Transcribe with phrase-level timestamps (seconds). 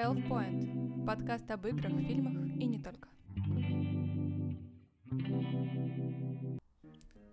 [0.00, 1.04] Health Point.
[1.04, 3.06] Подкаст об играх, фильмах и не только.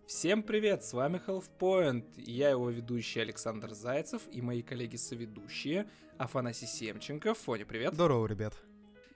[0.05, 2.03] Всем привет, с вами Health Point.
[2.17, 7.35] Я его ведущий Александр Зайцев и мои коллеги-соведущие Афанасий Семченко.
[7.35, 7.93] Фоня, привет.
[7.93, 8.53] Здорово, ребят.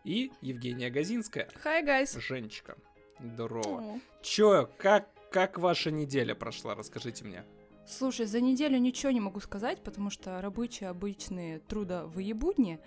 [0.05, 1.49] И Евгения Газинская.
[1.65, 2.17] Hi, guys.
[2.21, 2.77] Женечка.
[3.19, 3.99] Здорово.
[4.21, 6.73] Чё, как, как ваша неделя прошла?
[6.73, 7.43] Расскажите мне.
[7.85, 12.79] Слушай, за неделю ничего не могу сказать, потому что рабочие обычные трудовыебудни.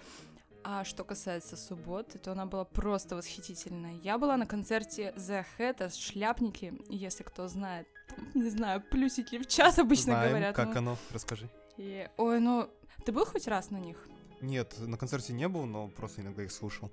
[0.66, 3.96] А что касается субботы, то она была просто восхитительная.
[4.02, 7.86] Я была на концерте The Head, шляпники, если кто знает,
[8.34, 10.56] не знаю, плюсики в чат обычно Знаем, говорят.
[10.56, 10.78] как ну.
[10.78, 11.50] оно, расскажи.
[11.76, 12.70] И- Ой, ну,
[13.04, 14.08] ты был хоть раз на них?
[14.40, 16.90] Нет, на концерте не был, но просто иногда их слушал.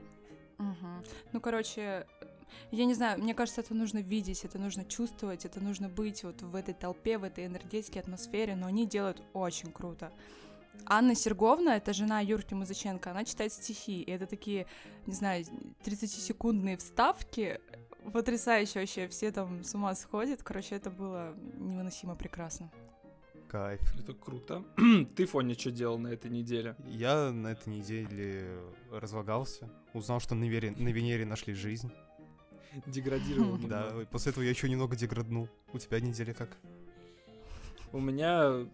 [0.57, 1.03] Мгм.
[1.31, 2.05] Ну, короче,
[2.71, 6.41] я не знаю, мне кажется, это нужно видеть, это нужно чувствовать, это нужно быть вот
[6.41, 10.11] в этой толпе, в этой энергетике, атмосфере, но они делают очень круто.
[10.85, 14.65] Анна Серговна, это жена Юрки Музыченко, она читает стихи, и это такие,
[15.05, 15.45] не знаю,
[15.85, 17.59] 30-секундные вставки,
[18.13, 22.71] потрясающе вообще, все там с ума сходят, короче, это было невыносимо прекрасно.
[23.47, 23.81] Кайф.
[23.99, 24.63] Это круто.
[25.15, 26.75] Ты, Фоня, что делал на этой неделе?
[26.85, 31.91] Я на этой неделе разлагался, узнал, что на, Вере- на Венере нашли жизнь.
[32.85, 35.49] Деградировал Да, после этого я еще немного деграднул.
[35.73, 36.57] У тебя неделя как?
[37.91, 38.65] У меня...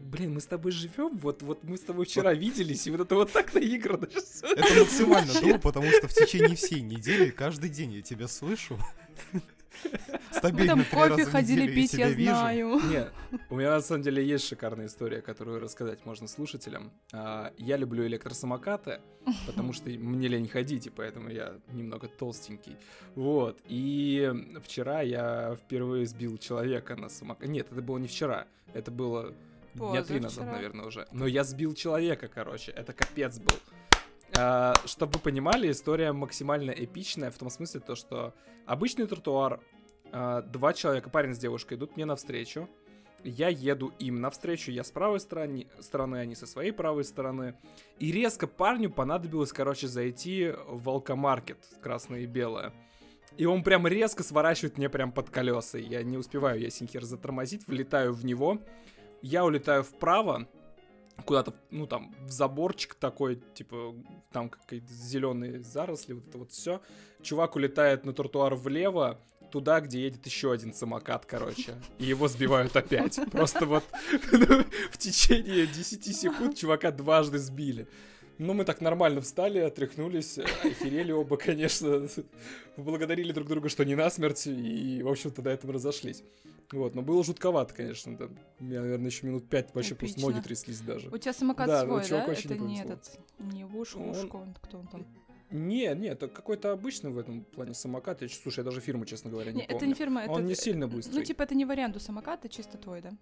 [0.00, 3.14] Блин, мы с тобой живем, вот, вот мы с тобой вчера виделись, и вот это
[3.14, 4.08] вот так наиграно.
[4.42, 8.78] Это максимально дул, потому что в течение всей недели каждый день я тебя слышу.
[9.82, 12.30] Мы Стабильно там три раза кофе ходили пить, я вижу.
[12.30, 12.80] знаю.
[12.90, 13.10] Не,
[13.50, 16.92] у меня на самом деле есть шикарная история, которую рассказать можно слушателям.
[17.12, 19.00] А, Я люблю электросамокаты,
[19.46, 22.76] потому что мне лень ходить, и поэтому я немного толстенький.
[23.14, 23.58] Вот.
[23.66, 24.32] И
[24.64, 27.50] вчера я впервые сбил человека на самокате.
[27.50, 28.46] Нет, это было не вчера.
[28.74, 29.34] Это было
[29.74, 30.52] дня три назад, Позавчера.
[30.52, 31.06] наверное, уже.
[31.12, 32.72] Но я сбил человека, короче.
[32.72, 33.56] Это капец был.
[34.36, 38.34] А, Чтобы вы понимали, история максимально эпичная в том смысле, то, что
[38.66, 39.60] обычный тротуар,
[40.12, 42.68] а, два человека, парень с девушкой, идут мне навстречу.
[43.24, 47.56] Я еду им навстречу, я с правой стороны, стороны, они со своей правой стороны.
[47.98, 52.72] И резко парню понадобилось, короче, зайти в алкомаркет красное и белое.
[53.36, 55.78] И он прям резко сворачивает мне прям под колеса.
[55.78, 58.58] Я не успеваю ясен хер затормозить, влетаю в него.
[59.22, 60.48] Я улетаю вправо,
[61.24, 63.94] куда-то, ну там, в заборчик такой, типа,
[64.32, 66.80] там какие-то зеленые заросли, вот это вот все.
[67.22, 69.18] Чувак улетает на тротуар влево,
[69.50, 71.74] туда, где едет еще один самокат, короче.
[71.98, 73.18] И его сбивают опять.
[73.30, 73.84] Просто вот
[74.92, 77.88] в течение 10 секунд чувака дважды сбили.
[78.38, 82.06] Ну, мы так нормально встали, отряхнулись, охерели оба, конечно,
[82.76, 86.22] поблагодарили друг друга, что не насмерть, и, в общем-то, на этом разошлись.
[86.70, 88.28] Вот, но было жутковато, конечно, да.
[88.60, 90.30] У меня, наверное, еще минут пять вообще просто Эпично.
[90.30, 91.08] ноги тряслись даже.
[91.08, 92.32] У тебя самокат Да, ну, свой, да?
[92.32, 95.06] Это не не этот, не Вуш, Он- Ушко, он кто он там?
[95.50, 98.20] Не, не, это какой-то обычный в этом плане самокат.
[98.20, 99.88] Я, слушай, я даже фирму, честно говоря, не, Не, это помню.
[99.88, 100.32] не фирма, это...
[100.32, 101.24] Он не э, сильно Ну, быстрый.
[101.24, 103.12] типа, это не вариант у самоката, чисто твой, да?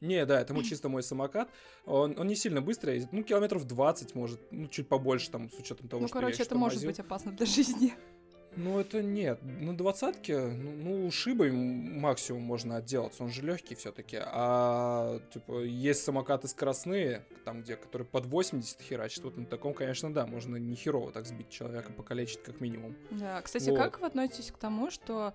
[0.00, 1.48] Не, да, это мой чисто мой самокат.
[1.84, 5.58] Он, он не сильно быстрый, ездит, ну, километров 20, может, ну, чуть побольше, там, с
[5.58, 7.94] учетом того, ну, что я короче, ещё это может быть опасно для жизни.
[8.56, 9.38] Ну, это нет.
[9.42, 13.22] Ну, двадцатки, ну, ну, ушибой максимум можно отделаться.
[13.22, 14.18] Он же легкий все-таки.
[14.18, 19.24] А, типа, есть самокаты скоростные, там, где, которые под 80 херачат.
[19.24, 22.96] Вот на таком, конечно, да, можно не херово так сбить человека, покалечить как минимум.
[23.10, 23.78] Да, кстати, Вот.
[23.78, 25.34] как вы относитесь к тому, что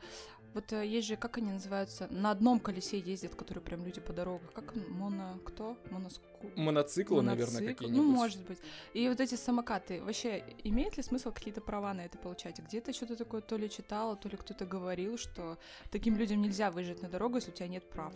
[0.54, 4.14] вот э, есть же, как они называются, на одном колесе ездят, которые прям люди по
[4.14, 4.50] дорогам.
[4.54, 4.90] Как он?
[4.90, 5.40] моно...
[5.46, 5.78] кто?
[5.90, 6.26] Моноску...
[6.56, 7.84] Моноциклы, наверное, Моноцикл?
[7.84, 8.06] какие-нибудь.
[8.06, 8.60] Ну, может быть.
[8.94, 12.60] И вот эти самокаты, вообще, имеет ли смысл какие-то права на это получать?
[12.60, 15.58] Где-то что-то такое то ли читала, то ли кто-то говорил, что
[15.90, 18.14] таким людям нельзя выезжать на дорогу, если у тебя нет прав.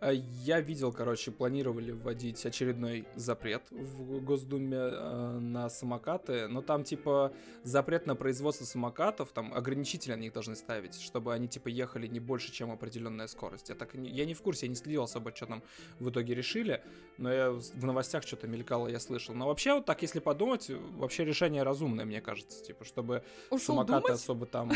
[0.00, 6.84] А Я видел, короче, планировали вводить очередной запрет в Госдуме э, на самокаты, но там,
[6.84, 7.32] типа,
[7.62, 12.20] запрет на производство самокатов, там, ограничители на них должны ставить, чтобы они, типа, ехали не
[12.20, 13.70] больше, чем определенная скорость.
[13.70, 15.62] Я так, не- я не в курсе, я не следил особо, что там
[16.00, 16.82] в итоге решили,
[17.16, 19.34] но я в новостях что-то мелькало, я слышал.
[19.34, 24.02] Но вообще, вот так, если подумать, вообще решение разумное, мне кажется, типа, чтобы Ушел самокаты
[24.08, 24.10] думать?
[24.20, 24.70] особо там...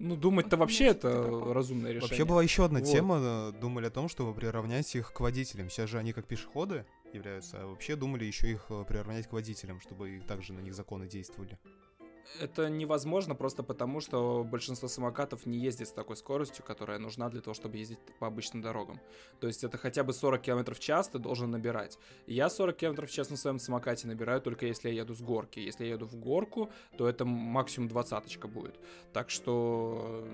[0.00, 1.10] Ну, думать-то вообще это
[1.52, 2.08] разумное решение.
[2.08, 2.88] Вообще была еще одна Вот.
[2.88, 5.68] тема, думали о том, чтобы приравнять их к водителям.
[5.68, 9.80] Сейчас же они как пешеходы являются, а вообще думали еще их э, приравнять к водителям,
[9.80, 11.58] чтобы также на них законы действовали.
[12.40, 17.40] Это невозможно просто потому, что большинство самокатов не ездит с такой скоростью, которая нужна для
[17.40, 19.00] того, чтобы ездить по обычным дорогам.
[19.40, 21.98] То есть это хотя бы 40 км в час ты должен набирать.
[22.26, 25.58] Я 40 км в час на своем самокате набираю только если я еду с горки.
[25.58, 28.78] Если я еду в горку, то это максимум двадцаточка будет.
[29.12, 30.26] Так что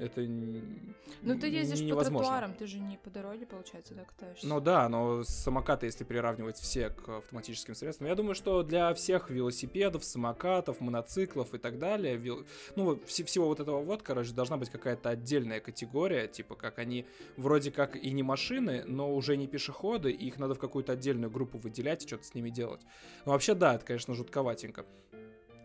[0.00, 2.18] это Ну ты ездишь невозможно.
[2.18, 4.46] по тротуарам, ты же не по дороге, получается, да, катаешься?
[4.46, 9.30] Ну да, но самокаты, если приравнивать все к автоматическим средствам, я думаю, что для всех
[9.30, 12.44] велосипедов, самокатов, моноциклов и так далее, вел...
[12.76, 17.06] ну, вс- всего вот этого вот, короче, должна быть какая-то отдельная категория, типа как они
[17.36, 21.30] вроде как и не машины, но уже не пешеходы, и их надо в какую-то отдельную
[21.30, 22.80] группу выделять и что-то с ними делать.
[23.24, 24.84] Ну, вообще, да, это, конечно, жутковатенько.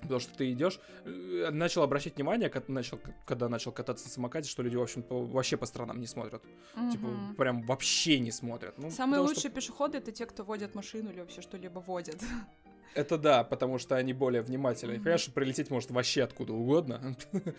[0.01, 4.49] Потому что ты идешь, э, начал обращать внимание, когда начал, когда начал кататься на самокате,
[4.49, 6.43] что люди, в общем, по, вообще по сторонам не смотрят.
[6.75, 6.91] Угу.
[6.91, 7.07] Типа,
[7.37, 8.77] прям вообще не смотрят.
[8.77, 9.49] Ну, Самые лучшие что...
[9.49, 12.21] пешеходы это те, кто водят машину или вообще что-либо водят.
[12.93, 14.93] Это да, потому что они более внимательны.
[14.93, 15.03] Mm-hmm.
[15.03, 17.15] Понимаешь, прилететь может вообще откуда угодно.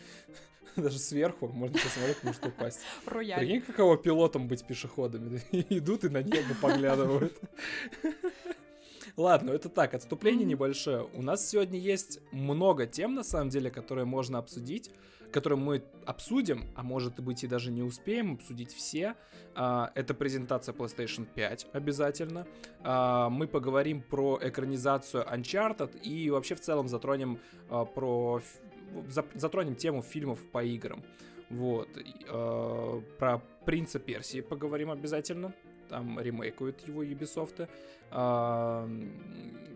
[0.76, 2.80] Даже сверху можно посмотреть, может упасть.
[3.06, 3.40] Рояль.
[3.40, 5.42] Прикинь, каково пилотом быть пешеходами.
[5.52, 7.36] Идут и на небо поглядывают.
[9.18, 11.08] Ладно, это так, отступление небольшое.
[11.12, 14.92] У нас сегодня есть много тем, на самом деле, которые можно обсудить,
[15.32, 19.16] которые мы обсудим, а может быть и даже не успеем обсудить все.
[19.56, 22.46] А, это презентация PlayStation 5 обязательно.
[22.84, 28.40] А, мы поговорим про экранизацию Uncharted и вообще в целом затронем а, про
[29.34, 31.02] затронем тему фильмов по играм.
[31.50, 31.88] Вот.
[33.18, 35.54] Про Принца Персии поговорим обязательно
[35.88, 37.68] там ремейкуют его Ubisoft.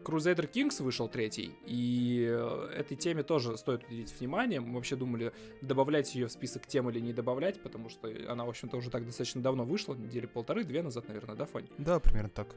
[0.02, 4.60] Crusader Kings вышел третий, и э, этой теме тоже стоит уделить внимание.
[4.60, 8.48] Мы вообще думали, добавлять ее в список тем или не добавлять, потому что она, в
[8.48, 11.68] общем-то, уже так достаточно давно вышла, недели полторы-две назад, наверное, да, Фань?
[11.78, 12.48] Да, примерно так.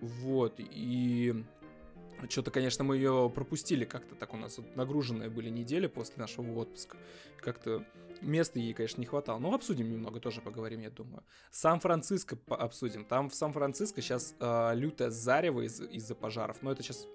[0.00, 1.44] Вот, и
[2.28, 6.52] что-то, конечно, мы ее пропустили как-то так у нас вот нагруженные были недели после нашего
[6.58, 6.98] отпуска.
[7.38, 7.84] Как-то
[8.20, 9.38] места ей, конечно, не хватало.
[9.38, 11.24] Но обсудим немного, тоже поговорим, я думаю.
[11.50, 13.04] Сан-Франциско обсудим.
[13.04, 16.62] Там в Сан-Франциско сейчас э, лютое зарево из- из-за пожаров.
[16.62, 17.06] Но это сейчас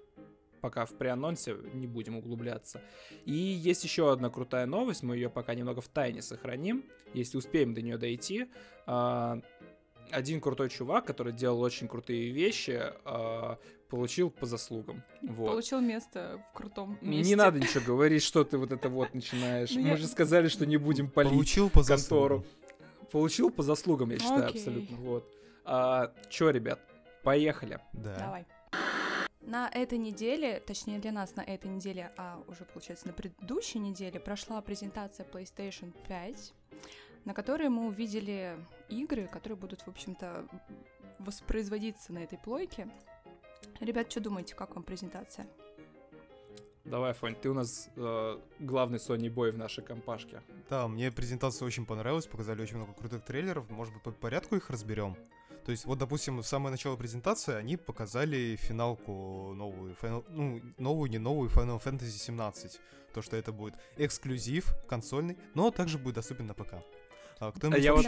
[0.60, 2.80] пока в преанонсе, не будем углубляться.
[3.24, 7.72] И есть еще одна крутая новость, мы ее пока немного в тайне сохраним, если успеем
[7.74, 8.46] до нее дойти.
[8.86, 9.40] Э,
[10.10, 13.56] один крутой чувак, который делал очень крутые вещи, э,
[13.88, 15.02] получил по заслугам.
[15.22, 15.50] Вот.
[15.50, 17.30] Получил место в крутом месте.
[17.30, 19.70] Не надо ничего говорить, что ты вот это вот начинаешь.
[19.74, 22.44] Ну, Мы же сказали, что не будем палить Получил по контору.
[23.10, 24.96] Получил по заслугам, я считаю, абсолютно.
[24.96, 25.32] Вот.
[25.64, 26.80] А, чё, ребят,
[27.22, 27.80] поехали.
[27.92, 28.16] Да.
[28.18, 28.46] Давай.
[29.40, 34.18] На этой неделе, точнее для нас на этой неделе, а уже получается на предыдущей неделе,
[34.18, 36.52] прошла презентация PlayStation 5,
[37.24, 38.56] на которой мы увидели
[38.88, 40.48] игры, которые будут, в общем-то,
[41.20, 42.88] воспроизводиться на этой плойке.
[43.80, 45.46] Ребят, что думаете, как вам презентация?
[46.84, 50.40] Давай, Фань, ты у нас э, главный Sony бой в нашей компашке.
[50.70, 54.70] Да, мне презентация очень понравилась, показали очень много крутых трейлеров, может быть, по порядку их
[54.70, 55.16] разберем.
[55.64, 61.10] То есть, вот, допустим, в самое начало презентации они показали финалку новую, Final, ну, новую,
[61.10, 62.80] не новую, Final Fantasy 17.
[63.12, 66.74] То, что это будет эксклюзив консольный, но также будет доступен на ПК.
[67.38, 68.06] А, кто а я вот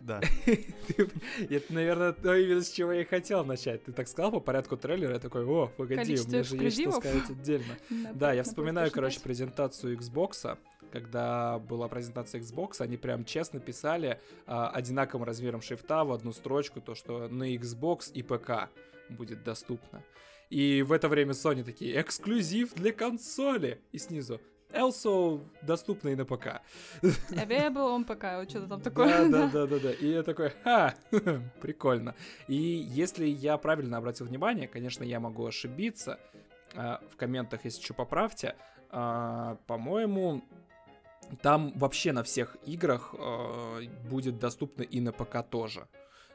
[0.00, 0.20] да.
[0.46, 3.84] Это, наверное, то именно с чего я и хотел начать.
[3.84, 6.92] Ты так сказал по порядку трейлера, я такой, о, погоди, у меня же есть что
[6.92, 7.76] сказать отдельно.
[8.14, 10.56] Да, я вспоминаю, короче, презентацию Xbox,
[10.90, 16.80] когда была презентация Xbox, они прям честно писали а, одинаковым размером шрифта в одну строчку,
[16.80, 18.70] то, что на Xbox и ПК
[19.10, 20.02] будет доступно.
[20.48, 23.80] И в это время Sony такие, эксклюзив для консоли.
[23.92, 24.40] И снизу,
[24.72, 26.60] also доступный на ПК.
[27.02, 29.28] Available on ПК, вот что-то там такое.
[29.28, 29.92] Да, да, да, да, да.
[29.92, 30.94] И я такой, ха,
[31.60, 32.14] прикольно.
[32.48, 36.18] И если я правильно обратил внимание, конечно, я могу ошибиться,
[36.74, 38.56] а, в комментах, если что, поправьте,
[38.90, 40.42] а, по-моему,
[41.42, 45.86] там вообще на всех играх а, будет доступно и на ПК тоже.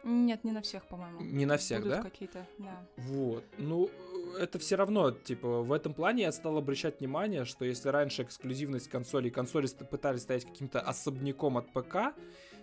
[0.04, 1.20] Нет, не на всех, по-моему.
[1.20, 2.04] Не на всех, Будут да?
[2.04, 2.86] какие-то, да.
[2.98, 3.44] Вот.
[3.58, 3.90] Ну,
[4.38, 8.90] это все равно, типа, в этом плане я стал обращать внимание, что если раньше эксклюзивность
[8.90, 12.14] консолей, консоли пытались стоять каким-то особняком от ПК,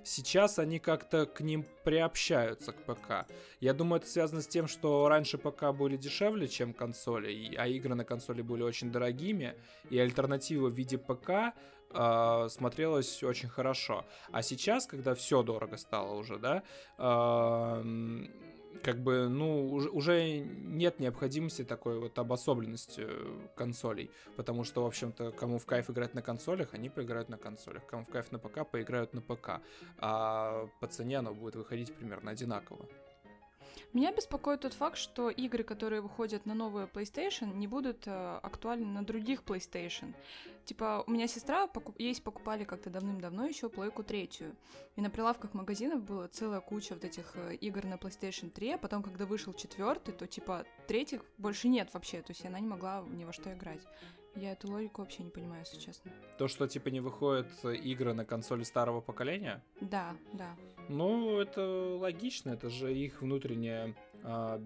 [0.05, 3.27] сейчас они как-то к ним приобщаются к ПК.
[3.61, 7.95] Я думаю, это связано с тем, что раньше ПК были дешевле, чем консоли, а игры
[7.95, 9.55] на консоли были очень дорогими,
[9.91, 11.55] и альтернатива в виде ПК
[11.91, 14.05] э, смотрелось очень хорошо.
[14.31, 16.63] А сейчас, когда все дорого стало уже, да,
[16.99, 17.83] э,
[18.83, 23.07] как бы, ну, уже, уже нет необходимости такой вот обособленности
[23.55, 27.87] консолей, потому что, в общем-то, кому в кайф играть на консолях, они поиграют на консолях,
[27.87, 29.61] кому в кайф на ПК, поиграют на ПК,
[29.99, 32.89] а по цене оно будет выходить примерно одинаково.
[33.93, 38.87] Меня беспокоит тот факт, что игры, которые выходят на новую PlayStation, не будут э, актуальны
[38.87, 40.15] на других PlayStation.
[40.65, 42.01] Типа, у меня сестра покуп...
[42.01, 44.57] есть покупали как-то давным-давно еще плойку третью.
[44.97, 48.79] И на прилавках магазинов была целая куча вот этих э, игр на PlayStation 3, а
[48.79, 53.05] потом, когда вышел четвертый, то типа третьих больше нет вообще, то есть она не могла
[53.07, 53.83] ни во что играть.
[54.35, 56.11] Я эту логику вообще не понимаю, если честно.
[56.39, 59.63] То, что типа не выходят игры на консоли старого поколения?
[59.81, 60.57] Да, да.
[60.89, 64.61] Ну, это логично, это же их внутренняя, а,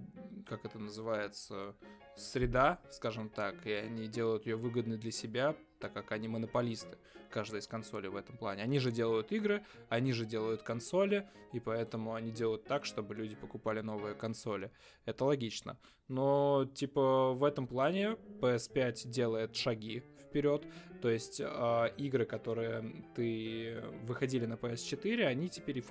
[0.49, 1.75] как это называется,
[2.17, 6.99] среда, скажем так, и они делают ее выгодной для себя, так как они монополисты,
[7.31, 8.63] каждая из консолей в этом плане.
[8.63, 13.35] Они же делают игры, они же делают консоли, и поэтому они делают так, чтобы люди
[13.35, 14.71] покупали новые консоли.
[15.05, 15.79] Это логично.
[16.09, 20.67] Но, типа, в этом плане PS5 делает шаги вперед.
[21.01, 25.83] То есть э, игры, которые ты выходили на PS4, они теперь,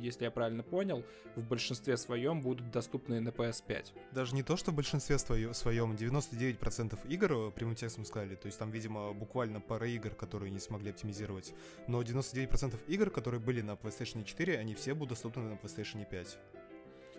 [0.00, 1.04] если я правильно понял,
[1.36, 3.86] в большинстве своем будут доступны на PS5.
[4.12, 8.34] Даже не то, что в большинстве своем, 99% игр прямым текстом сказали.
[8.34, 11.54] То есть там, видимо, буквально пара игр, которые не смогли оптимизировать.
[11.88, 16.38] Но 99% игр, которые были на PlayStation 4, они все будут доступны на PlayStation 5.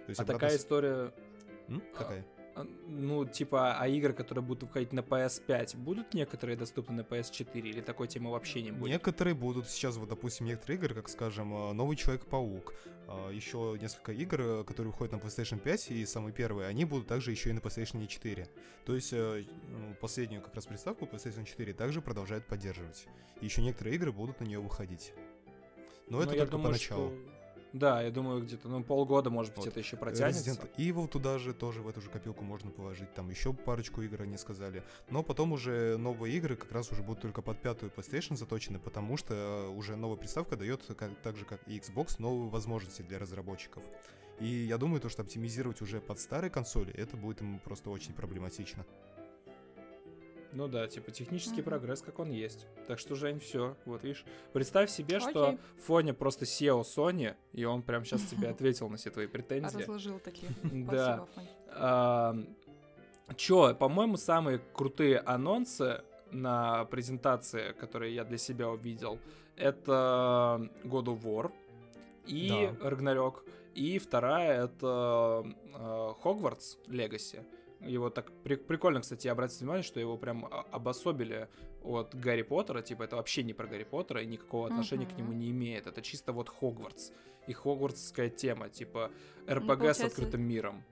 [0.05, 1.11] То есть, а такая история...
[1.67, 1.81] М?
[1.95, 2.25] Какая?
[2.55, 7.59] А, ну, типа, а игры, которые будут выходить на PS5, будут некоторые доступны на PS4
[7.59, 8.91] или такой темы вообще не будет?
[8.91, 9.67] Некоторые будут.
[9.67, 12.73] Сейчас вот, допустим, некоторые игры, как, скажем, э, Новый Человек-паук,
[13.07, 17.07] э, еще несколько игр, э, которые выходят на PlayStation 5 и самые первые, они будут
[17.07, 18.47] также еще и на PlayStation 4.
[18.85, 23.07] То есть ну, последнюю как раз приставку PlayStation 4 также продолжает поддерживать.
[23.41, 25.13] И еще некоторые игры будут на нее выходить.
[26.07, 27.09] Но, Но это только думаю, поначалу.
[27.09, 27.34] Что
[27.75, 29.67] да, я думаю, где-то ну, полгода, может быть, вот.
[29.67, 30.49] это еще протянется.
[30.49, 33.13] Resident Evil туда же тоже в эту же копилку можно положить.
[33.13, 34.81] Там еще парочку игр они сказали.
[35.09, 39.17] Но потом уже новые игры как раз уже будут только под пятую PlayStation заточены, потому
[39.17, 43.19] что э, уже новая приставка дает, как, так же как и Xbox, новые возможности для
[43.19, 43.83] разработчиков.
[44.39, 48.13] И я думаю, то, что оптимизировать уже под старые консоли, это будет ему просто очень
[48.13, 48.85] проблематично.
[50.55, 51.63] Ну да, типа технический mm-hmm.
[51.63, 52.65] прогресс, как он есть.
[52.87, 53.75] Так что, Жень, все.
[53.85, 54.23] Вот видишь.
[54.53, 55.29] Представь себе, okay.
[55.29, 59.27] что в фоне просто SEO Sony, и он прям сейчас тебе ответил на все твои
[59.27, 59.77] претензии.
[59.77, 60.51] Разложил такие.
[61.75, 62.35] Да.
[63.35, 69.19] Чё, по-моему, самые крутые анонсы на презентации, которые я для себя увидел,
[69.57, 71.51] это God of War
[72.27, 72.89] и да.
[72.89, 73.43] Ragnarok.
[73.73, 75.43] И вторая это
[76.21, 77.43] Хогвартс uh, Legacy.
[77.85, 81.47] Его так при, прикольно, кстати, обратить внимание, что его прям обособили
[81.83, 82.81] от Гарри Поттера.
[82.81, 85.13] Типа, это вообще не про Гарри Поттера и никакого отношения uh-huh.
[85.13, 85.87] к нему не имеет.
[85.87, 87.11] Это чисто вот Хогвартс.
[87.47, 89.11] И хогвартская тема, типа
[89.47, 90.83] РПГ ну, с открытым миром.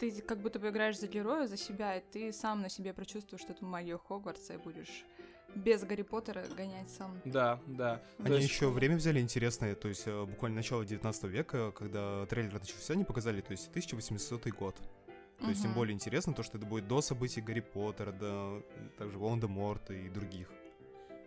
[0.00, 3.44] Ты как будто бы играешь за героя, за себя, и ты сам на себе прочувствуешь
[3.48, 5.04] эту магию Хогвартса и будешь
[5.54, 7.20] без Гарри Поттера гонять сам.
[7.24, 8.02] Да, да.
[8.18, 8.48] Они есть...
[8.48, 13.04] еще время взяли интересное, то есть э, буквально начало 19 века, когда трейлер начался, они
[13.04, 14.76] показали, то есть 1800 год.
[15.38, 15.50] То угу.
[15.50, 18.62] есть тем более интересно то, что это будет до событий Гарри Поттера, до
[18.96, 20.48] также Волан-де-Морта и других.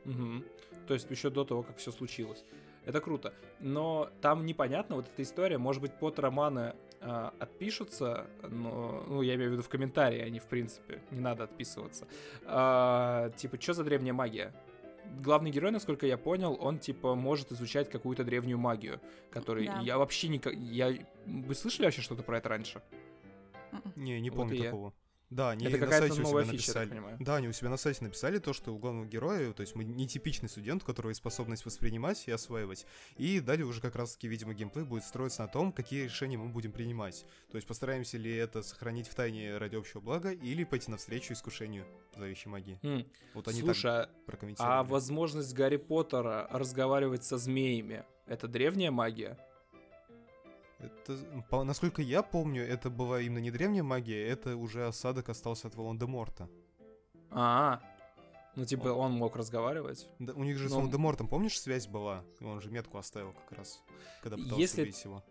[0.06, 0.44] Угу.
[0.88, 2.44] То есть еще до того, как все случилось.
[2.86, 3.34] Это круто.
[3.60, 9.36] Но там непонятно, вот эта история, может быть, под романы э, отпишутся, но, ну, я
[9.36, 12.08] имею в виду в комментарии, они, в принципе, не надо отписываться.
[12.42, 14.54] Э, типа, что за древняя магия?
[15.20, 19.02] главный герой, насколько я понял, он типа может изучать какую-то древнюю магию,
[19.32, 19.80] которую да.
[19.82, 20.94] я вообще никак, я
[21.26, 22.82] вы слышали вообще что-то про это раньше?
[24.02, 24.94] Не, не помню вот такого.
[25.32, 27.16] Да, они это на сайте у себя фича, написали.
[27.22, 29.86] Да, они у себя на сайте написали то, что у главного героя, то есть мы
[29.86, 32.86] нетипичный студент, у которого есть способность воспринимать и осваивать.
[33.16, 36.74] И далее уже как раз-таки, видимо, геймплей будет строиться на том, какие решения мы будем
[36.74, 37.26] принимать.
[37.50, 41.86] То есть постараемся ли это сохранить в тайне ради общего блага или пойти навстречу искушению
[42.14, 42.78] зловещей магии.
[42.82, 43.08] Mm.
[43.34, 44.80] Вот они Слушай, так а прокомментировали.
[44.80, 49.38] а возможность Гарри Поттера разговаривать со змеями, это древняя магия?
[50.82, 51.18] Это,
[51.50, 55.76] по, насколько я помню, это была именно не древняя магия, это уже осадок остался от
[55.76, 56.50] Волан-де-Морта.
[57.30, 57.80] А, -а,
[58.56, 60.10] ну типа он, он мог разговаривать.
[60.20, 60.70] Да, у них же Но...
[60.70, 62.24] с Волан-де-Мортом, помнишь, связь была?
[62.42, 63.84] Он же метку оставил как раз,
[64.22, 64.82] когда пытался Если...
[64.82, 65.24] убить его.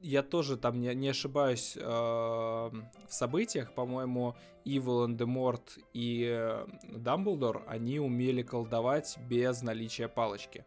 [0.00, 7.64] Я тоже там не, не ошибаюсь э, в событиях, по-моему, и Волан-де-Морт, и э, Дамблдор,
[7.66, 10.64] они умели колдовать без наличия палочки.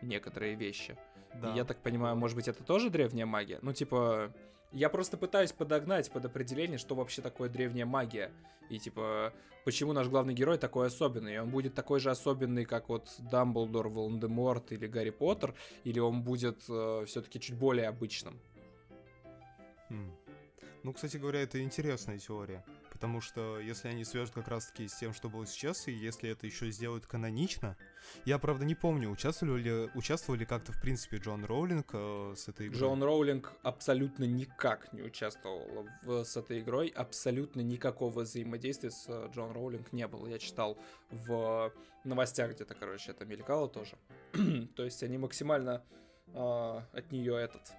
[0.00, 0.96] Некоторые вещи.
[1.40, 1.52] Да.
[1.54, 3.58] я так понимаю, может быть, это тоже древняя магия?
[3.62, 4.32] Ну, типа,
[4.72, 8.30] я просто пытаюсь подогнать под определение, что вообще такое древняя магия.
[8.70, 9.32] И, типа,
[9.64, 11.40] почему наш главный герой такой особенный.
[11.40, 16.62] Он будет такой же особенный, как вот Дамблдор, Волан-де-Морт или Гарри Поттер, или он будет
[16.68, 18.40] э, все-таки чуть более обычным?
[19.90, 20.10] Хм.
[20.82, 22.64] Ну, кстати говоря, это интересная теория.
[23.04, 26.46] Потому что если они свяжут как раз-таки с тем, что было сейчас, и если это
[26.46, 27.76] еще сделают канонично,
[28.24, 32.68] я, правда, не помню, участвовали ли, участвовали как-то, в принципе, Джон Роулинг э, с этой
[32.68, 32.80] игрой.
[32.80, 39.28] Джон Роулинг абсолютно никак не участвовал в, с этой игрой, абсолютно никакого взаимодействия с э,
[39.34, 40.26] Джон Роулинг не было.
[40.26, 40.78] Я читал
[41.10, 41.70] в
[42.04, 43.98] новостях где-то, короче, это мелькало тоже.
[44.76, 45.84] То есть они максимально
[46.28, 47.70] э, от нее этот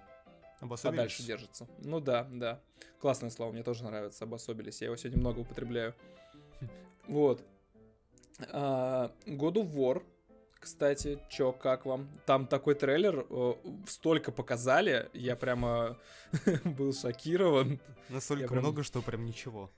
[0.60, 0.96] Обособились.
[0.98, 1.66] подальше держатся.
[1.78, 2.60] Ну да, да.
[3.00, 4.80] Классное слово, мне тоже нравится, обособились.
[4.80, 5.94] Я его сегодня много употребляю.
[7.08, 7.44] Вот.
[8.52, 10.02] А, God of War,
[10.58, 12.08] кстати, чё, как вам?
[12.26, 13.54] Там такой трейлер, э,
[13.86, 15.96] столько показали, я прямо
[16.64, 17.80] был шокирован.
[18.08, 19.70] Настолько прям- много, что прям ничего.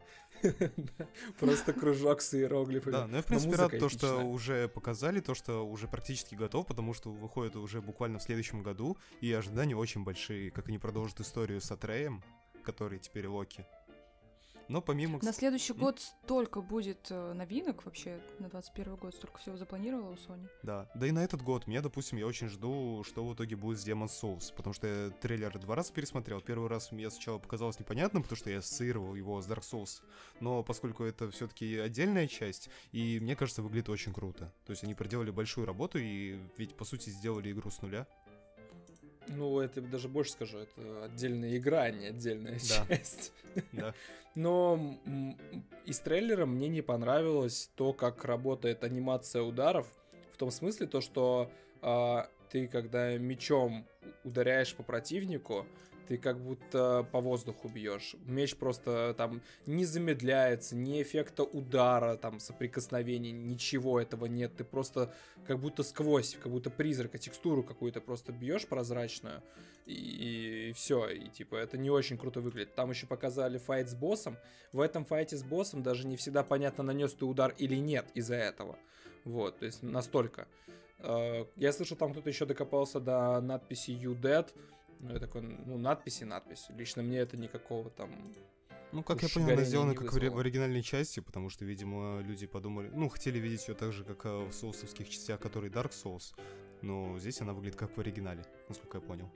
[1.39, 2.93] Просто кружок с иероглифами.
[2.93, 6.67] Да, ну я, в принципе, рад то, что уже показали, то, что уже практически готов,
[6.67, 11.21] потому что выходит уже буквально в следующем году, и ожидания очень большие, как они продолжат
[11.21, 12.23] историю с Атреем,
[12.65, 13.67] который теперь Локи.
[14.69, 15.19] Но помимо...
[15.23, 20.15] На следующий год столько будет э, новинок вообще, на 21 год столько всего запланировала у
[20.15, 20.47] Sony.
[20.63, 23.81] Да, да и на этот год мне, допустим, я очень жду, что в итоге будет
[23.81, 26.41] с Demon's Souls, потому что я трейлер два раза пересмотрел.
[26.41, 30.03] Первый раз мне сначала показалось непонятным, потому что я ассоциировал его с Dark Souls,
[30.41, 34.53] но поскольку это все-таки отдельная часть, и мне кажется, выглядит очень круто.
[34.67, 38.07] То есть они проделали большую работу и ведь по сути сделали игру с нуля.
[39.29, 42.87] Ну, это даже больше скажу, это отдельная игра, а не отдельная Да.
[42.97, 43.33] часть.
[43.73, 43.95] Да.
[44.35, 44.79] Но
[45.85, 49.87] из трейлера мне не понравилось то, как работает анимация ударов.
[50.33, 51.51] В том смысле, то, что
[51.83, 53.85] а, ты, когда мечом
[54.25, 55.67] ударяешь по противнику,
[56.09, 58.17] ты как будто по воздуху бьешь.
[58.25, 64.57] Меч просто там не замедляется, ни эффекта удара, там, соприкосновений, ничего этого нет.
[64.57, 65.15] Ты просто
[65.47, 69.43] как будто сквозь, как будто призрака, текстуру какую-то просто бьешь прозрачную,
[69.85, 72.75] и, все, и типа это не очень круто выглядит.
[72.75, 74.39] Там еще показали файт с боссом.
[74.73, 78.37] В этом файте с боссом даже не всегда понятно, нанес ты удар или нет из-за
[78.37, 78.79] этого.
[79.25, 80.49] Вот, то есть настолько.
[81.01, 84.49] Э, Я слышал, там кто-то еще докопался до надписи You Dead.
[85.01, 86.67] Ну, я такой, ну, надпись и надпись.
[86.71, 88.11] Лично мне это никакого там...
[88.91, 90.37] Ну, как я понял, она сделана как вызвало.
[90.37, 94.25] в оригинальной части, потому что, видимо, люди подумали, ну, хотели видеть ее так же, как
[94.25, 96.35] э, в соусовских частях, которые Dark Souls,
[96.81, 99.31] но здесь она выглядит как в оригинале, насколько я понял.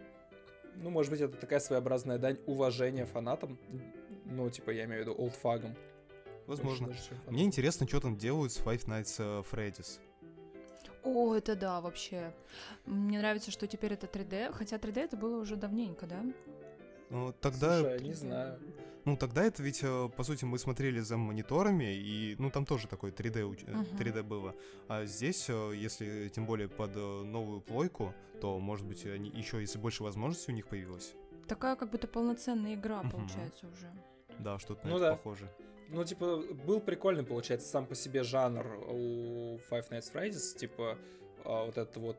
[0.76, 3.59] Ну, может быть, это такая своеобразная дань уважения фанатам.
[4.25, 5.76] Ну, типа, я имею в виду олдфагам.
[6.47, 6.92] Возможно.
[7.28, 10.00] Мне интересно, что там делают с Five Nights э, Freddy's.
[11.04, 12.32] О, это да, вообще.
[12.87, 16.23] Мне нравится, что теперь это 3D, хотя 3D это было уже давненько, да?
[17.11, 18.59] Ну, тогда, Слушай, я не знаю.
[19.04, 22.88] ну, тогда это ведь, э, по сути, мы смотрели за мониторами, и, ну, там тоже
[22.88, 23.97] такое 3D, уч- э, Мгм.
[23.99, 24.54] 3D было.
[24.88, 29.78] А здесь, э, если тем более под новую плойку, то, может быть, они еще, если
[29.78, 31.15] больше возможностей у них появилось.
[31.49, 33.93] Такая как будто полноценная игра получается уже.
[34.38, 35.17] Да, что-то на Ну это да.
[35.17, 35.50] похоже.
[35.93, 40.97] Ну, типа, был прикольный, получается, сам по себе жанр у Five Nights at Freddy's, типа,
[41.45, 42.17] а, вот этот вот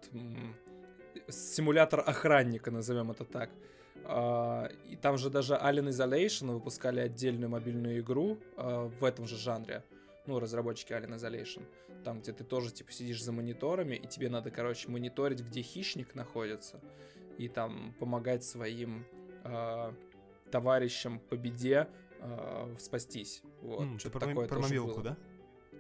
[1.28, 3.50] симулятор охранника, назовем это так.
[4.06, 9.38] А, и там же даже Alien Isolation выпускали отдельную мобильную игру а, в этом же
[9.38, 9.84] жанре.
[10.28, 11.64] Ну, разработчики Alien Isolation.
[12.04, 16.14] Там, где ты тоже, типа, сидишь за мониторами, и тебе надо, короче, мониторить, где хищник
[16.14, 16.80] находится,
[17.40, 19.04] и там помогать своим
[20.52, 21.88] товарищам по беде
[22.24, 23.42] а, спастись.
[23.62, 25.04] Вот, ты что-то такое про мобилку, было.
[25.04, 25.18] да?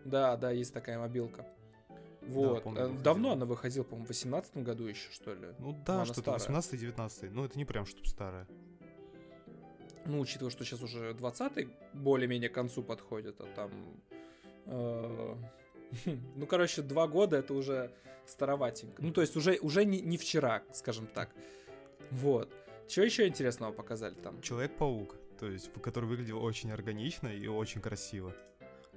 [0.06, 1.46] Да, да, есть такая мобилка.
[2.22, 2.64] Вот.
[2.64, 3.00] помню, Э.
[3.02, 5.48] Давно она выходила, по-моему, в 18 году еще, что ли.
[5.60, 6.62] Ну Ну, да, что-то старая.
[6.62, 7.30] 18-19.
[7.32, 8.48] Ну, это не прям что-то старое.
[10.06, 13.72] Ну, учитывая, что сейчас уже 20-й более-менее к концу подходит, а там...
[14.66, 15.36] э,
[16.36, 17.92] Ну, короче, два года это уже
[18.26, 19.02] староватенько.
[19.02, 21.30] Ну, то есть уже, уже не, не вчера, скажем так.
[22.12, 22.54] Вот.
[22.88, 24.42] Чего еще интересного показали там?
[24.42, 28.34] Человек-паук, то есть, который выглядел очень органично и очень красиво.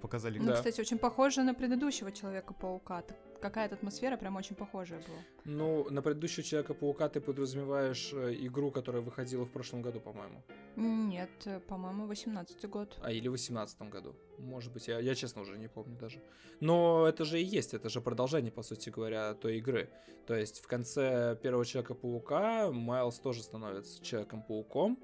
[0.00, 0.52] Показали, Ну, Да.
[0.52, 3.02] кстати, очень похоже на предыдущего Человека-паука.
[3.40, 5.18] Какая-то атмосфера прям очень похожая была.
[5.44, 10.40] Ну, на предыдущего Человека-паука ты подразумеваешь э, игру, которая выходила в прошлом году, по-моему.
[10.76, 12.96] Нет, э, по-моему, 18-й год.
[13.02, 14.14] А, или в 18 году.
[14.38, 16.20] Может быть, я, я честно уже не помню даже.
[16.60, 19.88] Но это же и есть, это же продолжение, по сути говоря, той игры.
[20.26, 24.96] То есть в конце первого Человека-паука Майлз тоже становится Человеком-пауком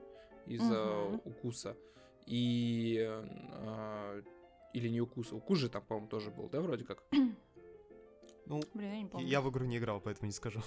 [0.46, 1.20] из-за Мгм.
[1.24, 1.76] укуса.
[2.26, 2.98] И...
[3.00, 4.22] э,
[4.72, 7.04] или не укуса, укус же там, по-моему, тоже был, да, вроде как?
[8.46, 9.26] ну, Блин, я не помню.
[9.26, 10.60] я в игру не играл, поэтому не скажу.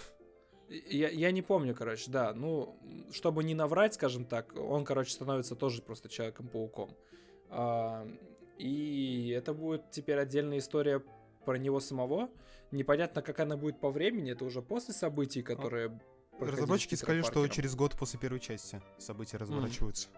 [0.70, 2.34] Я, я не помню, короче, да.
[2.34, 2.76] Ну,
[3.12, 6.90] чтобы не наврать, скажем так, он, короче, становится тоже просто Человеком-пауком.
[7.50, 8.08] А,
[8.58, 11.04] и это будет теперь отдельная история
[11.46, 12.30] про него самого.
[12.72, 15.90] Непонятно, как она будет по времени, это уже после событий, которые...
[15.90, 20.10] проходили с Разработчики сказали, что через год после первой части события разворачиваются.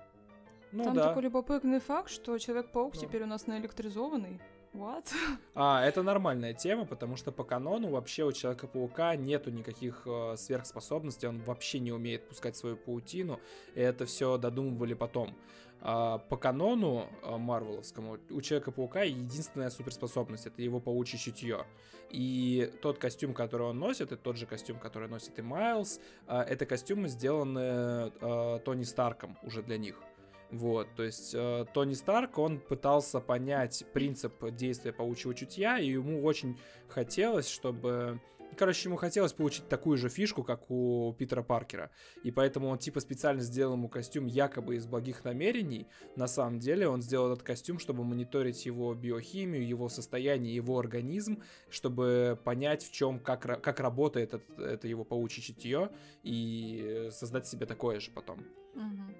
[0.71, 1.07] Ну Там да.
[1.09, 2.99] такой любопытный факт, что Человек-паук Да.
[2.99, 4.41] теперь у нас наэлектризованный.
[4.73, 5.05] What?
[5.55, 11.27] А, это нормальная тема, потому что по канону вообще у Человека-паука нету никаких э, сверхспособностей,
[11.27, 13.39] он вообще не умеет пускать свою паутину,
[13.75, 15.35] и это все додумывали потом.
[15.81, 21.65] А, по канону э, марвеловскому у Человека-паука единственная суперспособность— это его паучье чутье.
[22.09, 26.43] И тот костюм, который он носит, это тот же костюм, который носит и Майлз, а,
[26.43, 30.01] это костюмы, сделанные э, Тони Старком уже для них.
[30.49, 36.23] Вот, то есть э, Тони Старк, он пытался понять принцип действия паучьего чутья, и ему
[36.23, 38.21] очень хотелось, чтобы...
[38.57, 41.91] Короче, ему хотелось получить такую же фишку, как у Питера Паркера.
[42.23, 45.87] И поэтому он типа специально сделал ему костюм якобы из благих намерений.
[46.15, 51.43] На самом деле он сделал этот костюм, чтобы мониторить его биохимию, его состояние, его организм,
[51.69, 55.91] чтобы понять, в чем, как, как работает это, это его паучье чутье,
[56.23, 58.43] и создать себе такое же потом.
[58.73, 59.15] Мгм.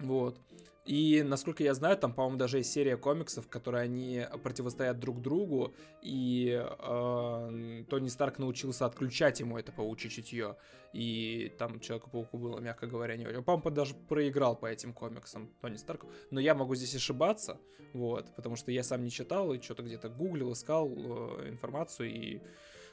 [0.00, 0.40] Вот.
[0.86, 5.20] И, насколько я знаю, там, по-моему, даже есть серия комиксов, в которой они противостоят друг
[5.20, 10.56] другу, и э, Тони Старк научился отключать ему это паучье чутье.
[10.92, 13.42] И там Человеку-пауку было, мягко говоря, не очень.
[13.42, 16.08] По-моему, даже проиграл по этим комиксам Тони Старку.
[16.30, 17.58] Но я могу здесь ошибаться,
[17.92, 22.40] вот, потому что я сам не читал, и что-то где-то гуглил, искал э, информацию, и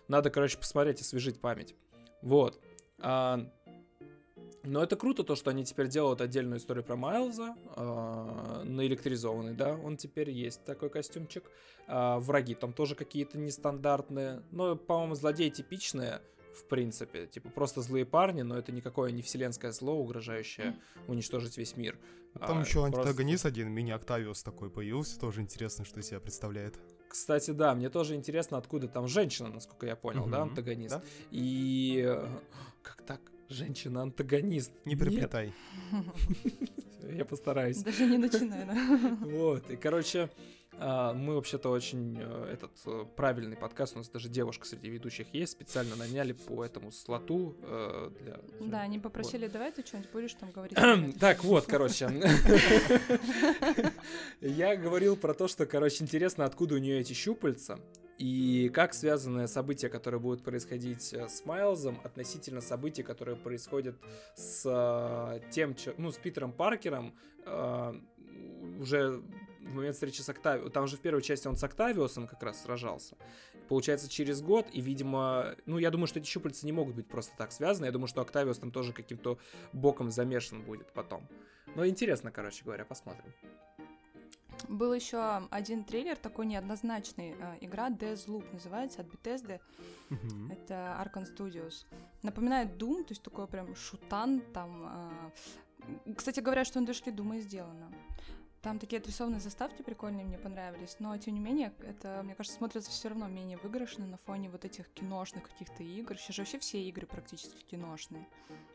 [0.07, 1.75] надо, короче, посмотреть, освежить память.
[2.23, 2.59] Вот.
[2.99, 3.51] А,
[4.63, 9.75] но это круто, то, что они теперь делают отдельную историю про Майлза, э, наэлектризованный, да,
[9.75, 11.43] он теперь есть такой костюмчик.
[11.87, 16.21] А, враги там тоже какие-то нестандартные, но, по-моему, злодеи типичные,
[16.53, 21.75] в принципе, типа просто злые парни, но это никакое не вселенское зло, угрожающее уничтожить весь
[21.75, 21.97] мир.
[22.39, 26.79] Там А, еще просто- антагонист один, мини-Октавиус такой появился, тоже интересно, что из себя представляет.
[27.09, 30.95] Кстати, да, мне тоже интересно, откуда там женщина, насколько я понял, да, Мгм, антагонист.
[30.95, 31.03] да.
[31.31, 32.27] И э,
[32.81, 33.19] как так?
[33.49, 34.71] Женщина-антагонист.
[34.85, 34.99] Не Нет.
[34.99, 35.53] приплетай.
[37.11, 37.83] Я постараюсь.
[37.83, 39.17] Даже не начинай, да?
[39.21, 40.29] Вот, и, короче,
[40.79, 45.27] а, мы вообще-то очень э, этот э, правильный подкаст, у нас даже девушка среди ведущих
[45.33, 48.39] есть, специально наняли по этому слоту э, для...
[48.67, 50.77] Да, они попросили, давай ты что-нибудь будешь там говорить.
[51.19, 52.09] Так, вот, короче.
[54.41, 57.79] Я говорил про то, что, короче, интересно, откуда у нее эти щупальца.
[58.19, 63.95] И как связаны события, которые будут происходить э, с Майлзом, относительно событий, которые происходят
[64.35, 67.93] с э, тем, ну, с Питером Паркером, э,
[68.79, 69.21] уже
[69.61, 70.71] в момент встречи с Октавиусом.
[70.71, 73.17] Там же в первой части он с Октавиусом как раз сражался.
[73.67, 77.33] Получается, через год, и, видимо, ну, я думаю, что эти щупальца не могут быть просто
[77.37, 77.85] так связаны.
[77.85, 79.39] Я думаю, что Октавиус там тоже каким-то
[79.71, 81.27] боком замешан будет потом.
[81.75, 83.33] Но интересно, короче говоря, посмотрим.
[84.69, 87.35] Был еще один трейлер, такой неоднозначный.
[87.39, 89.59] э, Игра Deathloop называется, от Bethesda.
[90.09, 90.51] Мгм.
[90.51, 91.85] Это Arkane Studios.
[92.23, 94.83] Напоминает Doom, то есть такой прям шутан там.
[94.85, 95.31] а,
[96.15, 97.91] Кстати, говорят, что на дошли Дума и сделано.
[98.63, 102.91] Там такие отрисованные заставки прикольные, мне понравились, но тем не менее, это, мне кажется, смотрится
[102.91, 106.17] все равно менее выигрышно на фоне вот этих киношных каких-то игр.
[106.17, 108.25] Сейчас же вообще все игры практически киношные.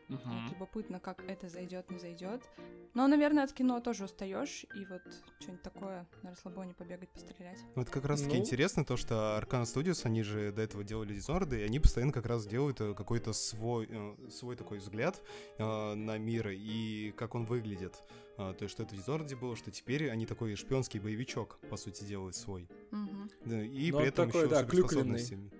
[0.07, 2.47] Вот любопытно, как это зайдет, не зайдет.
[2.93, 5.01] Но, наверное, от кино тоже устаешь, и вот
[5.39, 7.59] что-нибудь такое на расслабоне побегать, пострелять.
[7.75, 8.41] Это как раз таки Ну.
[8.41, 12.27] интересно, то, что Arcane Studios, они же до этого делали Dishonored, и они постоянно как
[12.27, 15.21] раз делают э, какой-то свой, э, свой такой взгляд
[15.57, 18.03] э, на мир и как он выглядит.
[18.41, 21.75] А, то есть, что это в Dishonored было, что теперь они такой шпионский боевичок, по
[21.75, 22.69] сути, делают свой.
[22.91, 23.29] Мгм.
[23.43, 25.51] Да, и Ну, при этом такой, еще да, суперспособностями.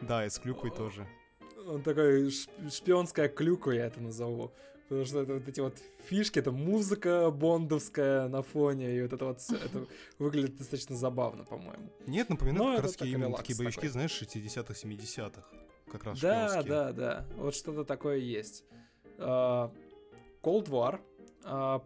[0.00, 1.06] Да, и с клюквой тоже.
[1.66, 4.50] Он такой шп- шпионская клюка, я это назову.
[4.88, 5.76] Потому что это вот эти вот
[6.06, 9.86] фишки, это музыка бондовская на фоне, и вот это вот всё, это
[10.18, 11.90] выглядит достаточно забавно, по-моему.
[12.06, 13.88] Нет, напоминает Но как раз именно такие боевички, такой.
[13.90, 15.44] знаешь, 60-х, 70-х.
[15.92, 16.72] Как раз Да, шпионские.
[16.72, 18.64] да, да, вот что-то такое есть.
[19.18, 19.70] А,
[20.42, 21.15] Cold War а,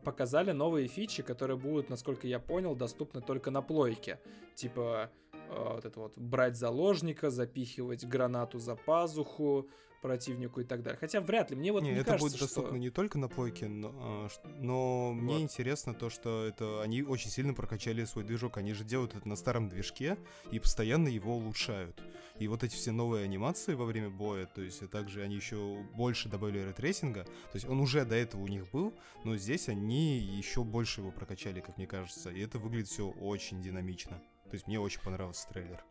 [0.04, 4.18] показали новые фичи, которые будут, насколько я понял, доступны только на плойке.
[4.54, 5.10] Типа
[5.50, 9.68] а, вот это вот брать заложника, запихивать гранату за пазуху
[10.00, 10.98] противнику и так далее.
[10.98, 12.78] Хотя вряд ли, мне вот не, не, это кажется, будет доступно что...
[12.78, 15.42] не только на плойке, но, а, но мне Вот.
[15.42, 18.56] интересно то, что это они очень сильно прокачали свой движок.
[18.56, 20.18] Они же делают это на старом движке
[20.50, 22.00] и постоянно его улучшают.
[22.38, 26.28] И вот эти все новые анимации во время боя, то есть также они еще больше
[26.28, 27.24] добавили рейтрейсинга.
[27.24, 31.10] То есть он уже до этого у них был, но здесь они еще больше его
[31.10, 32.30] прокачали, как мне кажется.
[32.30, 34.22] И это выглядит все очень динамично.
[34.44, 35.84] То есть мне очень понравился трейлер.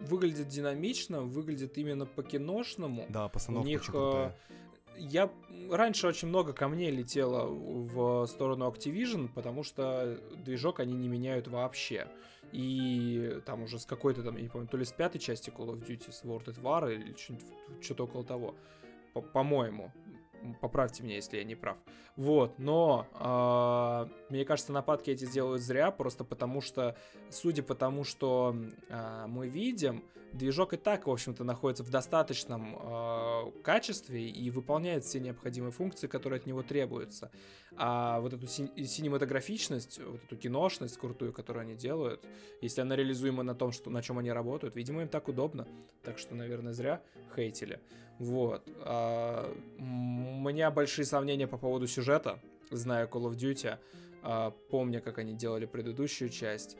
[0.00, 3.06] Выглядит динамично, выглядит именно по-киношному.
[3.08, 4.36] Да, постановка У них, крутая.
[4.48, 5.30] э, Я
[5.70, 12.08] раньше очень много камней летело в сторону Activision, потому что движок они не меняют вообще.
[12.52, 15.68] И там уже с какой-то там, я не помню, то ли с пятой части Call
[15.74, 17.14] of Duty, с World at War или
[17.82, 18.54] что-то около того.
[19.12, 19.92] По- По-моему.
[20.60, 21.76] Поправьте меня, если я не прав.
[22.16, 26.96] Вот, но э, мне кажется, нападки эти делают зря, просто потому что,
[27.30, 28.56] судя по тому, что
[28.88, 30.02] э, мы видим,
[30.36, 36.06] движок и так, в общем-то, находится в достаточном э, качестве и выполняет все необходимые функции,
[36.06, 37.30] которые от него требуются.
[37.76, 42.24] А вот эту син- синематографичность, вот эту киношность крутую, которую они делают,
[42.60, 45.66] если она реализуема на том, что, на чем они работают, видимо, им так удобно.
[46.02, 47.02] Так что, наверное, зря
[47.34, 47.80] хейтили.
[48.18, 48.68] Вот.
[48.78, 49.82] А, у
[50.48, 53.78] меня большие сомнения по поводу сюжета, зная Call of Duty,
[54.22, 56.76] а, помня, как они делали предыдущую часть.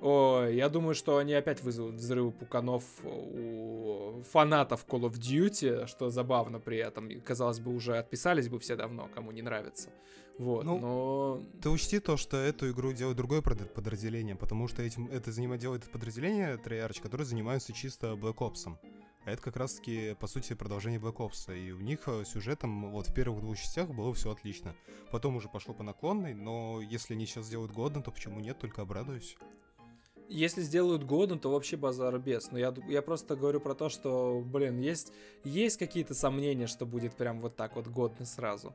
[0.00, 6.08] Ой, я думаю, что они опять вызовут взрывы пуканов у фанатов Call of Duty, что
[6.08, 7.08] забавно при этом.
[7.20, 9.90] Казалось бы, уже отписались бы все давно, кому не нравится.
[10.38, 11.42] Вот, Ну, но...
[11.60, 15.90] Ты учти то, что эту игру делает другое подразделение, потому что этим это занимает делает
[15.90, 18.74] подразделение Treyarch, которые занимаются чисто Black Ops.
[19.26, 21.54] А это как раз-таки, по сути, продолжение Black Ops.
[21.54, 24.74] И у них э, сюжетом вот в первых двух частях было все отлично.
[25.10, 28.80] Потом уже пошло по наклонной, но если они сейчас сделают годно, то почему нет, только
[28.80, 29.36] обрадуюсь.
[30.30, 32.52] Если сделают годно, то вообще базар без.
[32.52, 35.12] Но я, я просто говорю про то, что, блин, есть,
[35.42, 38.74] есть какие-то сомнения, что будет прям вот так вот годно сразу.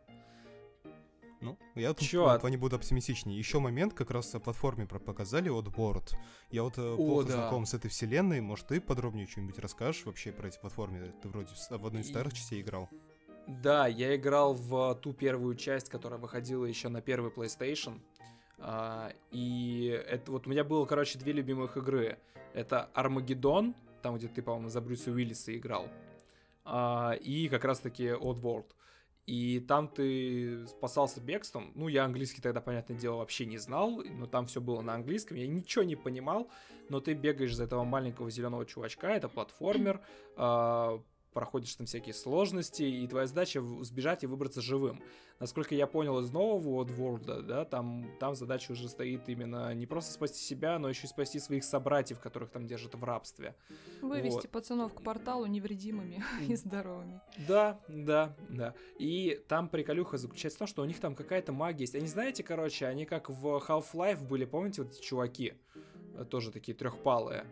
[1.39, 3.37] Ну, я тут Чё, в этом плане буду оптимистичнее.
[3.37, 6.13] Еще момент как раз о платформе показали от World.
[6.51, 7.33] Я вот э, О, плохо да.
[7.33, 8.41] знаком с этой вселенной.
[8.41, 11.13] Может, ты подробнее что-нибудь расскажешь вообще про эти платформы?
[11.21, 12.89] Ты вроде в одной из И- старых частей играл.
[13.47, 18.01] Да, я играл в ту первую часть, которая выходила еще на первый PlayStation.
[18.57, 22.17] А, и это вот у меня было, короче, две любимых игры.
[22.53, 25.87] Это Армагеддон, там, где ты, по-моему, за Брюса Уиллиса играл.
[26.63, 28.65] А, и как раз-таки Oddworld.
[29.25, 31.71] И там ты спасался бегством.
[31.73, 35.37] Ну, я английский тогда, понятное дело, вообще не знал, но там все было на английском.
[35.37, 36.47] Я ничего не понимал,
[36.89, 40.01] но ты бегаешь за этого маленького зеленого чувачка, это платформер,
[40.37, 41.01] а,
[41.36, 45.04] проходишь там всякие сложности, и твоя задача сбежать и выбраться живым.
[45.39, 50.13] Насколько я понял из нового Oddworld, да, там, там задача уже стоит именно не просто
[50.13, 53.54] спасти себя, но еще и спасти своих собратьев, которых там держат в рабстве.
[54.02, 54.50] Вывести Вот.
[54.50, 57.19] пацанов к порталу невредимыми и здоровыми.
[57.50, 58.74] Да, да, да.
[58.98, 61.95] И там приколюха заключается в том, что у них там какая-то магия есть.
[61.95, 65.54] Они, знаете, короче, они как в Half-Life были, помните, вот эти чуваки?
[66.17, 67.45] Э, Тоже такие трехпалые.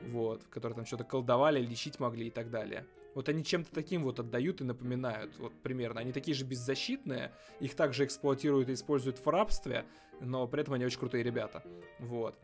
[0.00, 2.86] Вот, которые там что-то колдовали, лечить могли и так далее.
[3.14, 6.00] Вот они чем-то таким вот отдают и напоминают, вот примерно.
[6.00, 9.84] Они такие же беззащитные, их также эксплуатируют и используют в рабстве,
[10.20, 11.62] но при этом они очень крутые ребята.
[11.98, 12.38] Вот.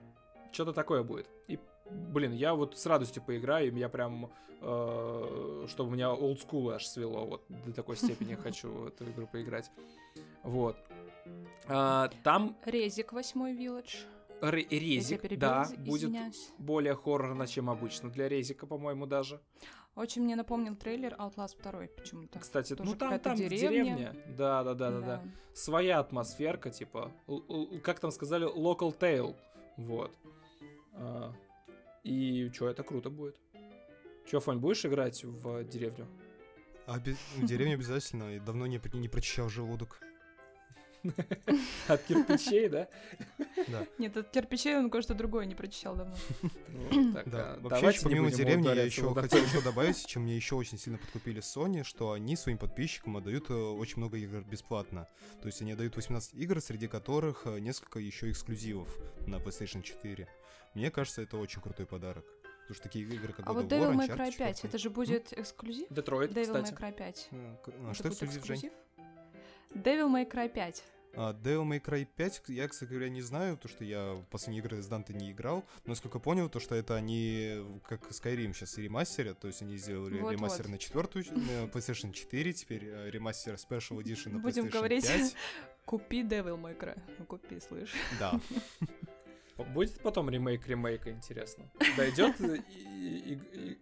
[0.53, 1.29] Что-то такое будет.
[1.49, 1.59] И,
[1.91, 7.27] блин, я вот с радостью поиграю, я прям, э, чтобы у меня олдскул аж свело,
[7.27, 9.71] вот до такой степени хочу в эту игру поиграть.
[10.43, 10.77] Вот.
[11.69, 13.97] А, там Резик, восьмой вилледж.
[14.41, 16.13] резик, да, будет
[16.59, 19.41] более хоррорно, чем обычно для резика, по-моему, даже.
[19.97, 22.39] Очень мне напомнил трейлер Outlast 2 почему-то.
[22.39, 23.69] Кстати, Тоже ну там, там деревня.
[23.71, 24.17] деревня.
[24.29, 25.25] Да, да, да, да, да.
[25.55, 27.11] Своя атмосферка, типа,
[27.83, 29.35] как там сказали, local tale.
[29.79, 30.13] Вот.
[30.93, 31.33] А,
[32.05, 33.41] и что, это круто будет.
[34.27, 36.07] Че, Фань, будешь играть в деревню?
[36.87, 38.37] А бе- в деревне обязательно.
[38.37, 39.99] И давно не, не прочищал желудок.
[41.89, 42.89] От кирпичей, да?
[43.99, 46.15] Нет, от кирпичей он кое-что другое не прочищал давно.
[46.43, 50.99] Ну, а, вообще, помимо деревни, я еще хотел еще добавить, чем мне еще очень сильно
[50.99, 55.09] подкупили Sony, что они своим подписчикам отдают э, очень много игр бесплатно.
[55.41, 58.89] То есть они отдают 18 игр, среди которых э, несколько еще эксклюзивов
[59.27, 60.29] на PlayStation 4.
[60.75, 62.25] Мне кажется, это очень крутой подарок.
[62.63, 64.67] Потому что такие игры, как А God вот Devil May Cry 5, четвёртый.
[64.67, 65.87] это же будет эксклюзив?
[65.89, 66.73] Детройт, Devil кстати.
[66.73, 67.29] May Cry 5.
[67.31, 68.57] Э, к- а Это что будет эксклюзив, Жень?
[68.57, 68.73] эксклюзив?
[69.75, 70.83] Devil May Cry 5.
[71.17, 74.63] А, Devil May Cry 5, я, кстати говоря, не знаю, потому что я в последние
[74.63, 78.77] игры с Данте не играл, но насколько понял, то что это они, как Skyrim сейчас
[78.79, 80.33] ремастерят, то есть они сделали Вот-вот.
[80.33, 85.07] ремастер на четвертую, на PlayStation 4, теперь э, ремастер Special Edition на Будем PlayStation говорить.
[85.07, 85.35] 5.
[85.87, 87.01] Купи Devil May Cry.
[87.19, 87.93] Ну, купи, слышь.
[88.19, 88.39] Да.
[89.57, 91.65] Будет потом ремейк ремейка, интересно.
[91.97, 92.37] Дойдет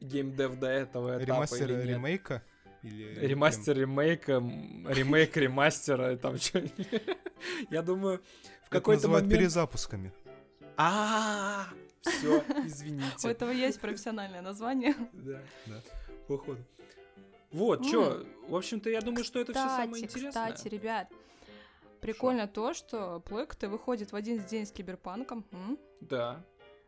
[0.01, 1.87] геймдев до этого этапа Ремастер или нет?
[1.88, 2.42] ремейка?
[2.83, 6.62] Или Ремастер ремейка, ремейк ремастера, там что
[7.70, 8.20] Я думаю, в
[8.66, 9.40] Это какой-то называют момент...
[9.40, 10.12] перезапусками.
[10.77, 11.66] А,
[12.03, 13.29] все, У извините.
[13.29, 14.94] этого есть профессиональное название.
[15.12, 15.81] Да, Да.
[16.27, 16.61] походу.
[17.53, 20.31] Вот, что, в общем-то, я думаю, что это все самое интересное.
[20.53, 21.09] кстати, ребят,
[22.01, 25.44] прикольно то, что Плойка-то выходит в один день с Киберпанком.
[26.01, 26.44] Да.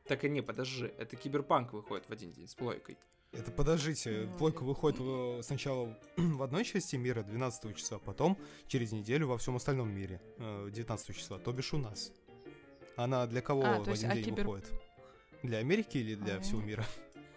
[0.08, 2.98] Так и не, подожди, это Киберпанк выходит в один день с плойкой.
[3.38, 9.26] Это подождите, Ну, плойка выходит сначала в одной части мира 12 числа, потом через неделю
[9.28, 12.12] во всем остальном мире э, 19 числа, то бишь у нас.
[12.96, 14.72] Она для кого А, в то есть, один а день кибер- выходит?
[15.42, 16.40] Для Америки или для А.
[16.40, 16.84] всего мира?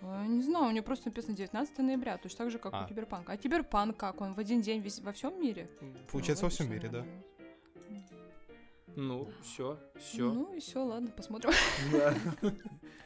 [0.02, 2.86] А, Не знаю, у него просто написано 19 ноября, точно так же, как А.
[2.86, 3.34] у Киберпанка.
[3.34, 4.22] А Киберпанк как?
[4.22, 5.70] Он в один день весь, во всем мире?
[6.12, 7.06] Получается, Ну, во всем мире, да.
[8.96, 10.32] Ну, все, все.
[10.34, 11.52] Ну и все, ладно, посмотрим.
[11.92, 12.14] Да.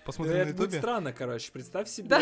[0.05, 0.79] Посмотрим на Это будет ютубе.
[0.79, 1.49] странно, короче.
[1.53, 2.21] Представь себе, Да.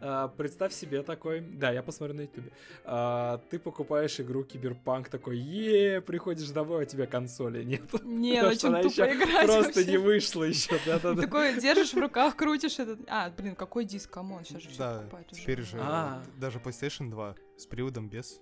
[0.00, 2.50] а, представь себе такой, да, я посмотрю на ютубе.
[2.84, 7.82] А, ты покупаешь игру Киберпанк такой, е, приходишь домой, а у тебя консоли нет.
[8.02, 9.84] Не, ну она тупо играть Просто вообще?
[9.84, 11.20] не вышла еще, да-да-да.
[11.20, 13.00] Такое держишь в руках, крутишь этот...
[13.08, 15.42] А, блин, какой диск, come on, сейчас же все Да, покупают уже.
[15.42, 16.22] теперь же А.
[16.38, 18.40] даже PlayStation 2 с приводом без.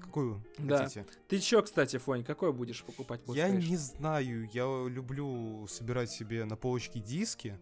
[0.00, 0.78] Какую Да.
[0.82, 1.06] хотите?
[1.28, 6.56] Ты чё, кстати, Фонь, какой будешь покупать Я не знаю, я люблю собирать себе на
[6.56, 7.58] полочке диски.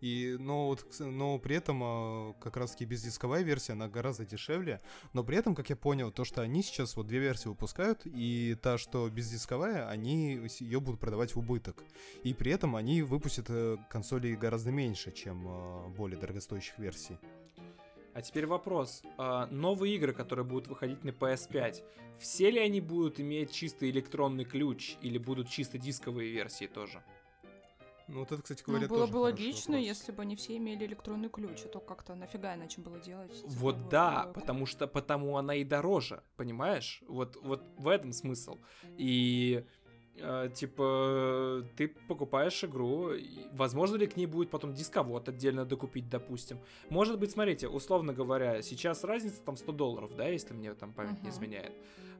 [0.00, 4.80] И, но, вот, но при этом а, как раз-таки бездисковая версия, она гораздо дешевле.
[5.12, 8.56] Но при этом, как я понял, то, что они сейчас вот две версии выпускают, и
[8.62, 11.82] та, что бездисковая, они ее будут продавать в убыток.
[12.22, 17.18] И при этом они выпустят э, консолей гораздо меньше, чем а, более дорогостоящих версий.
[18.12, 19.02] А теперь вопрос.
[19.18, 21.82] А, новые игры, которые будут выходить на PS5,
[22.18, 27.02] все ли они будут иметь чисто электронный ключ или будут чисто дисковые версии тоже?
[28.08, 29.86] Ну, вот это, кстати Ну, говоря, было тоже бы логично, вопрос.
[29.86, 33.30] если бы они все имели электронный ключ, а то как-то нафига иначе было делать.
[33.46, 34.40] Вот да, коробку.
[34.40, 37.02] потому что потому она и дороже, понимаешь?
[37.06, 38.58] Вот, вот в этом смысл.
[38.96, 39.64] И
[40.54, 43.10] типа ты покупаешь игру,
[43.52, 46.58] возможно ли к ней будет потом дисковод отдельно докупить, допустим.
[46.88, 51.22] Может быть, смотрите, условно говоря, сейчас разница там 100 долларов, да, если мне там память
[51.22, 51.30] не Мгм.
[51.30, 51.72] изменяет.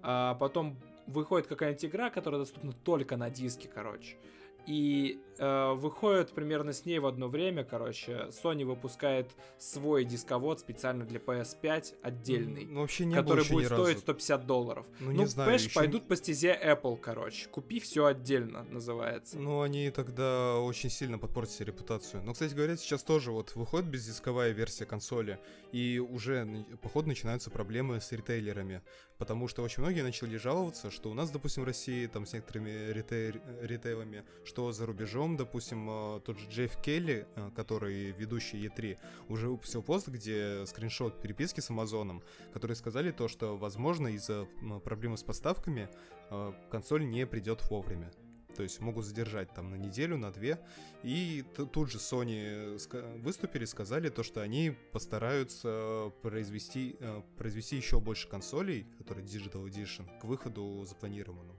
[0.02, 0.76] А потом
[1.06, 4.16] выходит какая-нибудь игра, которая доступна только на диске, короче.
[4.66, 11.04] И э, выходит примерно с ней в одно время, короче, Sony выпускает свой дисковод специально
[11.04, 14.00] для PS5 отдельный, Ну, вообще не который еще будет стоить разу.
[14.00, 14.86] 150 долларов.
[15.00, 17.48] Ну, Ну, не знаю, ещё- пойдут по стезе Apple, короче.
[17.48, 19.38] Купи все отдельно, называется.
[19.38, 22.22] Ну, они тогда очень сильно подпортят себе репутацию.
[22.22, 25.38] Но, кстати говоря, сейчас тоже вот выходит бездисковая версия консоли,
[25.72, 28.82] и уже, походу, начинаются проблемы с ритейлерами.
[29.20, 32.90] Потому что очень многие начали жаловаться, что у нас, допустим, в России, там, с некоторыми
[32.90, 38.96] ритей- ритейлами, что за рубежом, допустим, э, тот же Джефф Келли, э, который ведущий E3,
[39.28, 42.22] уже выпустил пост, где скриншот переписки с Амазоном,
[42.54, 44.48] которые сказали то, что, возможно, из-за
[44.84, 45.90] проблемы с поставками
[46.30, 48.10] э, консоль не придет вовремя.
[48.56, 50.58] То есть могут задержать там на неделю, на две.
[51.02, 58.00] И тут же Sony ска- выступили, сказали то, что они постараются произвести, э, произвести еще
[58.00, 61.58] больше консолей, которые Digital Edition, к выходу запланированному.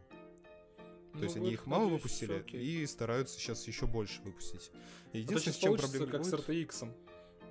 [1.13, 4.71] То Ну есть они их мало надеюсь, выпустили и стараются сейчас еще больше выпустить.
[5.11, 6.95] Единственное, с чем получится, проблем как не с будет- RTX.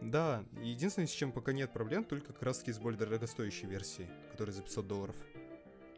[0.03, 4.09] Да, единственное, с чем пока нет проблем, только как раз таки с более дорогостоящей версией,
[4.31, 5.17] которая за 500 долларов.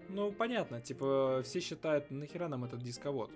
[0.09, 3.31] Ну, понятно, типа, все считают, нахера нам этот дисковод.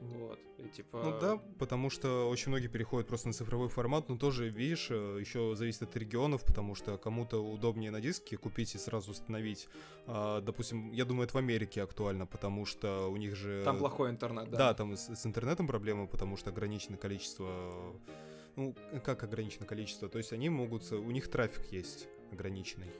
[0.00, 1.02] Вот, и типа...
[1.02, 5.54] Ну да, потому что очень многие переходят просто на цифровой формат, но тоже, видишь, еще
[5.56, 9.68] зависит от регионов, потому что кому-то удобнее на диске купить и сразу установить.
[10.06, 13.62] А, допустим, я думаю, это в Америке актуально, потому что у них же...
[13.64, 14.58] Там плохой интернет, да.
[14.58, 17.94] Да, там с, с интернетом проблемы, потому что ограниченное количество...
[18.56, 20.08] Ну, как ограниченное количество?
[20.08, 20.90] То есть они могут...
[20.92, 22.90] У них трафик есть ограниченный.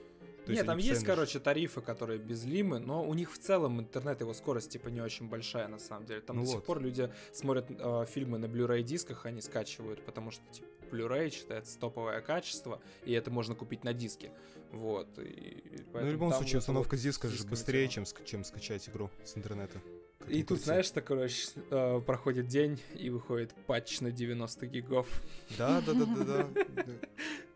[0.44, 4.20] То Нет, там есть, короче, тарифы, которые без лимы, но у них в целом интернет,
[4.20, 6.20] его скорость, типа, не очень большая, на самом деле.
[6.20, 6.66] Там Ну до сих вот.
[6.66, 11.78] пор люди смотрят э, фильмы на Blu-ray дисках, они скачивают, потому что, типа, Blu-ray считается
[11.78, 14.32] топовое качество, и это можно купить на диске.
[14.70, 15.18] Вот.
[15.18, 18.06] И, и Ну, в любом случае, установка диска же быстрее, тема.
[18.06, 19.80] чем, чем скачать игру с интернета.
[20.28, 25.22] И тут, знаешь, так, короче, э, проходит день, и выходит патч на 90 гигов.
[25.58, 26.48] Да, да, да, да, да.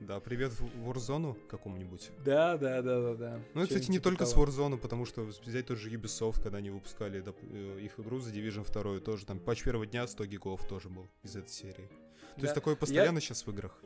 [0.01, 2.11] Да, привет в Warzone какому-нибудь.
[2.25, 3.41] Да, да, да, да, да.
[3.55, 4.47] Ну, и, кстати, не типа только с того.
[4.47, 8.71] Warzone, потому что взять тот же Ubisoft, когда они выпускали э, их игру за Division
[8.71, 11.89] 2, тоже там патч первого дня 100 гигов тоже был из этой серии.
[12.37, 13.83] То есть такое постоянно сейчас в играх.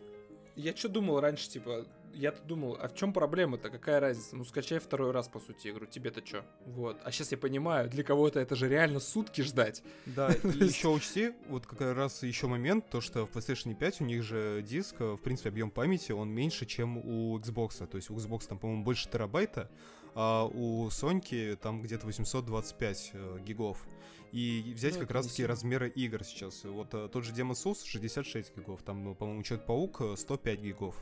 [0.56, 4.36] Я что думал раньше, типа, я-то думал, а в чем проблема-то, какая разница?
[4.36, 6.44] Ну, скачай второй раз, по сути, игру, тебе-то что?
[6.66, 6.98] Вот.
[7.04, 9.82] А сейчас я понимаю, для кого-то это же реально сутки ждать.
[10.06, 14.04] Да, и еще учти, вот как раз еще момент, то что в PlayStation 5 у
[14.04, 17.86] них же диск, э, в принципе, объем памяти, он меньше, чем у Xbox.
[17.86, 19.70] То есть у Xbox там, по-моему, больше терабайта,
[20.14, 23.86] а у Sony там где-то 825 э, гигов.
[24.32, 26.64] И взять Ну, как раз таки размеры игр сейчас.
[26.64, 30.96] Вот э, тот же Demon's Souls 66 гигов, там, ну, по-моему, Человек-паук э, 105 гигов.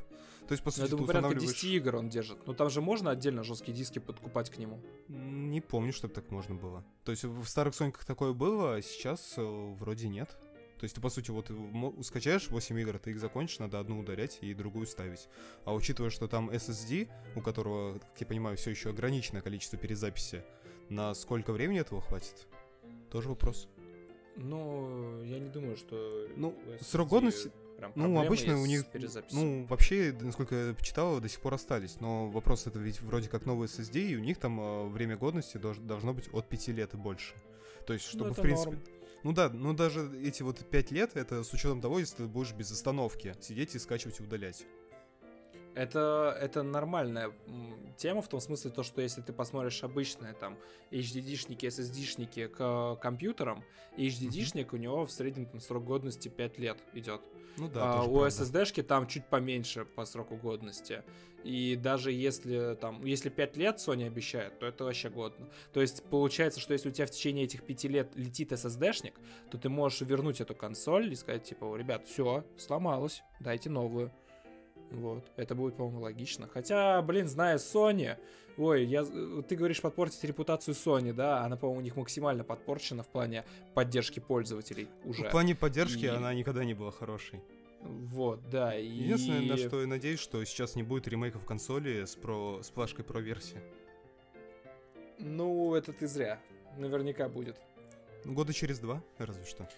[0.49, 1.61] То есть, по Ну, сути, я думаю, порядка устанавливаешь...
[1.61, 2.47] 10 игр он держит.
[2.47, 4.81] Ну, там же можно отдельно жесткие диски подкупать к нему.
[5.07, 6.85] Не помню, чтобы так можно было.
[7.05, 10.37] То есть в старых Сониках такое было, а сейчас э, вроде нет.
[10.81, 11.53] То есть ты, по сути, вот
[12.03, 15.29] скачаешь 8 игр, ты их закончишь, надо одну удалять и другую ставить.
[15.67, 20.43] А учитывая, что там SSD, у которого, как я понимаю, все еще ограниченное количество перезаписи,
[20.89, 22.49] на сколько времени этого хватит?
[23.11, 23.69] Тоже вопрос.
[24.37, 26.29] Ну, я не думаю, что...
[26.37, 28.85] Ну, срок годности- прям Ну, обычно у них,
[29.33, 32.01] ну, вообще, насколько я почитал, до сих пор остались.
[32.01, 35.57] Но вопрос это ведь вроде как новый SSD, и у них там э, время годности
[35.57, 37.35] дож- должно быть от 5 лет и больше.
[37.87, 38.71] То есть, Ну, чтобы, это в принципе...
[38.71, 38.83] норм.
[39.23, 42.53] Ну да, ну даже эти вот 5 лет, это с учетом того, если ты будешь
[42.53, 44.65] без остановки сидеть и скачивать и удалять.
[45.75, 47.33] Это, это нормальная
[48.01, 50.59] тема в том смысле, то, что если ты посмотришь обычные там
[50.91, 53.63] HDD-шники, SSD-шники к компьютерам,
[53.97, 57.21] HDD-шник у него в среднем там, срок годности 5 лет идет.
[57.59, 58.25] Ну да, а у.
[58.25, 61.03] SSD-шки там чуть поменьше по сроку годности.
[61.45, 65.49] И даже если там, если 5 лет Sony обещает, то это вообще годно.
[65.73, 69.15] То есть получается, что если у тебя в течение этих 5 лет летит SSD-шник,
[69.51, 74.13] то ты можешь вернуть эту консоль и сказать, типа, ребят, все, сломалось, дайте новую.
[74.91, 76.49] Вот, это будет, по-моему, логично.
[76.49, 78.17] Хотя, блин, зная Sony,
[78.57, 83.09] ой, я, ты говоришь подпортить репутацию Sony, да, она, по-моему, у них максимально подпорчена в
[83.09, 85.29] плане поддержки пользователей уже.
[85.29, 87.41] В плане поддержки И- она никогда не была хорошей.
[87.83, 88.77] Вот, да.
[88.77, 88.87] И...
[88.87, 92.63] Единственное, на что я надеюсь, что сейчас не будет ремейков консоли с, про...
[92.63, 93.59] с плашкой про версии.
[95.19, 96.39] Ну, это ты зря.
[96.77, 97.57] Наверняка будет.
[98.25, 99.69] Года через два, разве что.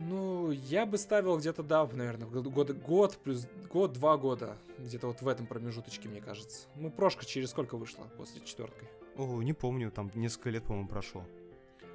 [0.00, 4.56] Ну, я бы ставил где-то, да, наверное, год, год плюс год-два года.
[4.78, 6.66] Где-то вот в этом промежуточке, мне кажется.
[6.74, 8.88] Ну, прошка через сколько вышла после четверткой?
[9.16, 11.24] О, не помню, там несколько лет, по-моему, прошло.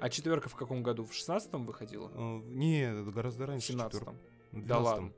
[0.00, 1.04] А четверка в каком году?
[1.04, 2.10] В шестнадцатом выходила?
[2.14, 3.66] Э, Не, это гораздо В раньше.
[3.68, 4.16] семнадцатом.
[4.50, 4.84] в Да 12-м.
[4.84, 5.12] ладно.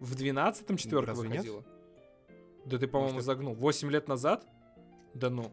[0.00, 1.32] В двенадцатом четверка Разве нет?
[1.44, 1.64] выходила?
[2.64, 3.54] Да ты, по-моему, Может, загнул.
[3.54, 4.46] Восемь лет назад?
[5.12, 5.52] Да ну.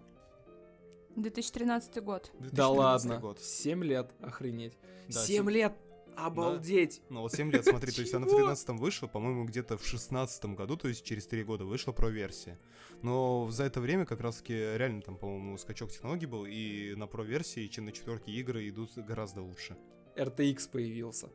[1.18, 2.32] 2013 год.
[2.39, 3.20] Да 2013 ладно.
[3.20, 3.39] год.
[3.41, 4.78] Семь лет, охренеть.
[5.10, 5.74] Да, Семь сем- лет!
[6.18, 7.01] Обалдеть!
[7.09, 8.39] Ну вот 7 лет, смотри, то есть она в Чего?
[8.39, 12.59] 13 вышла, по-моему, где-то в 16 году, то есть через 3 года вышла про версия.
[13.03, 17.24] Но за это время как раз-таки реально там, по-моему, скачок технологий был, и на про
[17.24, 19.78] версии, чем на четверке игры идут гораздо лучше.
[20.15, 21.30] RTX появился.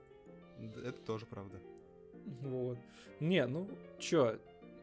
[0.58, 1.60] Это тоже правда.
[2.40, 2.78] Вот.
[3.20, 3.68] Не, ну,
[4.00, 4.38] чё,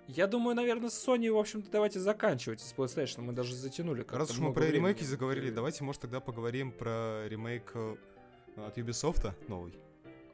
[0.08, 3.22] я думаю, наверное, с Sony, в общем-то, давайте заканчивать с PlayStation.
[3.22, 7.28] Мы даже затянули как Раз уж мы про ремейки заговорили, давайте, может, тогда поговорим про
[7.28, 7.96] ремейк э,
[8.56, 9.78] от Ubisoft новый.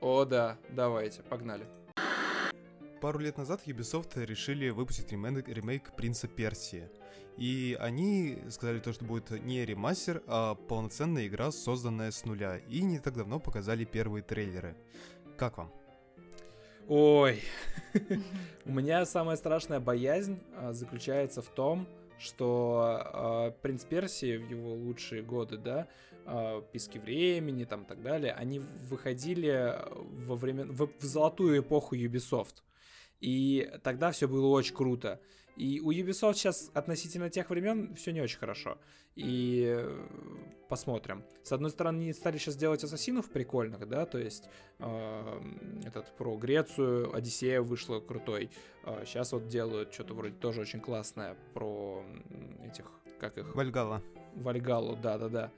[0.05, 1.65] О, да, давайте, погнали.
[3.01, 6.91] Пару лет назад Ubisoft решили выпустить ремейк, ремейк Принца Персии.
[7.37, 12.59] И они сказали то, что будет не ремастер, а полноценная игра, созданная с нуля.
[12.69, 14.75] И не так давно показали первые трейлеры.
[15.37, 15.73] Как вам?
[16.87, 17.41] Ой,
[18.65, 21.87] у меня самая страшная боязнь а, заключается в том,
[22.19, 25.87] что а, Принц Персии в его лучшие годы, да,
[26.71, 29.79] Писки времени там и так далее, они выходили
[30.25, 32.63] во время, в, в золотую эпоху Ubisoft.
[33.21, 35.21] И тогда все было очень круто.
[35.55, 38.77] И у Ubisoft сейчас относительно тех времен все не очень хорошо.
[39.15, 40.07] И э,
[40.67, 41.23] посмотрим.
[41.43, 44.49] С одной стороны, они стали сейчас делать ассасинов прикольных, да, то есть
[44.79, 45.41] э,
[45.85, 48.49] этот про Грецию, Одиссея вышла крутой.
[49.05, 52.03] сейчас вот делают что-то вроде тоже очень классное про
[52.65, 54.01] этих, как их, Вальгала.
[54.35, 55.51] Вальгалу, да-да-да.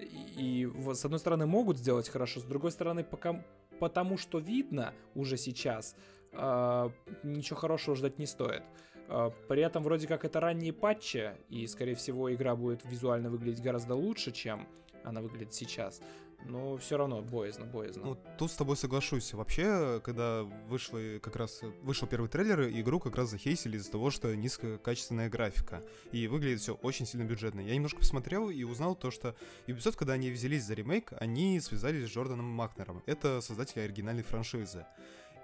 [0.00, 3.44] И, вот с одной стороны могут сделать хорошо, с другой стороны, пока,
[3.78, 5.96] потому что видно уже сейчас,
[6.32, 6.90] а,
[7.22, 8.62] ничего хорошего ждать не стоит.
[9.08, 13.62] А, При этом вроде как это ранние патчи, и скорее всего игра будет визуально выглядеть
[13.62, 14.66] гораздо лучше, чем
[15.04, 16.00] она выглядит сейчас.
[16.46, 18.04] Но все равно боязно, боязно.
[18.04, 19.32] Ну, тут с тобой соглашусь.
[19.34, 24.34] Вообще, когда вышло как раз вышел первый трейлер, игру как раз захейсили из-за того, что
[24.34, 25.82] низкокачественная графика.
[26.12, 27.60] И выглядит все очень сильно бюджетно.
[27.60, 29.34] Я немножко посмотрел и узнал то, что
[29.66, 33.02] Ubisoft, когда они взялись за ремейк, они связались с Джорданом Макнером.
[33.06, 34.86] Это создатель оригинальной франшизы.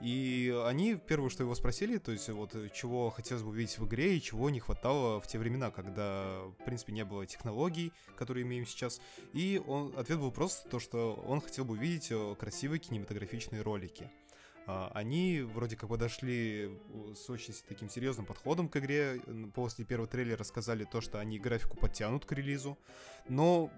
[0.01, 4.17] И они первое, что его спросили, то есть вот чего хотелось бы увидеть в игре
[4.17, 8.67] и чего не хватало в те времена, когда, в принципе, не было технологий, которые имеем
[8.67, 9.01] сейчас.
[9.33, 14.11] И он, ответ был просто то, что он хотел бы увидеть э, красивые кинематографичные ролики.
[14.67, 19.21] А, Они вроде как подошли э, с очень таким серьезным подходом к игре.
[19.55, 22.77] После первого трейлера сказали то, что они графику подтянут к релизу.
[23.29, 23.71] Но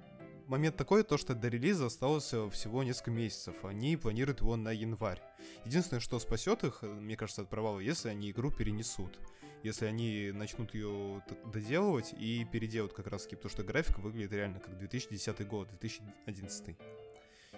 [0.49, 3.65] момент такой, то, что до релиза осталось э, всего несколько месяцев.
[3.65, 5.21] Они планируют его на январь.
[5.65, 9.19] Единственное, что спасет их, э, мне кажется, от провала, если они игру перенесут.
[9.65, 11.23] Если они начнут ее
[11.53, 16.77] доделывать и переделают как раз таки, потому что графика выглядит реально как 2010 год, 2011.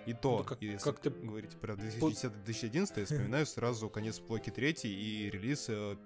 [0.06, 4.50] И то, Ну, как- если как ты- говорить про 2010-2011, я вспоминаю сразу конец Плоки
[4.50, 5.96] 3 и релиз э,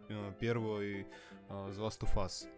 [0.41, 1.07] первой
[1.49, 2.49] The Last of Us.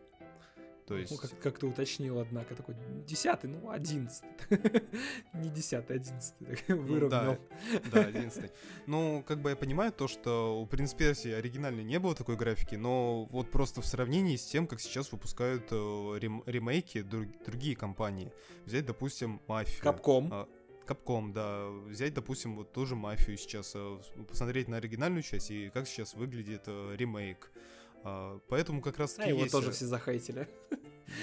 [0.86, 1.10] То есть...
[1.10, 2.76] Ну, как, как ты уточнил, однако, такой,
[3.06, 4.30] десятый, ну, одиннадцатый.
[5.34, 6.58] Не десятый, одиннадцатый.
[6.68, 7.38] Ну, Выровнял.
[7.92, 8.52] Да, 11.
[8.86, 12.76] Ну, как бы я понимаю то, что у Принц Персии оригинально не было такой графики,
[12.76, 15.74] но вот просто в сравнении с тем, как сейчас выпускают э,
[16.20, 18.32] рем- ремейки друг- другие компании.
[18.64, 19.82] Взять, допустим, Мафию.
[19.82, 20.28] Капком.
[20.32, 20.48] А,
[20.86, 21.66] Капком, да.
[21.88, 26.14] Взять, допустим, вот ту же мафию сейчас, э, посмотреть на оригинальную часть и как сейчас
[26.14, 27.50] выглядит э, ремейк.
[28.08, 29.18] А, поэтому как раз.
[29.18, 29.52] А его есть...
[29.52, 30.48] тоже все захейтили.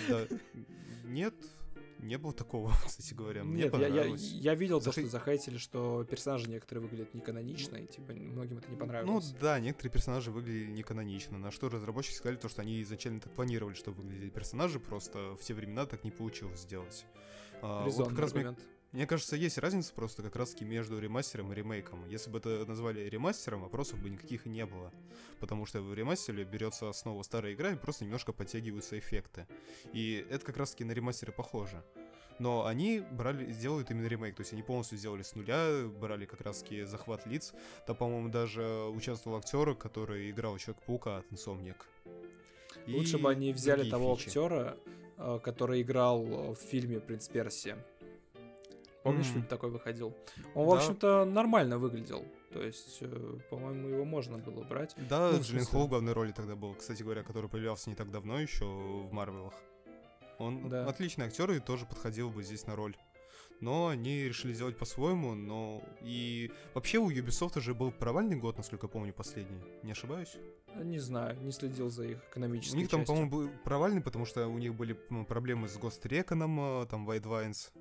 [0.10, 0.28] Да.
[1.06, 1.34] Нет,
[2.00, 3.46] не было такого, кстати говоря.
[3.46, 5.04] Мне Нет, я, я, я видел Захай...
[5.04, 9.32] то, что захейтили, что персонажи некоторые выглядят неканонично, и типа многим это не понравилось.
[9.32, 13.32] Ну да, некоторые персонажи выглядели неканонично, на что разработчики сказали, то, что они изначально так
[13.32, 17.06] планировали, что выглядели персонажи, просто в те времена так не получилось сделать.
[17.62, 18.56] А, вот как раз мне,
[18.94, 22.08] мне кажется, есть разница просто как раз таки между ремастером и ремейком.
[22.08, 24.92] Если бы это назвали ремастером, вопросов бы никаких не было.
[25.40, 29.48] Потому что в ремастере берется основа старой игры и просто немножко подтягиваются эффекты.
[29.94, 31.84] И это как раз таки на ремастеры похоже.
[32.38, 36.42] Но они брали, сделают именно ремейк, то есть они полностью сделали с нуля, брали как
[36.42, 37.54] раз таки захват лиц.
[37.88, 41.78] Там, по-моему, даже участвовал актер, который играл Человек-паука от Insomniac.
[42.88, 44.28] Лучше бы они взяли того фичи.
[44.30, 44.78] актера,
[45.18, 47.78] Э, который играл в фильме «Принц Персия».
[49.04, 49.34] Помнишь, mm.
[49.34, 50.16] фильм такой выходил?
[50.56, 50.72] Он, да.
[50.72, 52.26] в общем-то, нормально выглядел.
[52.52, 54.96] То есть, э, по-моему, его можно было брать.
[55.10, 58.12] Да, ну, Джиллин Холл в главной роли тогда был, кстати говоря, который появлялся не так
[58.12, 59.54] давно еще в Марвелах.
[60.40, 60.88] Он да.
[60.88, 62.96] отличный актер и тоже подходил бы здесь на роль
[63.64, 68.88] но они решили сделать по-своему, но и вообще у Ubisoft уже был провальный год, насколько
[68.88, 70.36] я помню, последний, не ошибаюсь?
[70.76, 73.06] Не знаю, не следил за их экономической У них частью.
[73.06, 74.94] там, по-моему, был провальный, потому что у них были
[75.28, 77.72] проблемы с Ghost Recon, там White Vines,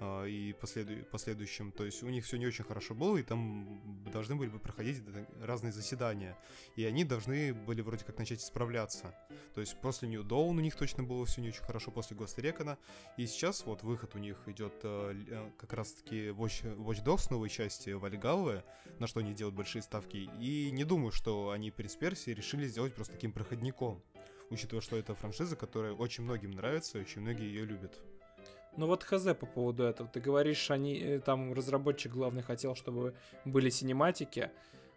[0.00, 1.04] а, и последу...
[1.10, 1.72] последующим.
[1.72, 5.02] То есть у них все не очень хорошо было, и там должны были бы проходить
[5.40, 6.36] разные заседания.
[6.76, 9.14] И они должны были вроде как начать исправляться.
[9.54, 12.36] То есть после New Dawn у них точно было все не очень хорошо, после Ghost
[12.38, 12.76] Recon.
[13.16, 17.48] И сейчас вот выход у них идет э, э, как раз-таки Watch, Watch Dogs новой
[17.48, 18.64] части Вальгаллы,
[18.98, 20.28] на что они делают большие ставки.
[20.40, 24.02] И не думаю, что они Принц Персии решили сделать просто таким проходником
[24.50, 28.00] учитывая, что это франшиза, которая очень многим нравится, очень многие ее любят.
[28.76, 30.08] Ну вот хз по поводу этого.
[30.08, 33.14] Ты говоришь, они э, там разработчик главный хотел, чтобы
[33.44, 34.50] были синематики.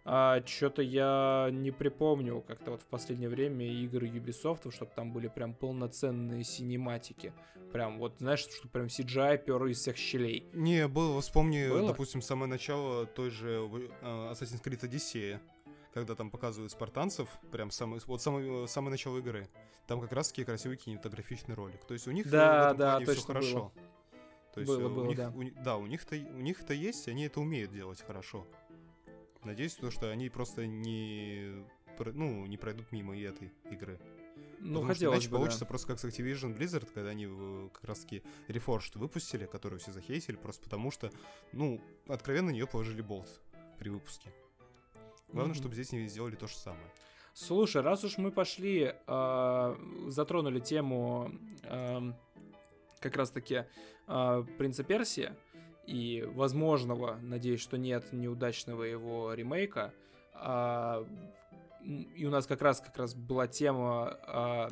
[0.09, 5.27] А что-то я не припомню как-то вот в последнее время игры Ubisoft, чтобы там были
[5.27, 7.33] прям полноценные синематики.
[7.73, 10.47] Прям вот, знаешь, что прям CGI пер из всех щелей.
[10.53, 11.89] Не, было, вспомни, было?
[11.89, 13.59] допустим, самое начало той же
[14.01, 15.39] uh, Assassin's Creed Odyssey
[15.97, 19.49] когда там показывают спартанцев, прям самый, вот самый, самое начало игры,
[19.87, 21.83] там как раз-таки красивый кинематографичный ролик.
[21.85, 23.55] То есть у них да, в да, все хорошо.
[23.55, 23.71] Было.
[24.53, 25.33] То есть было, э, у было, них, да.
[25.35, 28.45] У, да, у них-то у них-то есть, они это умеют делать хорошо.
[29.43, 31.65] Надеюсь, то, что они просто не,
[31.97, 33.99] ну, не пройдут мимо и этой игры.
[34.59, 35.65] Ну, Потому хотелось что, бы, получится да.
[35.65, 40.35] просто как с Activision Blizzard, когда они э, как раз-таки Reforged выпустили, которую все захейтили,
[40.35, 41.11] просто потому что,
[41.53, 43.41] ну, откровенно на нее положили болт
[43.79, 44.31] при выпуске.
[45.31, 45.57] Главное, mm-hmm.
[45.57, 46.87] чтобы здесь не сделали то же самое.
[47.33, 49.75] Слушай, раз уж мы пошли, э,
[50.07, 51.31] затронули тему
[51.63, 52.11] э,
[52.99, 53.65] как раз-таки
[54.07, 55.37] э, Принца Персия
[55.85, 59.93] и возможного, надеюсь, что нет, неудачного его ремейка,
[60.33, 61.05] э,
[62.15, 64.69] и у нас как раз как раз была тема э,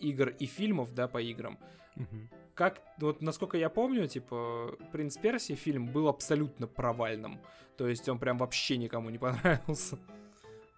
[0.00, 1.58] игр и фильмов, да, по играм.
[1.96, 7.40] Mm-hmm как, вот насколько я помню, типа, «Принц Персии» фильм был абсолютно провальным.
[7.76, 9.98] То есть он прям вообще никому не понравился.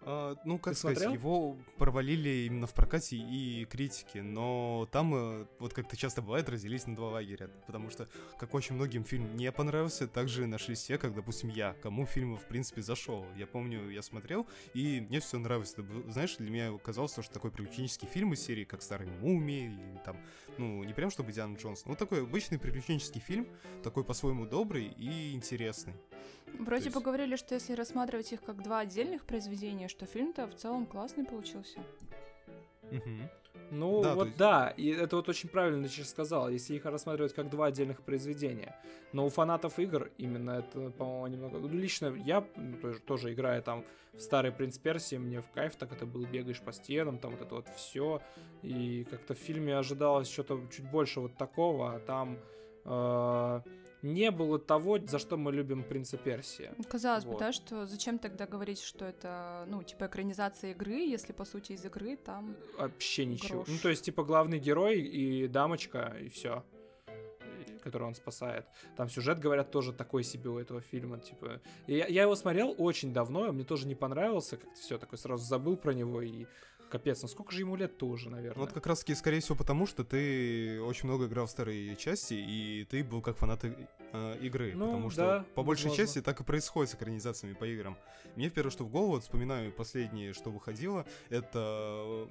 [0.05, 1.15] А, ну, как Ты сказать, смотрел?
[1.19, 6.87] его провалили именно в прокате и критики, но там, э, вот как-то часто бывает, разделились
[6.87, 11.15] на два лагеря, потому что, как очень многим фильм не понравился, также нашлись те, как,
[11.15, 13.25] допустим, я, кому фильм, в принципе, зашел.
[13.37, 15.75] Я помню, я смотрел, и мне все нравилось.
[16.09, 20.17] Знаешь, для меня казалось, что такой приключенческий фильм из серии, как «Старые мумии», или там,
[20.59, 23.47] ну, не прям чтобы Диана Джонс, ну, такой обычный приключенческий фильм,
[23.85, 25.95] такой по-своему добрый и интересный.
[26.59, 26.97] Вроде есть...
[26.97, 31.25] бы говорили, что если рассматривать их как два отдельных произведения, что фильм-то в целом классный
[31.25, 31.81] получился.
[32.91, 33.31] Угу.
[33.71, 34.39] Ну да, вот есть...
[34.39, 38.77] да, и это вот очень правильно сейчас сказал, если их рассматривать как два отдельных произведения.
[39.13, 41.59] Но у фанатов игр именно это, по-моему, немного...
[41.59, 45.77] Ну, лично я ну, тоже, тоже играя там в старый Принц Персии, мне в кайф
[45.77, 48.21] так это был, бегаешь по стенам, там вот это вот все.
[48.63, 52.39] И как-то в фильме ожидалось что-то чуть больше вот такого, а там...
[52.85, 53.61] Э-
[54.03, 56.75] не было того, за что мы любим Принца Персия.
[56.89, 57.35] Казалось вот.
[57.35, 61.73] бы, да, что зачем тогда говорить, что это, ну, типа, экранизация игры, если, по сути,
[61.73, 62.57] из игры там...
[62.79, 63.63] Вообще ничего.
[63.63, 63.69] Грош.
[63.69, 66.65] Ну, то есть, типа, главный герой и дамочка, и все
[67.83, 68.67] которого он спасает.
[68.97, 71.61] Там сюжет, говорят, тоже такой себе у этого фильма, типа.
[71.87, 75.45] И я, я его смотрел очень давно, мне тоже не понравился, как-то все такой сразу
[75.45, 76.47] забыл про него и
[76.93, 78.55] Капец, ну сколько же ему лет-то уже, наверное?
[78.59, 81.97] Ну, вот как раз таки, скорее всего, потому что ты очень много играл в старые
[81.97, 84.73] части, и ты был как фанат э, игры.
[84.75, 86.05] Ну, потому что да, по большей возможно.
[86.05, 87.97] части так и происходит с экранизациями по играм.
[88.37, 91.59] Мне первое, что в голову, вот вспоминаю последнее, что выходило, это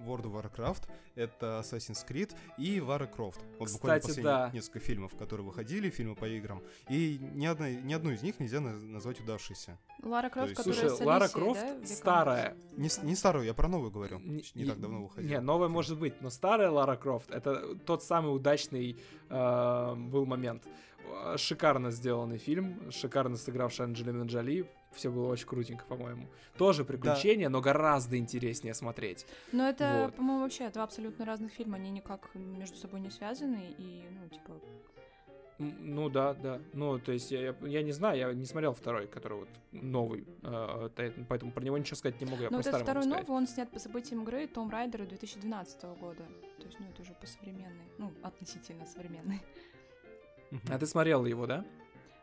[0.06, 3.40] World of Warcraft, это Assassin's Creed и Lara Croft.
[3.58, 4.52] Вот буквально Кстати, последние да.
[4.54, 6.62] несколько фильмов, которые выходили, фильмы по играм.
[6.88, 9.80] И ни, одной, ни одну из них нельзя на- назвать удавшейся.
[10.04, 12.58] Лара Крофт, есть- которая Слушай, с Лара Крофт да, в старая.
[12.78, 14.20] Не, не старую, я про новую говорю.
[14.20, 15.30] Не, Не, так давно выходила.
[15.30, 18.98] Не, новая может быть, но старая Лара Крофт это тот самый удачный
[19.30, 20.64] э, был момент.
[21.24, 24.70] Э, Шикарно сделанный фильм, шикарно сыгравшая Анджелина Джоли.
[24.94, 26.28] Все было очень крутенько, по-моему.
[26.58, 29.26] Тоже приключения, но гораздо интереснее смотреть.
[29.54, 30.16] Но это, Вот.
[30.16, 31.78] по-моему, вообще два абсолютно разных фильма.
[31.78, 33.74] Они никак между собой не связаны.
[33.78, 34.52] И, ну, типа,
[35.62, 36.60] Ну да, да.
[36.74, 40.26] Ну, то есть я, я, я не знаю, я не смотрел второй, который вот новый,
[40.44, 40.90] э,
[41.30, 42.44] поэтому про него ничего сказать не могу.
[42.44, 45.84] Я Ну, про вот этот второй новый, он снят по событиям игры Том Райдера 2012
[46.00, 46.26] года.
[46.60, 49.42] То есть, ну, это уже по современной, ну, относительно современной.
[50.52, 50.62] Мгм.
[50.70, 51.64] А ты смотрел его, да?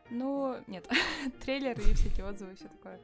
[0.09, 0.87] Ну, нет,
[1.41, 2.99] трейлеры и всякие отзывы, все такое.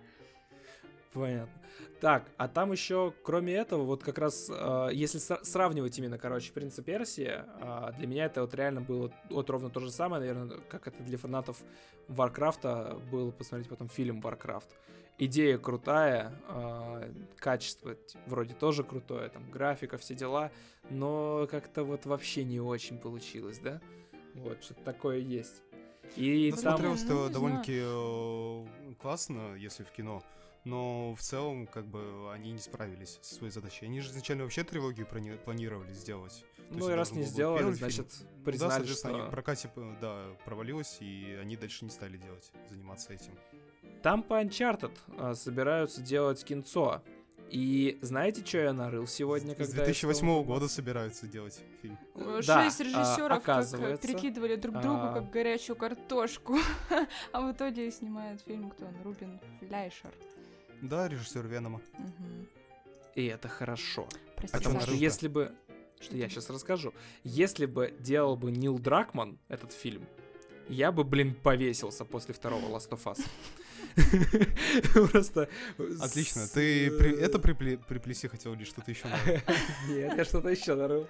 [1.16, 1.61] Понятно.
[2.01, 6.51] Так, а там еще, кроме этого, вот как раз, э, если сра- сравнивать именно, короче,
[6.51, 10.59] «Принца Персии», э, для меня это вот реально было вот ровно то же самое, наверное,
[10.70, 11.57] как это для фанатов
[12.09, 14.70] Варкрафта было посмотреть потом фильм «Варкрафт».
[15.18, 17.95] Идея крутая, э, качество
[18.26, 20.51] вроде тоже крутое, там графика, все дела,
[20.89, 23.80] но как-то вот вообще не очень получилось, да?
[24.34, 25.61] Вот, что-то такое есть.
[26.18, 26.74] И Ну, там...
[26.74, 28.66] смотрелось это не довольно-таки э,
[29.01, 30.22] классно, если в кино.
[30.66, 33.86] Но в целом, как бы, они не справились со своей задачей.
[33.86, 36.43] Они же изначально вообще трилогию плани- планировали сделать.
[36.70, 38.30] То Ну и раз не сделали, значит, фильм.
[38.34, 39.20] да, признали, соответственно, что...
[39.22, 39.70] они в прокате,
[40.01, 43.34] да, провалилось, и они дальше не стали делать, заниматься этим.
[44.01, 47.03] Там по Uncharted а, собираются делать кинцо.
[47.49, 49.86] И знаете, что я нарыл сегодня, С когда...
[49.86, 51.97] 2008 искал года собираются делать фильм.
[52.16, 56.57] Э, Да, Шесть а, режиссеров как оказывается, перекидывали друг другу а, как горячую картошку.
[57.32, 58.95] А в итоге снимает фильм кто он?
[59.03, 60.11] Рубин Фляйшер.
[60.88, 61.81] Да, режиссер Венома.
[63.15, 64.07] И это хорошо.
[64.36, 65.51] Прости, Потому что если бы...
[65.99, 66.93] Что я сейчас расскажу.
[67.23, 70.05] Если бы делал бы Нил Дракман этот фильм,
[70.67, 73.25] я бы, блин, повесился после второго Last of Us.
[75.11, 75.47] Просто...
[76.01, 76.47] Отлично.
[76.53, 79.07] Ты это припле- приплеси хотел или что-то еще?
[79.89, 81.07] Нет, я что-то еще нарыл.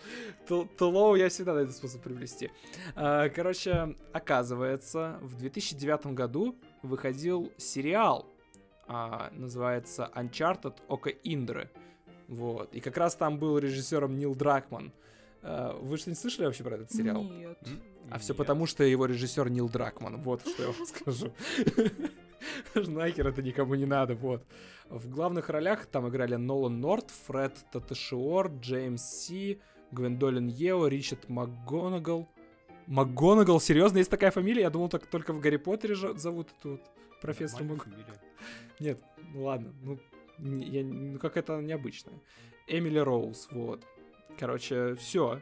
[0.47, 2.51] Ту- Тулоу я всегда найду способ приплести.
[2.95, 8.30] А, Короче, оказывается, в 2009 году выходил сериал,
[8.88, 11.69] а, называется Uncharted Око Индры.
[12.27, 12.73] Вот.
[12.73, 14.91] И как раз там был режиссером Нил Дракман.
[15.41, 17.23] А, Вы что, не слышали вообще про этот сериал?
[17.23, 17.57] Нет.
[18.09, 20.21] А все потому, что его режиссер Нил Дракман.
[20.21, 21.33] Вот что я вам скажу.
[22.91, 24.45] Нахер это никому не надо, вот.
[24.89, 29.59] В главных ролях там играли Нолан Норт, Фред Таташиор, Джеймс Си,
[29.91, 32.29] Гвендолин Ео, Ричард МакГонагал.
[32.86, 33.59] МакГонагал?
[33.59, 34.63] Серьезно, есть такая фамилия?
[34.63, 36.81] Я думал, так только в Гарри Поттере же зовут эту вот
[37.21, 37.88] профессора Мак...
[38.79, 38.99] Нет,
[39.33, 39.99] ну ладно, ну,
[40.39, 42.19] я, ну как это необычное.
[42.67, 43.86] Эмили Роуз, вот.
[44.38, 45.39] Короче, все.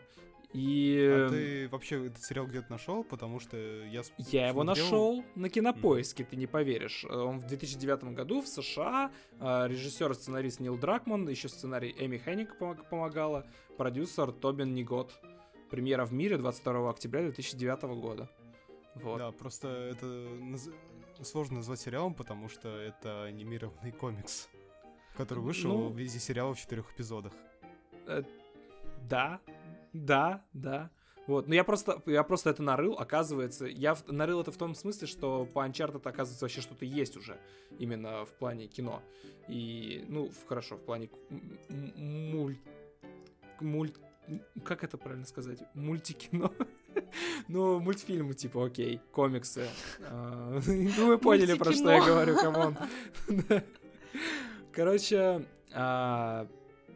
[0.53, 1.09] И...
[1.11, 3.03] А ты вообще этот сериал где-то нашел?
[3.03, 4.03] Потому что я...
[4.17, 7.05] Я его смотрел- нашел на кинопоиске, ты не поверишь.
[7.05, 12.19] Он в 2009 году в США, э, режиссер и сценарист Нил Дракман, еще сценарий Эми
[12.23, 15.19] Хенник помог- помогала, продюсер Тобин Нигот.
[15.71, 18.29] Премьера в мире 22 октября 2009 года.
[18.93, 19.17] Вот.
[19.17, 20.05] Да, просто это
[21.25, 24.49] сложно назвать сериалом, потому что это анимированный комикс,
[25.17, 27.33] который вышел Ну- в виде сериала в четырех эпизодах.
[29.09, 29.39] Да,
[29.93, 30.89] да, да.
[31.25, 34.75] Вот, ну я просто, я просто это нарыл, оказывается, я в- нарыл это в том
[34.75, 37.39] смысле, что по Uncharted, оказывается, вообще что-то есть уже,
[37.79, 39.01] именно в плане кино.
[39.47, 42.57] И, ну, в- хорошо, в плане м- м- муль...
[43.61, 43.91] муль...
[44.65, 45.59] Как это правильно сказать?
[45.73, 46.51] Мультикино?
[47.47, 49.67] Ну, мультфильмы, типа, окей, комиксы.
[50.09, 52.77] А, Ну, вы поняли, про что я говорю, камон.
[54.71, 56.47] Короче, а,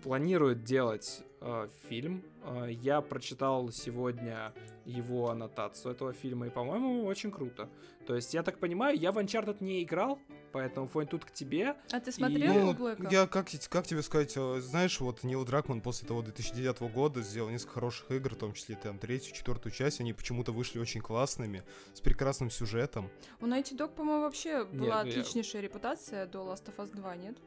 [0.03, 2.23] планирует делать э, фильм.
[2.43, 4.53] Э, Я прочитал сегодня
[4.85, 7.69] его аннотацию этого фильма, и, по-моему, очень круто.
[8.05, 10.17] То есть, я так понимаю, я в Uncharted не играл,
[10.53, 11.75] поэтому фон тут к тебе.
[11.91, 13.07] А ты смотрел И- Ну, Блэка?
[13.11, 17.49] я как, как тебе сказать, э, знаешь, вот Нил Дракман после того 2009 года сделал
[17.49, 21.63] несколько хороших игр, в том числе там третью, четвертую часть, они почему-то вышли очень классными,
[21.93, 23.09] с прекрасным сюжетом.
[23.41, 27.15] У Naughty Dog, по-моему, вообще Нет, была я- отличнейшая репутация до Last of Us 2,
[27.17, 27.37] нет?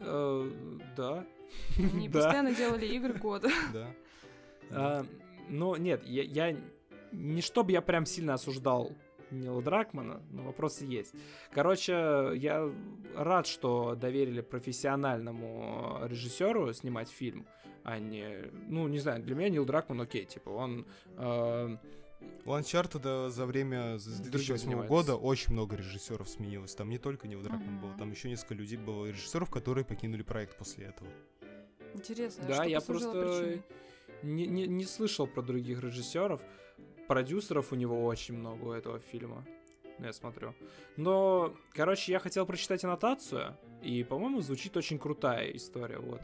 [0.00, 0.50] Э,
[0.96, 1.24] Да.
[1.78, 3.48] Они постоянно делали игры года.
[3.72, 3.86] Да.
[4.72, 5.06] А,
[5.48, 6.56] Но нет, я, я
[7.12, 8.92] не чтобы я прям сильно осуждал
[9.30, 11.14] Нила Дракмана, но вопросы есть.
[11.52, 12.70] Короче, я
[13.16, 17.46] рад, что доверили профессиональному режиссеру снимать фильм,
[17.84, 18.50] а не...
[18.68, 20.86] Ну, не знаю, для меня Нил Дракман окей, типа, он...
[21.16, 21.76] Э,
[22.44, 26.74] у Uncharted за время с 2008 года очень много режиссеров сменилось.
[26.74, 27.80] Там не только Нил Дракман uh-huh.
[27.80, 31.08] был, там еще несколько людей было режиссеров, которые покинули проект после этого.
[31.94, 33.62] Интересно, да, я просто
[34.22, 36.40] не, не, не слышал про других режиссеров.
[37.08, 39.44] Продюсеров у него очень много у этого фильма.
[39.98, 40.54] Я смотрю.
[40.96, 45.98] Но, короче, я хотел прочитать аннотацию, и, по-моему, звучит очень крутая история.
[45.98, 46.20] Вот.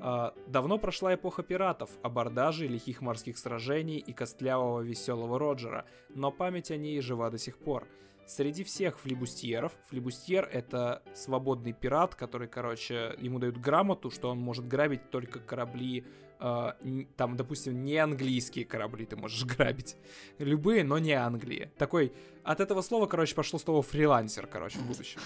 [0.00, 6.70] А, давно прошла эпоха пиратов, абордажей, лихих морских сражений и костлявого веселого Роджера, но память
[6.70, 7.86] о ней жива до сих пор.
[8.26, 14.66] Среди всех флибустьеров, флибустьер— это свободный пират, который, короче, ему дают грамоту, что он может
[14.66, 16.04] грабить только корабли,
[16.40, 16.72] э,
[17.16, 19.96] там, допустим, не английские корабли ты можешь грабить.
[20.38, 21.70] Любые, но не Англии.
[21.78, 25.20] Такой, от этого слова, короче, пошло слово фрилансер, короче, в будущем.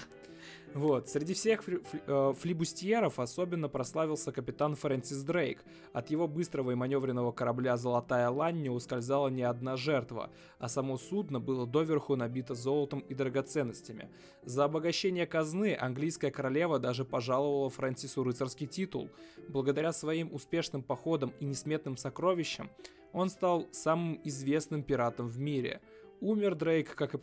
[0.73, 1.09] Вот.
[1.09, 5.63] Среди всех фли э, флибустьеров особенно прославился капитан Фрэнсис Дрейк.
[5.91, 10.97] От его быстрого и маневренного корабля «Золотая лань» не ускользала ни одна жертва, а само
[10.97, 14.09] судно было доверху набито золотом и драгоценностями.
[14.43, 19.09] За обогащение казны английская королева даже пожаловала Фрэнсису рыцарский титул.
[19.49, 22.69] Благодаря своим успешным походам и несметным сокровищам
[23.11, 25.81] он стал самым известным пиратом в мире–
[26.21, 27.17] Умер Дрейк, как и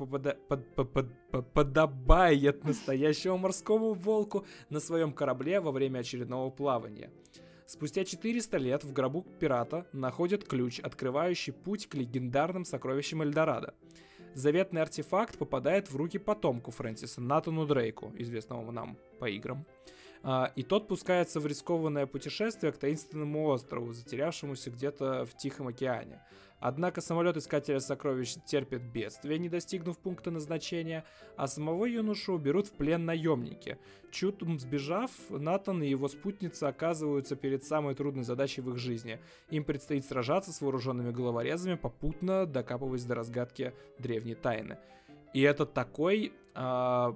[1.55, 7.13] подобает настоящему морскому волку на своем корабле во время очередного плавания.
[7.65, 13.75] Спустя 400 лет в гробу пирата находят ключ, открывающий путь к легендарным сокровищам Эльдорадо.
[14.35, 19.65] Заветный артефакт попадает в руки потомку Фрэнсиса, Натану Дрейку, известному нам по играм.
[20.23, 26.23] А, и тот пускается в рискованное путешествие к таинственному острову, затерявшемуся где-то в Тихом океане.
[26.61, 31.05] Однако самолет Искателя Сокровищ терпит бедствие, не достигнув пункта назначения,
[31.37, 33.79] а самого юношу берут в плен наемники.
[34.11, 39.21] Чудом сбежав, Натан и его спутница оказываются перед самой трудной задачей в их жизни.
[39.51, 44.79] Им предстоит сражаться с вооруженными головорезами, попутно докапываясь до разгадки древней тайны.
[45.35, 46.33] И это такой...
[46.55, 47.15] А,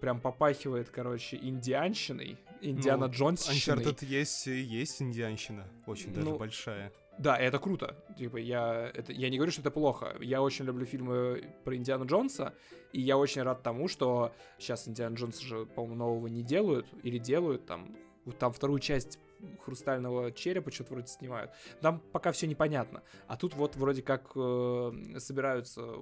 [0.00, 3.84] прям попахивает, короче, индианщиной, Индиана ну, Джонсщиной.
[3.84, 6.92] Uncharted есть, есть индианщина, очень даже ну, большая.
[7.20, 7.96] Да, это круто.
[8.16, 10.16] Типа, я, это, я не говорю, что это плохо.
[10.20, 12.54] Я очень люблю фильмы про Индиану Джонса,
[12.94, 17.18] и я очень рад тому, что сейчас Индиана Джонса же, по-моему, нового не делают, или
[17.18, 17.94] делают там,
[18.38, 19.18] там вторую часть
[19.62, 21.50] хрустального черепа что-то вроде снимают.
[21.82, 23.02] Там пока все непонятно.
[23.26, 25.96] А тут вот вроде как э, собираются,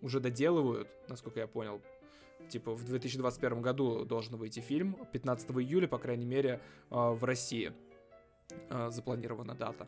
[0.00, 1.82] уже доделывают, насколько я понял,
[2.48, 6.58] типа в 2021 году должен выйти фильм, 15 июля, по крайней мере,
[6.90, 7.74] э, в России
[8.70, 9.86] э, запланирована дата.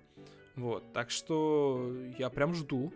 [0.57, 2.93] Вот, так что я прям жду.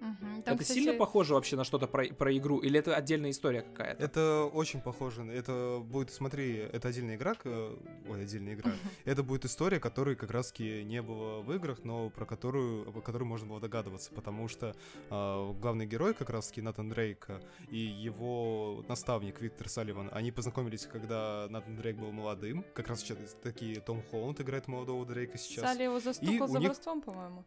[0.00, 0.42] Угу.
[0.44, 0.78] Там, это кстати...
[0.78, 4.02] сильно похоже вообще на что-то про, про игру, или это отдельная история какая-то?
[4.02, 5.22] Это очень похоже.
[5.24, 8.72] Это будет, смотри, это отдельная игра, ой, отдельная игра.
[9.04, 13.28] Это будет история, которой как раз-таки не было в играх, но про которую, про которую
[13.28, 14.74] можно было догадываться, потому что
[15.10, 17.28] э, главный герой как раз-таки Натан Дрейк
[17.70, 23.18] и его наставник Виктор Салливан, они познакомились, когда Натан Дрейк был молодым, как раз сейчас
[23.42, 25.64] такие Том Холланд играет молодого Дрейка сейчас.
[25.64, 26.72] Салли его застукал за них...
[27.04, 27.44] по-моему.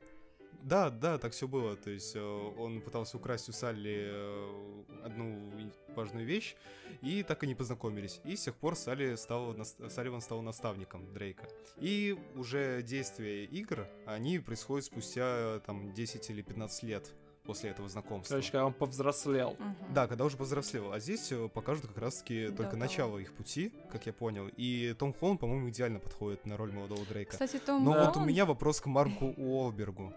[0.61, 1.75] Да, да, так все было.
[1.75, 5.51] То есть э, он пытался украсть у Салли э, одну
[5.95, 6.55] важную вещь,
[7.01, 8.21] и так и не познакомились.
[8.23, 9.55] И с тех пор Салли стал,
[9.89, 11.47] Салливан стал наставником Дрейка.
[11.77, 17.13] И уже действия игр, они происходят спустя там 10 или 15 лет
[17.47, 18.33] после этого знакомства.
[18.33, 19.51] Короче, когда он повзрослел.
[19.51, 19.93] Угу.
[19.93, 20.91] Да, когда уже повзрослел.
[20.91, 24.49] А здесь э, покажут как раз-таки только да, начало их пути, как я понял.
[24.57, 27.31] И Том Холланд, по-моему, идеально подходит на роль молодого Дрейка.
[27.31, 28.15] Кстати, Том Но Холланд...
[28.15, 30.13] вот у меня вопрос к Марку Уолбергу.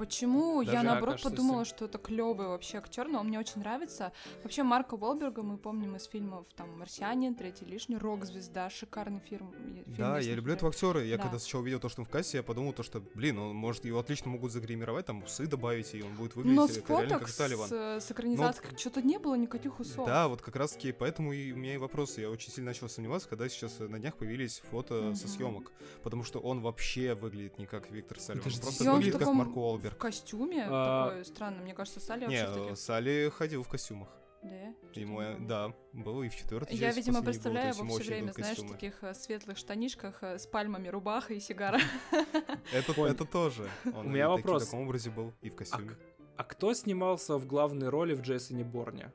[0.00, 0.64] Почему?
[0.64, 4.12] Даже, я наоборот кажется, подумала, что это клевый вообще актер, но он мне очень нравится.
[4.42, 9.52] Вообще Марка Уолберга мы помним из фильмов там «Марсианин», «Третий лишний», «Рок-звезда», шикарный фильм.
[9.52, 11.04] фильм да, я люблю этого актера.
[11.04, 11.24] Я да.
[11.24, 13.84] когда сначала увидел то, что он в кассе, я подумал то, что, блин, он может
[13.84, 17.28] его отлично могут загримировать, там усы добавить, и он будет выглядеть но с реально как
[17.28, 17.68] Салливан.
[17.68, 17.72] С,
[18.06, 18.78] с экранизацией но...
[18.78, 20.06] что-то не было никаких усов.
[20.06, 22.22] Да, вот как раз таки поэтому и у меня и вопросы.
[22.22, 25.14] Я очень сильно начал сомневаться, когда сейчас на днях появились фото mm-hmm.
[25.14, 25.72] со съемок,
[26.02, 29.89] потому что он вообще выглядит не как Виктор Салливан, он просто выглядит как Марк Уолберг.
[29.90, 31.08] В костюме а...
[31.08, 31.62] такое странно.
[31.62, 32.78] Мне кажется, Салли вообще Не, таких...
[32.78, 34.08] Салли ходил в костюмах.
[34.42, 34.74] Да?
[34.94, 39.02] Ему, да, было и в четвертой Я, видимо, представляю его все время, знаешь, в таких
[39.02, 41.78] э, светлых штанишках э, с пальмами рубаха и сигара.
[42.72, 43.68] Это, это тоже.
[43.84, 44.62] Он У меня вопрос.
[44.62, 45.96] В таком образе был и в костюме.
[46.36, 49.12] А, а кто снимался в главной роли в Джейсоне Борне?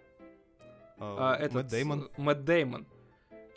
[1.00, 2.10] А, а, этот, Мэтт Деймон.
[2.18, 2.88] Мэтт Деймон.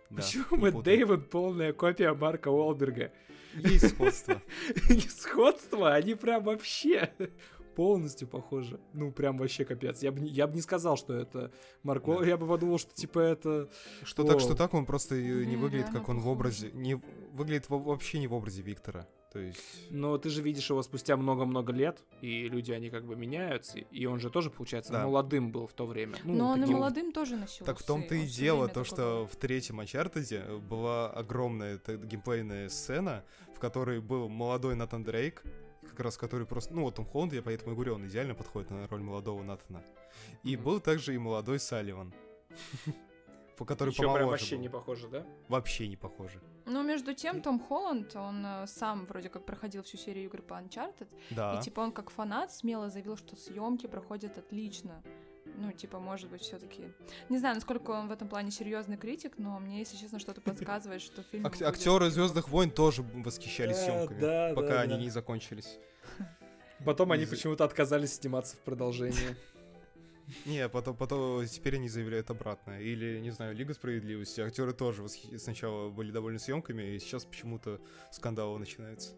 [0.09, 3.13] Да, Почему Мэтт Деймон полная копия Марка Уолберга?
[3.55, 4.43] Есть сходство.
[4.89, 7.13] Не сходство, они прям вообще
[7.79, 8.81] полностью похоже.
[8.93, 10.03] Ну, прям вообще капец.
[10.03, 11.53] Я бы я бы не сказал, что это
[11.85, 12.27] Марк да.
[12.27, 13.71] Я бы подумал, что типа это...
[14.03, 14.27] Что О.
[14.27, 16.73] так, что так, он просто не выглядит, как он в образе...
[16.73, 17.01] Не,
[17.33, 19.07] выглядит вообще не в образе Виктора.
[19.33, 19.91] То есть...
[19.91, 24.07] Но ты же видишь его спустя много-много лет, и люди, они как бы меняются, и
[24.07, 25.05] он же тоже, получается, да.
[25.05, 26.17] молодым был в то время.
[26.25, 29.37] Ну, Но он и молодым тоже носил Так в том-то и дело, то, что в
[29.37, 33.25] третьем Uncharted была огромная геймплейная сцена,
[33.55, 35.43] в которой был молодой Натан Дрейк,
[35.83, 36.75] как раз который просто...
[36.75, 39.83] Ну, вот Том Холланд, я поэтому и говорю, он идеально подходит на роль молодого Натана.
[40.43, 40.63] И mm-hmm.
[40.63, 42.15] был также и молодой Салливан.
[43.59, 45.27] по который прям вообще не похоже, да?
[45.49, 46.41] Вообще не похоже.
[46.69, 50.55] Ну, между тем, Том Холланд, он э, сам вроде как проходил всю серию игр по
[50.55, 51.09] Uncharted.
[51.31, 51.55] Да.
[51.55, 55.03] И, типа, он как фанат смело заявил, что съемки проходят отлично.
[55.57, 56.93] Ну, типа, может быть, все-таки.
[57.29, 61.01] Не знаю, насколько он в этом плане серьезный критик, но мне, если честно, что-то подсказывает,
[61.01, 61.47] что фильм.
[61.47, 65.01] Ак- актеры Звездных войн тоже восхищались съемками, да, пока да, они да.
[65.01, 65.79] не закончились.
[66.85, 69.37] Потом они почему-то отказались сниматься в продолжении.
[70.45, 72.81] Не, потом, потом теперь они заявляют обратное.
[72.81, 74.41] Или, не знаю, Лига Справедливости.
[74.41, 75.19] Актеры тоже восх...
[75.39, 77.81] сначала были довольны съемками, и сейчас почему-то
[78.13, 79.13] скандалы начинаются.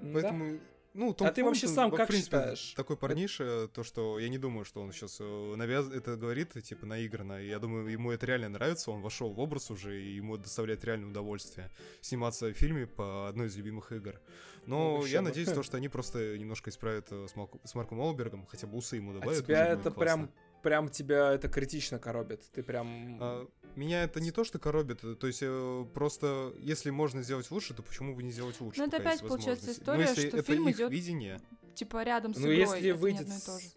[0.00, 0.60] Поэтому
[0.94, 2.72] ну, Том а ты вообще сам как принципе, считаешь?
[2.76, 5.90] Такой парниша, то, что я не думаю, что он сейчас э, навяз...
[5.90, 7.42] это говорит, типа, наигранно.
[7.42, 11.08] Я думаю, ему это реально нравится, он вошел в образ уже, и ему доставляет реальное
[11.08, 11.70] удовольствие
[12.00, 14.20] сниматься в фильме по одной из любимых игр.
[14.66, 17.50] Но ну, я надеюсь, то, что они просто немножко исправят э, с, Мал...
[17.64, 19.40] с Марком Олбергом, хотя бы усы ему а добавят.
[19.40, 20.30] А тебя это прям
[20.64, 22.42] прям тебя это критично коробит.
[22.52, 23.18] Ты прям...
[23.20, 23.46] А,
[23.76, 27.74] меня это не то, что коробит, э, то есть э, просто если можно сделать лучше,
[27.74, 28.80] то почему бы не сделать лучше?
[28.80, 31.40] Ну это опять получается история, если что это фильм их идет видение.
[31.74, 32.58] типа рядом с ну, игрой.
[32.58, 33.76] если выйдет с...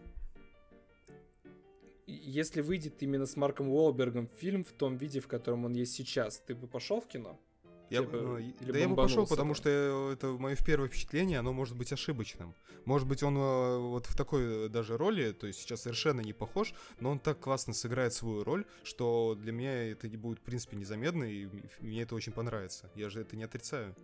[2.06, 6.40] Если выйдет именно с Марком Уолбергом фильм в том виде, в котором он есть сейчас,
[6.40, 7.38] ты бы пошел в кино?
[7.90, 11.78] Я, типа, ну, да я бы пошел, потому что это мое первое впечатление, оно может
[11.78, 12.54] быть ошибочным.
[12.84, 16.34] Может быть, он э, вот в такой э, даже роли, то есть сейчас совершенно не
[16.34, 20.42] похож, но он так классно сыграет свою роль, что для меня это не будет, в
[20.42, 21.48] принципе, незаметно, и
[21.80, 22.90] мне это очень понравится.
[22.96, 23.96] Я же это не отрицаю.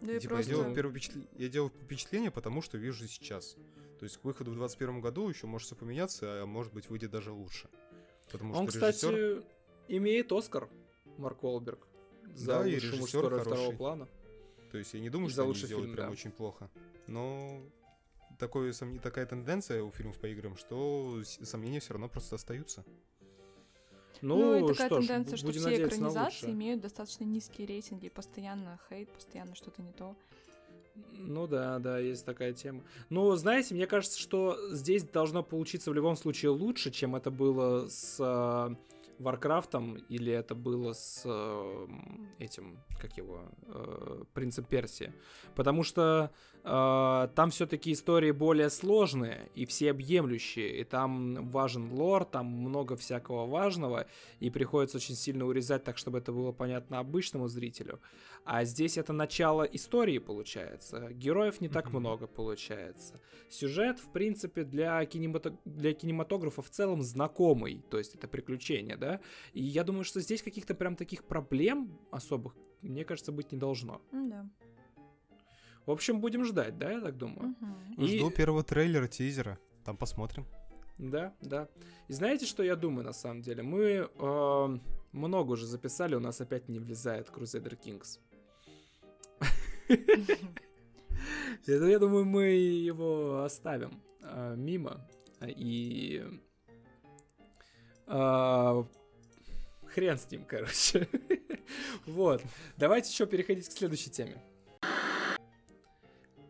[0.00, 0.50] Да типа, просто...
[0.50, 3.56] я, делаю первое впечатление, я делаю впечатление, потому что вижу сейчас.
[3.98, 7.10] То есть к выходу в 2021 году еще может все поменяться, а может быть выйдет
[7.10, 7.68] даже лучше.
[8.32, 9.44] Потому он, что кстати, режиссер...
[9.88, 10.68] имеет Оскар,
[11.18, 11.89] Марк Уолберг
[12.34, 14.08] за да, лучший мужской второго плана.
[14.70, 16.12] То есть я не думаю, что лучший они сделают фильм, прям да.
[16.12, 16.70] очень плохо.
[17.06, 17.60] Но
[18.38, 18.72] такое,
[19.02, 22.84] такая тенденция у фильмов по играм, что сомнения все равно просто остаются.
[24.22, 28.78] Ну, ну и такая что тенденция, ж, что все экранизации имеют достаточно низкие рейтинги, постоянно
[28.88, 30.14] хейт, постоянно что-то не то.
[31.12, 32.82] Ну да, да, есть такая тема.
[33.08, 37.88] Но знаете, мне кажется, что здесь должно получиться в любом случае лучше, чем это было
[37.88, 38.74] с а,
[39.20, 41.86] Варкрафтом, или это было с э,
[42.38, 45.12] этим, как его, э, Принцем Персии.
[45.54, 46.30] Потому что
[46.64, 53.46] э, там все-таки истории более сложные и всеобъемлющие, и там важен лор, там много всякого
[53.46, 54.06] важного,
[54.38, 58.00] и приходится очень сильно урезать так, чтобы это было понятно обычному зрителю.
[58.44, 61.08] А здесь это начало истории получается.
[61.12, 61.98] Героев не так mm-hmm.
[61.98, 63.20] много получается.
[63.50, 65.58] Сюжет, в принципе, для, кинемато...
[65.64, 67.82] для кинематографа в целом знакомый.
[67.90, 69.09] То есть это приключение, да?
[69.52, 74.00] И я думаю, что здесь каких-то прям таких проблем особых, мне кажется, быть не должно.
[74.12, 74.48] Да.
[75.86, 77.56] В общем, будем ждать, да, я так думаю.
[77.60, 78.04] Угу.
[78.04, 78.18] И...
[78.18, 79.58] Жду первого трейлера, тизера.
[79.84, 80.46] Там посмотрим.
[80.98, 81.68] Да, да.
[82.08, 83.62] И знаете, что я думаю на самом деле?
[83.62, 84.78] Мы э,
[85.12, 88.20] много уже записали, у нас опять не влезает Crusader Kings.
[91.66, 95.06] Я думаю, мы его оставим а, мимо.
[95.46, 96.24] И
[98.06, 98.84] а,
[99.90, 101.08] хрен с ним, короче.
[102.06, 102.42] вот.
[102.76, 104.42] Давайте еще переходить к следующей теме.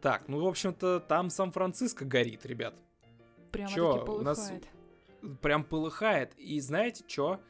[0.01, 2.75] Так, ну, в общем-то, там Сан-Франциско горит, ребят.
[3.53, 4.53] Прямо Чё, у нас
[5.43, 6.35] прям полыхает.
[6.39, 7.41] И знаете что?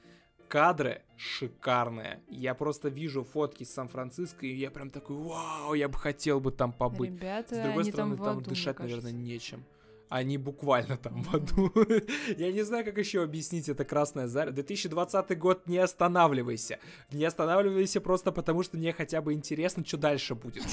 [0.51, 2.20] кадры шикарные.
[2.28, 6.51] Я просто вижу фотки с Сан-Франциско, и я прям такой, вау, я бы хотел бы
[6.51, 7.12] там побыть.
[7.12, 9.64] Ребята, С другой стороны, там, там дышать, наверное, нечем
[10.11, 11.73] они буквально там в аду.
[12.37, 14.53] Я не знаю, как еще объяснить это красное зарево.
[14.55, 16.81] 2020 год, не останавливайся.
[17.13, 20.65] Не останавливайся просто потому, что мне хотя бы интересно, что дальше будет.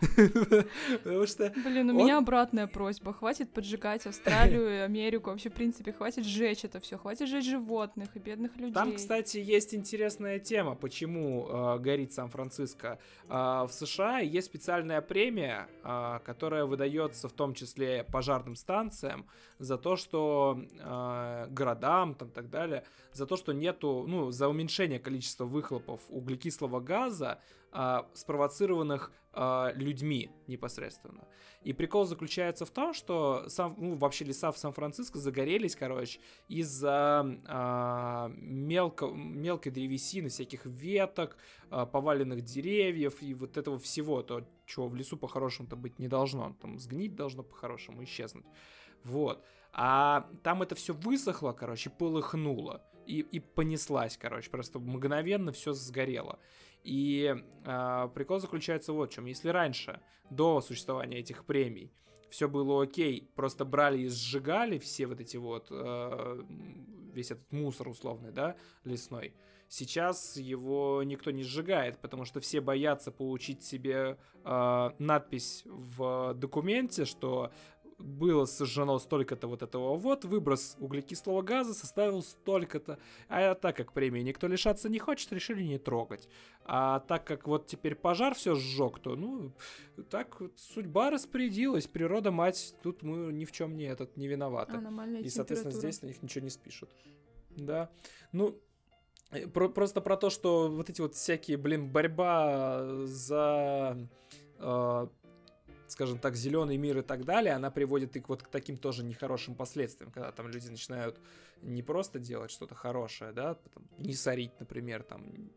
[1.04, 1.52] Потому что...
[1.56, 3.12] Блин, у меня обратная просьба.
[3.12, 5.30] Хватит поджигать Австралию и Америку.
[5.30, 6.96] Вообще, в принципе, хватит сжечь это все.
[6.96, 8.72] Хватит сжечь животных и бедных людей.
[8.72, 12.98] Там, кстати, есть интересная тема, почему э, горит Сан-Франциско.
[13.28, 19.26] Э, в США есть специальная премия, э, которая выдается в том числе пожарным станциям, станциям,
[19.58, 24.98] за то, что э, городам, там так далее, за то, что нету, ну, за уменьшение
[24.98, 27.40] количества выхлопов углекислого газа
[27.72, 31.28] а, спровоцированных а, людьми непосредственно.
[31.62, 37.26] И прикол заключается в том, что сам, ну, вообще леса в Сан-Франциско загорелись, короче, из-за
[37.46, 41.36] а, мелко, мелкой древесины, всяких веток,
[41.70, 46.56] а, поваленных деревьев и вот этого всего, то, чего в лесу по-хорошему-то быть не должно.
[46.60, 48.46] Там сгнить должно по-хорошему, исчезнуть.
[49.04, 49.44] Вот.
[49.72, 52.82] А там это все высохло, короче, полыхнуло.
[53.06, 56.38] И, и понеслась, короче, просто мгновенно все сгорело.
[56.86, 57.34] И
[57.64, 59.26] э, прикол заключается вот в чем.
[59.26, 61.92] Если раньше, до существования этих премий,
[62.30, 66.42] все было окей, просто брали и сжигали все вот эти вот, э,
[67.12, 69.34] весь этот мусор условный, да, лесной,
[69.68, 77.04] сейчас его никто не сжигает, потому что все боятся получить себе э, надпись в документе,
[77.04, 77.50] что
[77.98, 82.98] было сожжено столько-то вот этого вот, выброс углекислого газа составил столько-то.
[83.28, 86.28] А так как премии никто лишаться не хочет, решили не трогать.
[86.64, 89.52] А так как вот теперь пожар все сжег, то, ну,
[90.10, 94.72] так вот судьба распорядилась, природа мать, тут мы ни в чем не этот не виноваты.
[95.20, 96.90] И, соответственно, здесь на них ничего не спишут.
[97.56, 97.90] Да.
[98.32, 98.60] Ну,
[99.30, 103.96] э, про, просто про то, что вот эти вот всякие, блин, борьба за
[104.58, 105.06] э,
[105.88, 109.54] скажем так, зеленый мир и так далее, она приводит и вот к таким тоже нехорошим
[109.54, 111.20] последствиям, когда там люди начинают
[111.62, 115.50] не просто делать что-то хорошее, да, потом, не сорить, например, там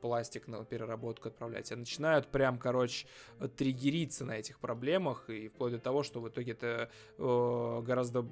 [0.00, 3.06] пластик на переработку отправлять, а начинают прям, короче,
[3.56, 8.22] триггериться на этих проблемах, и вплоть до того, что в итоге это э, гораздо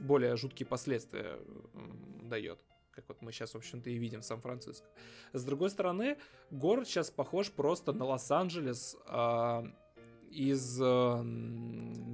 [0.00, 1.38] более жуткие последствия
[2.22, 2.60] дает
[2.94, 4.86] как вот мы сейчас, в общем-то, и видим в Сан-Франциско.
[5.32, 6.16] С другой стороны,
[6.52, 9.62] город сейчас похож просто на Лос-Анджелес э,
[10.34, 11.22] из э,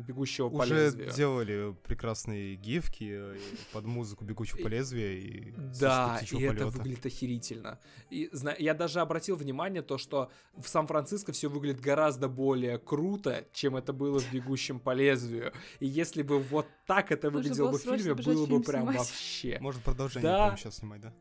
[0.06, 1.12] «Бегущего по Уже лезвию».
[1.12, 3.36] делали прекрасные гифки э,
[3.72, 7.78] под музыку «Бегущего по лезвию» и Да, и это выглядит охерительно.
[8.10, 13.46] И зна- я даже обратил внимание то, что в Сан-Франциско все выглядит гораздо более круто,
[13.52, 15.52] чем это было в «Бегущем по лезвию».
[15.80, 18.98] И если бы вот так это выглядело бы в фильме, было бы прям снимать.
[18.98, 19.58] вообще.
[19.60, 20.44] Может продолжение да.
[20.44, 21.14] прямо сейчас снимать, да?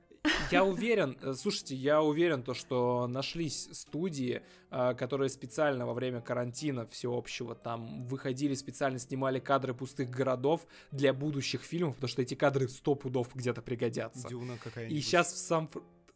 [0.51, 4.41] Я уверен, э, слушайте, я уверен, то, что нашлись студии,
[4.71, 11.13] э, которые специально во время карантина всеобщего там выходили, специально снимали кадры пустых городов для
[11.13, 14.27] будущих фильмов, потому что эти кадры сто пудов где-то пригодятся.
[14.27, 14.97] Дюна какая-нибудь.
[14.97, 15.69] И сейчас в сам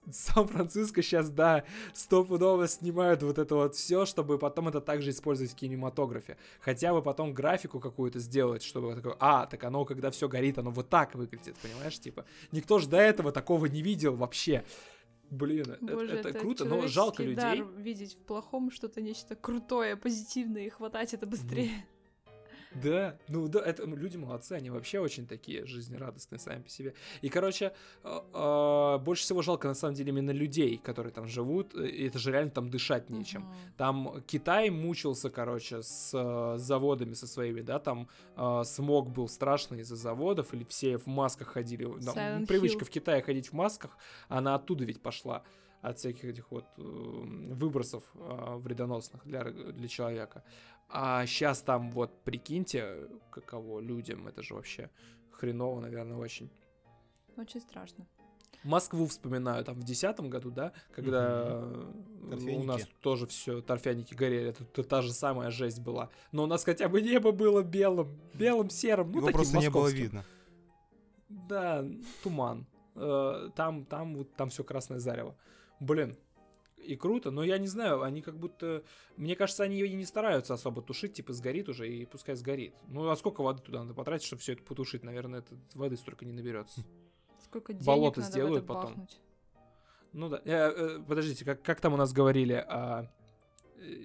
[0.11, 5.55] Сан-Франциско сейчас, да, стопудово снимают вот это вот все, чтобы потом это также использовать в
[5.55, 6.37] кинематографе.
[6.59, 10.71] Хотя бы потом графику какую-то сделать, чтобы такое, а, так оно, когда все горит, оно
[10.71, 12.25] вот так выглядит, понимаешь, типа.
[12.51, 14.63] Никто же до этого такого не видел вообще.
[15.29, 17.35] Блин, Боже, это, это, это круто, но жалко людей.
[17.35, 21.85] Дар видеть в плохом что-то нечто крутое, позитивное и хватать это быстрее.
[22.81, 26.93] Да, ну да, это ну, люди молодцы, они вообще очень такие жизнерадостные сами по себе.
[27.21, 31.75] И, короче, э, э, больше всего жалко на самом деле именно людей, которые там живут,
[31.75, 33.47] э, и это же реально там дышать нечем.
[33.77, 39.81] Там Китай мучился, короче, с э, заводами со своими, да, там э, смог был страшный
[39.81, 41.85] из-за заводов, или все в масках ходили.
[42.01, 43.97] Там, привычка в Китае ходить в масках,
[44.27, 45.43] она оттуда ведь пошла
[45.81, 50.43] от всяких этих вот э, выбросов вредоносных для, для человека.
[50.89, 54.89] А сейчас там вот, прикиньте, каково людям, это же вообще
[55.31, 56.49] хреново, наверное, очень.
[57.35, 58.05] Очень страшно.
[58.63, 62.61] Москву вспоминаю, там в десятом году, да, когда угу.
[62.61, 66.09] у нас тоже все торфяники горели, это, это та же самая жесть была.
[66.31, 69.69] Но у нас хотя бы небо было белым, белым, серым, ну Его таким просто не
[69.69, 70.23] было видно.
[71.27, 71.85] Да,
[72.23, 72.65] туман.
[72.95, 75.35] Э, там, там, вот, там все красное зарево.
[75.79, 76.15] Блин,
[76.83, 78.83] и круто, но я не знаю, они как будто...
[79.17, 82.75] Мне кажется, они ее не стараются особо тушить, типа сгорит уже и пускай сгорит.
[82.87, 85.03] Ну а сколько воды туда надо потратить, чтобы все это потушить?
[85.03, 86.83] Наверное, это воды столько не наберется.
[87.39, 88.91] Сколько денег Болото надо сделают потом.
[88.91, 89.19] Бахнуть.
[90.13, 90.41] Ну да.
[90.45, 92.63] Э, э, подождите, как, как там у нас говорили?
[92.67, 93.09] А,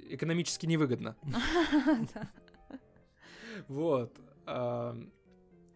[0.09, 1.17] экономически невыгодно.
[3.67, 4.17] Вот.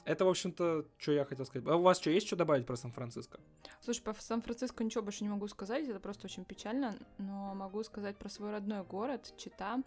[0.04, 1.66] Это, в общем-то, что я хотел сказать.
[1.68, 3.38] А у вас что, есть что добавить про Сан-Франциско?
[3.80, 8.16] Слушай, по Сан-Франциско ничего больше не могу сказать, это просто очень печально, но могу сказать
[8.16, 9.82] про свой родной город, Чита.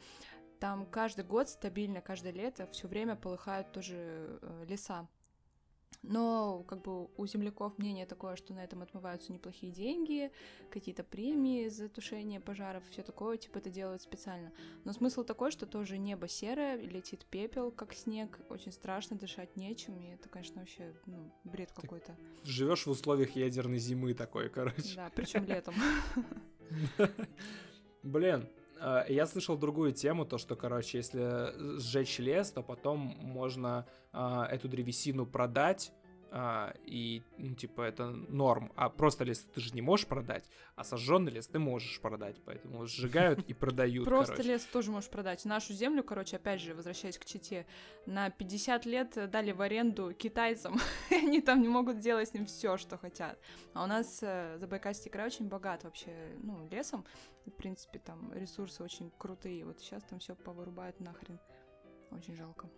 [0.59, 5.07] Там каждый год стабильно, каждое лето все время полыхают тоже э, леса.
[6.03, 10.31] Но как бы у земляков мнение такое, что на этом отмываются неплохие деньги,
[10.71, 14.51] какие-то премии за тушение пожаров, все такое, типа это делают специально.
[14.83, 19.99] Но смысл такой, что тоже небо серое, летит пепел, как снег, очень страшно, дышать нечем,
[19.99, 22.15] и это, конечно, вообще ну, бред какой-то.
[22.43, 24.95] Живешь в условиях ядерной зимы такой, короче.
[24.95, 25.75] Да, причем летом.
[28.03, 28.47] Блин,
[29.09, 34.67] я слышал другую тему, то что, короче, если сжечь лес, то потом можно э, эту
[34.67, 35.91] древесину продать
[36.37, 38.73] а, и, ну, типа, это норм.
[38.75, 42.85] А просто лес ты же не можешь продать, а сожженный лес ты можешь продать, поэтому
[42.87, 45.45] сжигают и продают, Просто лес тоже можешь продать.
[45.45, 47.65] Нашу землю, короче, опять же, возвращаясь к Чите,
[48.05, 50.77] на 50 лет дали в аренду китайцам,
[51.09, 53.39] они там не могут делать с ним все, что хотят.
[53.73, 56.11] А у нас э, Забайкальский край очень богат вообще,
[56.43, 57.05] ну, лесом,
[57.51, 61.39] в принципе, там ресурсы очень крутые, вот сейчас там все повырубают нахрен.
[62.11, 62.69] Очень жалко.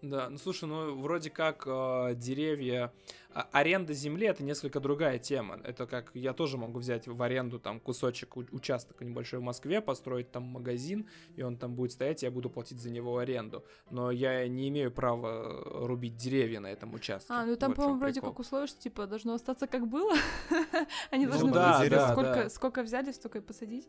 [0.00, 2.92] Да, ну слушай, ну вроде как э, деревья,
[3.34, 5.60] а, аренда земли это несколько другая тема.
[5.64, 9.80] Это как я тоже могу взять в аренду там кусочек, у- участок небольшой в Москве,
[9.80, 13.64] построить там магазин, и он там будет стоять, и я буду платить за него аренду.
[13.90, 17.32] Но я не имею права рубить деревья на этом участке.
[17.32, 18.30] А, ну там, Вот по-моему, вроде прикол.
[18.30, 20.14] как условие, что типа должно остаться как было.
[21.10, 21.50] Они Ну должны
[22.50, 23.88] сколько взяли, столько и посадить.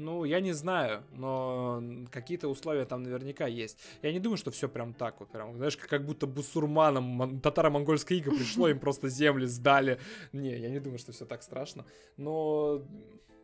[0.00, 3.78] Ну, я не знаю, но какие-то условия там наверняка есть.
[4.02, 8.18] Я не думаю, что все прям так вот, прям, знаешь, как- будто бусурманам мон- татаро-монгольское
[8.18, 9.98] иго пришло, им просто земли сдали.
[10.32, 11.84] Не, я не думаю, что все так страшно.
[12.16, 12.82] Но,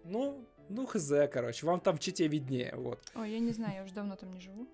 [0.04, 3.00] ну, ну, хз, короче, вам там в Чите виднее, вот.
[3.14, 4.66] Ой, я не знаю, я уже давно там не живу.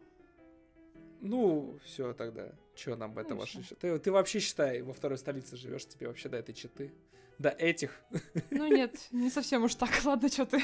[1.21, 2.53] Ну, все тогда.
[2.77, 3.61] Че нам это Ну, ваше?
[3.81, 6.93] Ты, ты вообще считай, во второй столице живешь, тебе вообще до этой Читы.
[7.39, 8.01] До этих.
[8.51, 10.63] Ну нет, не совсем уж так, ладно, что ты.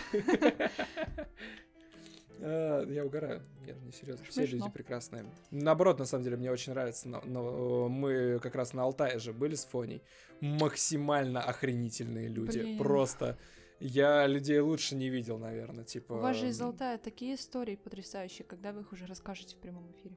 [2.40, 3.42] А, Я угораю.
[3.66, 4.24] Я не серьезно.
[4.26, 5.26] Все люди прекрасные.
[5.50, 7.08] Наоборот, на самом деле, мне очень нравится.
[7.08, 10.02] но- но мы как раз на Алтае же были с Фоней.
[10.40, 12.60] Максимально охренительные люди.
[12.60, 12.78] Блин.
[12.78, 13.36] Просто.
[13.80, 15.84] Я людей лучше не видел, наверное.
[15.84, 16.14] Типа.
[16.14, 19.90] У вас же из Алтая такие истории потрясающие, когда вы их уже расскажете в прямом
[19.92, 20.16] эфире.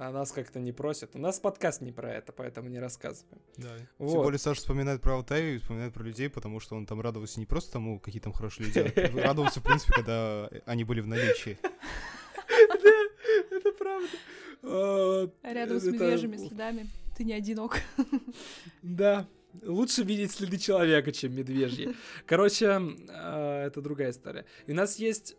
[0.00, 1.16] А нас как-то не просят.
[1.16, 3.42] У нас подкаст не про это, поэтому не рассказываем.
[3.56, 3.70] Да.
[3.98, 4.12] Вот.
[4.12, 7.40] Тем более Саша вспоминает про Алтай и вспоминает про людей, потому что он там радовался
[7.40, 11.08] не просто тому, какие там хорошие люди, а радовался, в принципе, когда они были в
[11.08, 11.58] наличии.
[13.50, 14.08] Это правда.
[14.62, 16.86] А, Рядом с медвежьими следами
[17.16, 17.80] ты не одинок.
[18.82, 19.26] Да.
[19.64, 21.96] Лучше видеть следы человека, чем медвежьи.
[22.26, 24.44] Короче, э, это другая история.
[24.66, 25.36] И у нас есть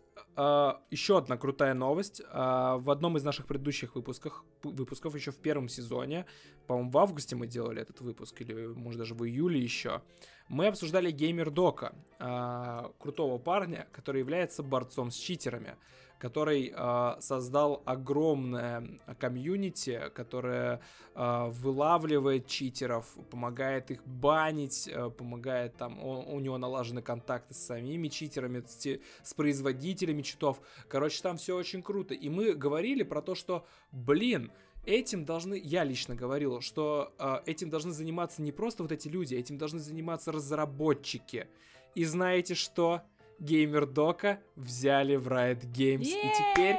[0.90, 2.22] еще одна крутая новость.
[2.30, 6.24] А, В одном из наших предыдущих выпусках, п- выпусков, еще в первом сезоне,
[6.66, 10.00] по-моему, в августе мы делали этот выпуск, или, может, даже в июле еще,
[10.48, 15.76] мы обсуждали геймер Дока, а, крутого парня, который является борцом с читерами,
[16.20, 18.86] который а, создал огромное
[19.18, 20.80] комьюнити, которое
[21.14, 27.58] а, вылавливает читеров, помогает их банить, а, помогает там, он- у него налажены контакты с
[27.58, 30.60] самими читерами, с, с производителями читов.
[30.88, 32.12] Короче, там все очень круто.
[32.12, 34.52] И мы говорили про то, что, блин,
[34.84, 39.34] этим должны, я лично говорил, что а, этим должны заниматься не просто вот эти люди,
[39.34, 41.48] этим должны заниматься разработчики.
[41.94, 43.02] И знаете что?
[43.40, 46.04] Геймер Дока взяли в Riot Games.
[46.04, 46.76] И теперь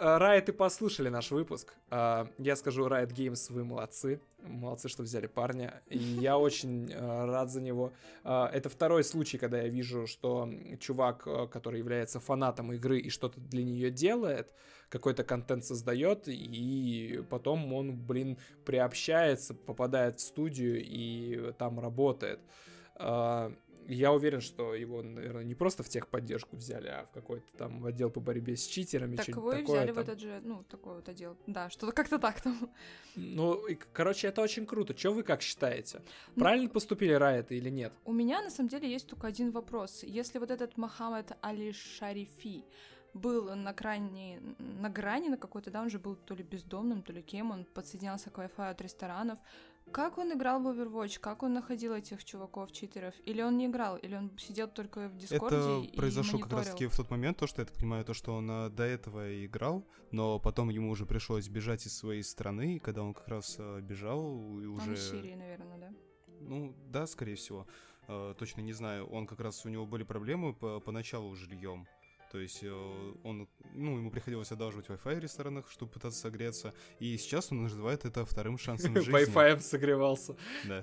[0.00, 1.74] а, Riot и послушали наш выпуск.
[1.90, 4.20] А, Я скажу, Riot Games, вы молодцы.
[4.42, 5.82] Молодцы, что взяли парня.
[5.88, 7.92] И я очень а, рад за него.
[8.24, 10.48] Это второй случай, когда я вижу, что
[10.80, 14.50] чувак, который является фанатом игры и что-то для нее делает,
[14.88, 22.40] какой-то контент создает, и потом он, блин, приобщается, попадает в студию и там работает.
[23.86, 28.10] Я уверен, что его, наверное, не просто в техподдержку взяли, а в какой-то там отдел
[28.10, 29.16] по борьбе с читерами.
[29.16, 30.04] Так вы такое взяли в там.
[30.04, 31.36] этот же, ну, такой вот отдел.
[31.46, 32.70] Да, что-то как-то так там.
[33.16, 34.96] Ну, и, короче, это очень круто.
[34.96, 36.02] Что вы как считаете?
[36.34, 37.92] Ну- Правильно поступили Райты или нет?
[38.04, 40.02] У меня, на самом деле, есть только один вопрос.
[40.02, 42.64] Если вот этот Мохаммед Али Шарифи
[43.14, 47.12] был на грани, на грани на какой-то, да, он же был то ли бездомным, то
[47.12, 49.38] ли кем, он подсоединялся к Wi-Fi от ресторанов.
[49.90, 51.18] Как он играл в Overwatch?
[51.18, 53.14] Как он находил этих чуваков, читеров?
[53.24, 53.96] Или он не играл?
[53.96, 56.72] Или он сидел только в Дискорде Это и произошло как мониторил?
[56.72, 59.44] таки в тот момент, то, что я так понимаю, то, что он а, до этого
[59.44, 63.56] играл, но потом ему уже пришлось бежать из своей страны, и когда он как раз
[63.58, 64.94] а, бежал, и Он уже...
[64.94, 65.92] из Сирии, наверное, да?
[66.40, 67.66] Ну, да, скорее всего.
[68.08, 69.06] Э, точно не знаю.
[69.06, 71.86] Он как раз, у него были проблемы по, поначалу с жильем.
[72.32, 76.72] То есть э, он, ну, ему приходилось одалживать Wi-Fi в ресторанах, чтобы пытаться согреться.
[76.98, 79.12] И сейчас он называет это вторым шансом жизни.
[79.12, 80.34] Wi-Fi согревался.
[80.64, 80.82] Да.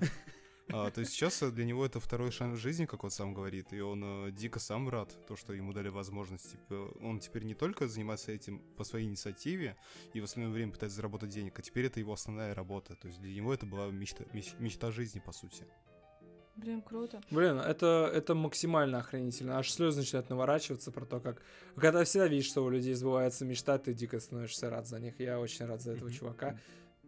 [0.72, 3.80] А, то есть сейчас для него это второй шанс жизни, как он сам говорит, и
[3.80, 6.52] он э, дико сам рад, то, что ему дали возможность.
[6.52, 9.76] Типа, он теперь не только занимается этим по своей инициативе
[10.14, 12.94] и в остальное время пытается заработать денег, а теперь это его основная работа.
[12.94, 15.64] То есть для него это была мечта, меч- мечта жизни, по сути.
[16.56, 17.20] Блин, круто.
[17.30, 19.58] Блин, это, это максимально охренительно.
[19.58, 21.42] Аж слезы начинают наворачиваться про то, как...
[21.76, 25.18] Когда всегда видишь, что у людей сбывается мечта, ты дико становишься рад за них.
[25.20, 26.58] Я очень рад за этого чувака.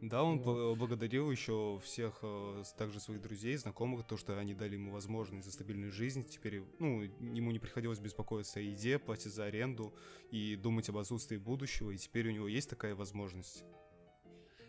[0.00, 0.56] Да, он Вот.
[0.56, 5.46] бл- благодарил еще всех, э, также своих друзей, знакомых, то, что они дали ему возможность
[5.46, 6.24] за стабильную жизнь.
[6.24, 9.94] Теперь, ну, ему не приходилось беспокоиться о еде, платить за аренду
[10.32, 11.92] и думать об отсутствии будущего.
[11.92, 13.64] И теперь у него есть такая возможность.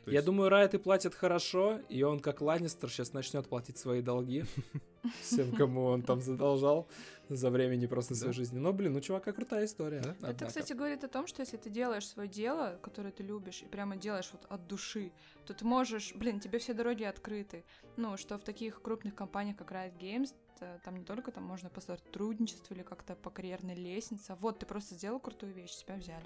[0.06, 3.78] То Я есть- думаю, Райт и платит хорошо, и он, как Ланнистер, сейчас начнет платить
[3.78, 4.44] свои долги
[5.22, 6.88] всем, кому он там задолжал
[7.30, 8.38] за время непростой своей Да.
[8.38, 8.60] жизни.
[8.60, 10.02] Но, блин, у чувака крутая история.
[10.02, 10.30] Да?
[10.30, 13.66] Это, кстати, говорит о том, что если ты делаешь свое дело, которое ты любишь, и
[13.66, 15.12] прямо делаешь вот от души,
[15.46, 17.64] то ты можешь, блин, тебе все дороги открыты.
[17.96, 21.70] Ну, что в таких крупных компаниях, как Riot Games, т- там не только там можно
[21.70, 25.96] по сотрудничеству или как-то по карьерной лестнице, а вот ты просто сделал крутую вещь, тебя
[25.96, 26.26] взяли.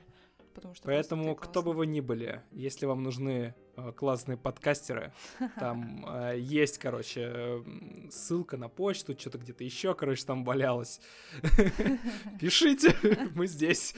[0.58, 5.14] Потому что Поэтому, кто бы вы ни были, если вам нужны э, классные подкастеры,
[5.60, 11.00] там э, есть, короче, м, ссылка на почту, что-то где-то еще, короче, там валялось.
[12.42, 12.96] Пишите,
[13.36, 13.94] мы здесь.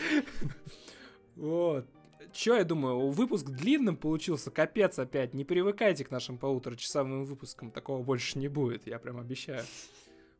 [1.37, 1.87] Вот.
[2.33, 5.33] Че, я думаю, выпуск длинным получился, капец опять.
[5.33, 9.63] Не привыкайте к нашим полуторачасовым выпускам, такого больше не будет, я прям обещаю.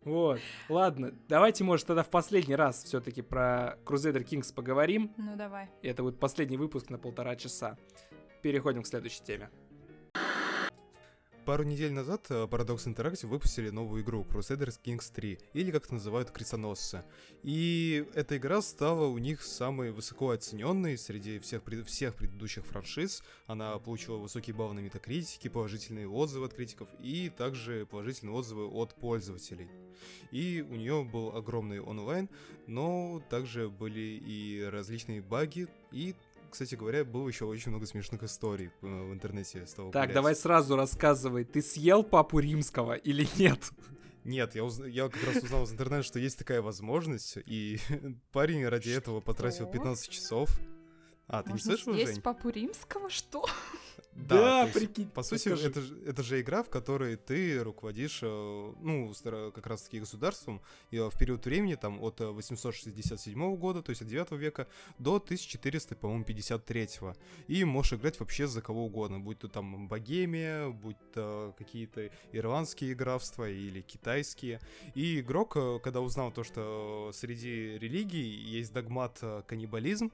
[0.03, 0.39] Вот,
[0.69, 5.13] ладно, давайте, может, тогда в последний раз все-таки про Crusader Kings поговорим.
[5.17, 5.69] Ну, давай.
[5.81, 7.77] Это будет последний выпуск на полтора часа.
[8.41, 9.49] Переходим к следующей теме.
[11.45, 15.95] Пару недель назад э, Paradox Interactive выпустили новую игру Crusaders Kings 3, или как это
[15.95, 17.03] называют крестоносцы.
[17.41, 23.23] И эта игра стала у них самой высоко оцененной среди всех, пред- всех предыдущих франшиз.
[23.47, 28.93] Она получила высокие баллы на метакритике, положительные отзывы от критиков и также положительные отзывы от
[28.93, 29.69] пользователей.
[30.31, 32.29] И у нее был огромный онлайн,
[32.67, 36.13] но также были и различные баги, и
[36.49, 40.15] кстати говоря, было еще очень много смешных историй э, в интернете стало Так, гулять.
[40.15, 43.69] давай сразу рассказывай, ты съел папу римского или нет?
[44.25, 47.79] Нет, я, узна- я как раз узнал из интернета, что есть такая возможность, и
[48.31, 49.71] парень ради этого потратил Что?
[49.73, 50.49] 15 часов.
[51.29, 52.21] А, ты не Можно слышал, съесть Жень?
[52.21, 53.09] папу римского?
[53.09, 53.45] Что?
[54.15, 59.13] Да, прикинь, По сути, это, же- это же игра, в которой ты руководишь, э, ну,
[59.23, 60.61] как раз-таки государством,
[60.91, 64.67] и э, в период времени, там, от э, 867 года, то есть от 9 века,
[64.97, 66.89] до 1400, по-моему, 53
[67.47, 72.95] И можешь играть вообще за кого угодно, будь то там Богемия, будь то какие-то ирландские
[72.95, 74.59] графства или китайские.
[74.95, 80.11] И игрок, э, когда узнал то, что среди религий есть догмат э, каннибализм,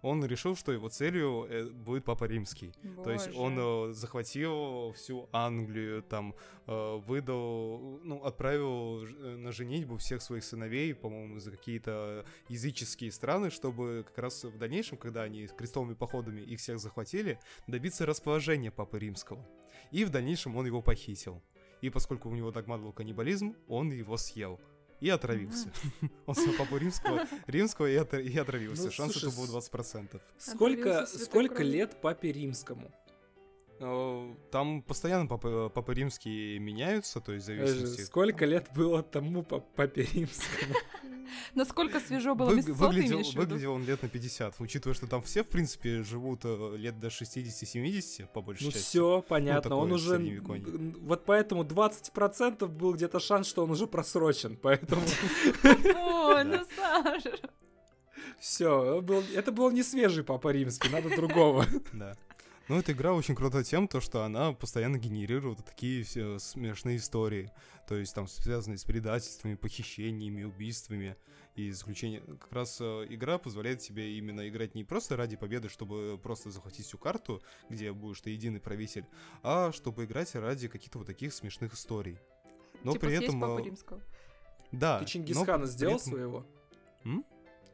[0.00, 2.72] он решил, что его целью э, будет Папа Римский.
[3.04, 3.90] То есть он Боже.
[3.90, 6.34] э, захватил всю Англию, там
[6.66, 9.00] э, выдал, ну, отправил
[9.38, 14.98] на женитьбу всех своих сыновей, по-моему, за какие-то языческие страны, чтобы как раз в дальнейшем,
[14.98, 19.46] когда они с крестовыми походами их всех захватили, добиться расположения Папы Римского.
[19.90, 21.42] И в дальнейшем он его похитил.
[21.82, 24.60] И поскольку у него догмат был каннибализм, он его съел.
[25.02, 25.68] И отравился.
[26.26, 28.84] Он съел папу римского, римского и, отра- и отравился.
[28.84, 30.20] Ну, Шанс слушай, это было с- 20%.
[30.38, 32.90] Сколько, сколько лет папе римскому?
[33.80, 38.02] Э, Там постоянно папы, папы римские меняются, то есть в Э, зависимости...
[38.02, 40.74] Сколько лет было тому па- папе римскому?
[41.54, 43.38] Насколько свежо было Вы- выглядел, виду?
[43.38, 47.08] выглядел он лет на 50, учитывая, что там все, в принципе, живут э, лет до
[47.08, 48.84] 60-70, по большей Ну части.
[48.86, 50.18] все, понятно, такое он уже...
[51.00, 55.02] Вот поэтому 20% был где-то шанс, что он уже просрочен, поэтому
[55.64, 57.32] Ой, ну Саша.
[58.38, 59.04] все,
[59.34, 61.66] это был не свежий папа римский, надо другого.
[61.92, 62.16] Да.
[62.68, 67.50] Но эта игра очень крута тем, то, что она постоянно генерирует такие все смешные истории.
[67.88, 71.16] То есть там связанные с предательствами, похищениями, убийствами
[71.56, 72.38] и заключением.
[72.38, 76.86] Как раз э, игра позволяет тебе именно играть не просто ради победы, чтобы просто захватить
[76.86, 79.04] всю карту, где будешь ты единый правитель,
[79.42, 82.18] а чтобы играть ради каких-то вот таких смешных историй.
[82.84, 83.40] Но Типа при этом...
[83.40, 84.00] папу э, римского.
[84.70, 84.98] Да.
[84.98, 86.46] Ты но Чингисхана при сделал этом- своего?
[87.04, 87.24] М?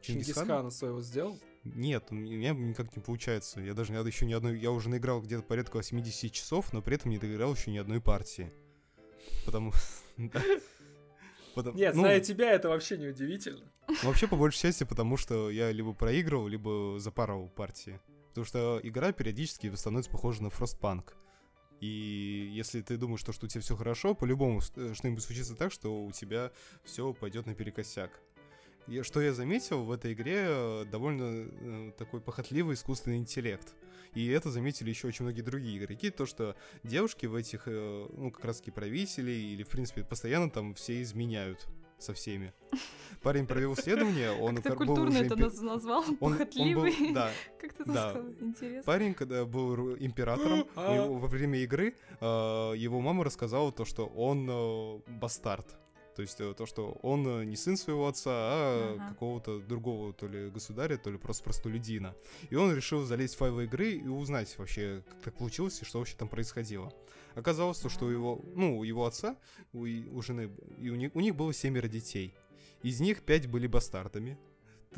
[0.01, 0.45] Чингисхана?
[0.45, 1.39] Чингисхана своего сделал?
[1.63, 3.59] Нет, у меня никак не получается.
[3.59, 4.57] Я даже еще ни одной...
[4.59, 8.01] Я уже наиграл где-то порядка 70 часов, но при этом не доиграл еще ни одной
[8.01, 8.51] партии.
[9.45, 9.73] Потому...
[11.55, 13.71] Потому- Нет, ну, зная тебя, это вообще не удивительно.
[14.03, 17.99] Вообще, по большей части, потому что я либо проигрывал, либо запарывал партии.
[18.29, 21.13] Потому что игра периодически становится похожа на Frostpunk.
[21.81, 25.71] И если ты думаешь, что, что у тебя все хорошо, по-любому э, что-нибудь случится так,
[25.71, 26.51] что у тебя
[26.83, 28.19] все пойдет наперекосяк.
[28.89, 33.75] Я, что я заметил в этой игре, э, довольно э, такой похотливый искусственный интеллект.
[34.15, 38.31] И это заметили еще очень многие другие игроки, то что девушки в этих, э, ну,
[38.31, 41.67] как раз таки правителей, или, в принципе, постоянно там все изменяют
[41.99, 42.51] со всеми.
[43.21, 45.99] Парень провел исследование, он Как ты кор- был культурно уже это импе- наз- назвал?
[46.03, 47.13] он- он был- Похотливый?
[47.13, 48.09] да, Как ты да.
[48.11, 48.29] сказал?
[48.39, 48.83] Интересно.
[48.83, 50.95] Парень, когда был императором, А.
[50.95, 52.25] него- во время игры э,
[52.77, 55.77] его мама рассказала то, что он э, бастард.
[56.19, 59.09] То есть э, то, что он э, не сын своего отца, а Ага.
[59.11, 62.13] какого-то другого то ли государя, то ли просто простолюдина.
[62.49, 65.99] И он решил залезть в файлы игры и узнать вообще, как так получилось и что
[65.99, 66.93] вообще там происходило.
[67.35, 69.37] Оказалось, то, что у его, ну, у его отца,
[69.71, 72.35] у, у жены, и у них, у них было семеро детей.
[72.83, 74.37] Из них пять были бастардами.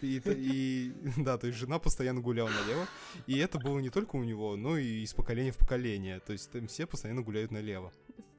[0.00, 2.88] И, и, да, то есть жена постоянно гуляла налево.
[3.28, 6.18] И это было не только у него, но и из поколения в поколение.
[6.20, 7.92] То есть там все постоянно гуляют налево.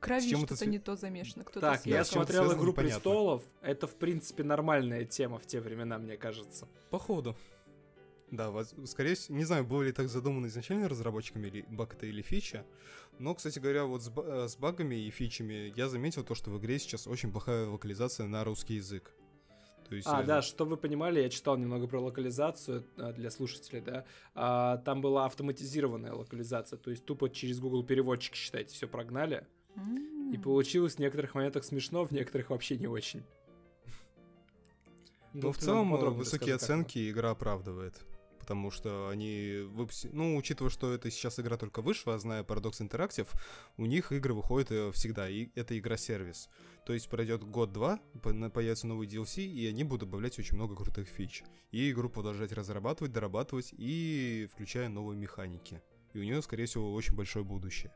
[0.05, 0.67] Крови что-то св...
[0.67, 1.43] не то замешано.
[1.43, 1.95] Кто-то так, съел.
[1.95, 2.99] я смотрел «Игру непонятно.
[2.99, 3.43] престолов».
[3.61, 6.67] Это, в принципе, нормальная тема в те времена, мне кажется.
[6.89, 7.35] Походу.
[8.31, 8.51] Да,
[8.85, 12.65] скорее всего, не знаю, было ли так задумано изначально разработчиками, или баг это или фича,
[13.19, 16.57] но, кстати говоря, вот с, э, с багами и фичами я заметил то, что в
[16.57, 19.13] игре сейчас очень плохая локализация на русский язык.
[19.87, 23.81] То есть, а, да, что вы понимали, я читал немного про локализацию э, для слушателей,
[23.81, 24.05] да.
[24.33, 29.45] А, там была автоматизированная локализация, то есть тупо через Google переводчик, считайте, все прогнали.
[29.75, 30.33] Mm.
[30.33, 33.23] И получилось в некоторых моментах смешно, в некоторых вообще не очень.
[35.33, 38.05] Ну, в целом, высокие оценки игра оправдывает
[38.45, 40.11] потому что они выпустили...
[40.13, 43.27] Ну, учитывая, что это сейчас игра только вышла, зная Paradox Interactive,
[43.75, 46.47] у них игры выходят э, всегда, и это игра-сервис.
[46.85, 47.99] То есть пройдет год-два,
[48.53, 51.43] появится новый DLC, и они будут добавлять очень много крутых фич.
[51.71, 55.81] И игру продолжать разрабатывать, дорабатывать, и включая новые механики.
[56.13, 57.91] И у нее, скорее всего, очень большое будущее.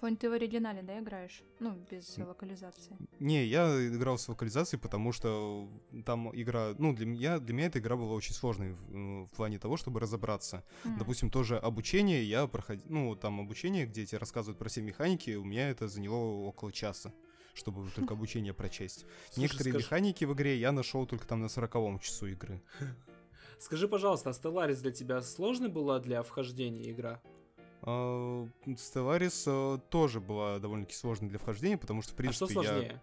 [0.00, 1.42] Фон, ты в оригинале, да, играешь?
[1.58, 2.96] Ну, без локализации.
[3.18, 5.68] Не, я играл с локализацией, потому что
[6.06, 6.74] там игра...
[6.78, 10.00] Ну, для меня, для меня эта игра была очень сложной в, в плане того, чтобы
[10.00, 10.64] разобраться.
[10.84, 10.98] Mm.
[10.98, 12.86] Допустим, тоже обучение я проходил...
[12.88, 17.12] Ну, там обучение, где тебе рассказывают про все механики, у меня это заняло около часа
[17.52, 19.04] чтобы только обучение прочесть.
[19.26, 19.84] Слушай, Некоторые скажи...
[19.84, 22.62] механики в игре я нашел только там на сороковом часу игры.
[23.58, 27.20] Скажи, пожалуйста, а Stellaris для тебя сложной была для вхождения игра?
[27.82, 32.92] Stellaris а, тоже была довольно-таки сложной для вхождения, потому что, в принципе, а что сложнее?
[32.92, 33.00] я...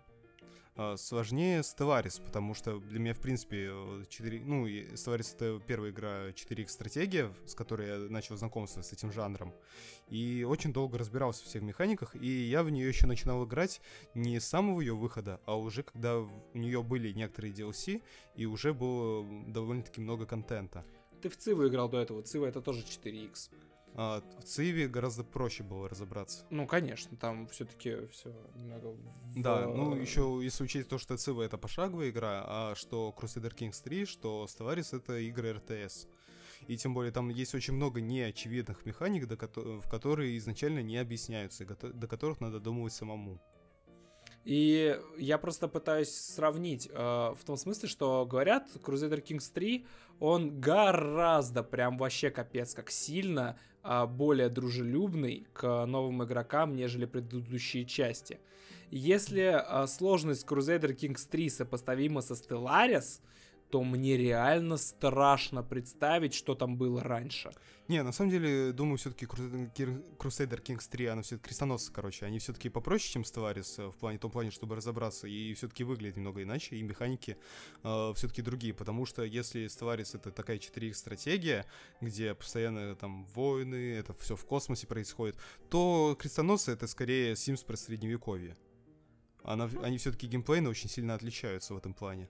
[0.96, 3.72] Сложнее Stellaris, потому что для меня, в принципе,
[4.08, 4.42] 4...
[4.42, 9.56] Ну, Stellaris— это первая игра 4X стратегия, с которой я начал знакомство с этим жанром.
[10.08, 13.82] И очень долго разбирался в всех механиках, и я в нее еще начинал играть
[14.14, 18.04] не с самого ее выхода, а уже когда у нее были некоторые DLC,
[18.36, 20.86] и уже было довольно-таки много контента.
[21.24, 22.22] Ты в Циву играл до этого.
[22.22, 23.50] Цива— это тоже 4X.
[23.94, 26.46] А в Циве гораздо проще было разобраться.
[26.52, 28.90] Ну, конечно, там все-таки все немного...
[28.90, 29.42] В...
[29.42, 33.82] Да, ну еще если учесть то, что Цива это пошаговая игра, а что Crusader Kings
[33.84, 36.08] 3, что Stellaris это игры RTS.
[36.68, 40.98] И тем более там есть очень много неочевидных механик, до ко- в которые изначально не
[40.98, 43.40] объясняются, до которых надо думать самому.
[44.44, 49.86] И я просто пытаюсь сравнить э, в том смысле, что говорят, Crusader Kings 3,
[50.22, 53.60] он гораздо, прям вообще капец, как сильно
[54.06, 58.40] более дружелюбный к новым игрокам, нежели предыдущие части.
[58.90, 63.22] Если э, сложность Crusader Kings 3 сопоставима со Stellaris,
[63.70, 67.52] то мне реально страшно представить, что там было раньше.
[67.88, 72.68] Не, на самом деле, думаю, все-таки Crusader Kings 3, она все-таки крестоносцы, короче, они все-таки
[72.70, 76.76] попроще, чем Stellaris э, в плане, том плане, чтобы разобраться, и все-таки выглядит немного иначе,
[76.76, 77.38] и механики
[77.84, 81.66] э, все-таки другие, потому что если Stellaris это такая 4X стратегия,
[82.02, 85.38] где постоянно там войны, это все в космосе происходит,
[85.70, 88.58] то крестоносцы это скорее Sims про средневековье.
[89.44, 92.30] Она, они все-таки геймплейно очень сильно отличаются в этом плане.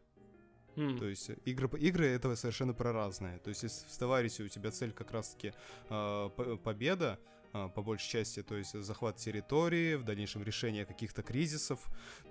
[0.77, 0.99] Mm.
[0.99, 3.39] То есть игры, игры этого совершенно про разные.
[3.39, 5.53] То есть если в Stellaris у тебя цель как раз-таки
[5.89, 6.29] э,
[6.63, 7.19] победа,
[7.53, 11.79] э, по большей части, то есть захват территории, в дальнейшем решение каких-то кризисов,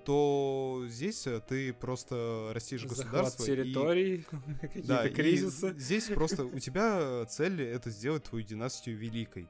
[0.04, 3.44] то здесь э, ты просто растишь государство.
[3.44, 4.58] Захват территорий, и...
[4.60, 5.74] какие-то да, кризисы.
[5.76, 9.48] здесь просто у тебя цель это сделать твою династию великой.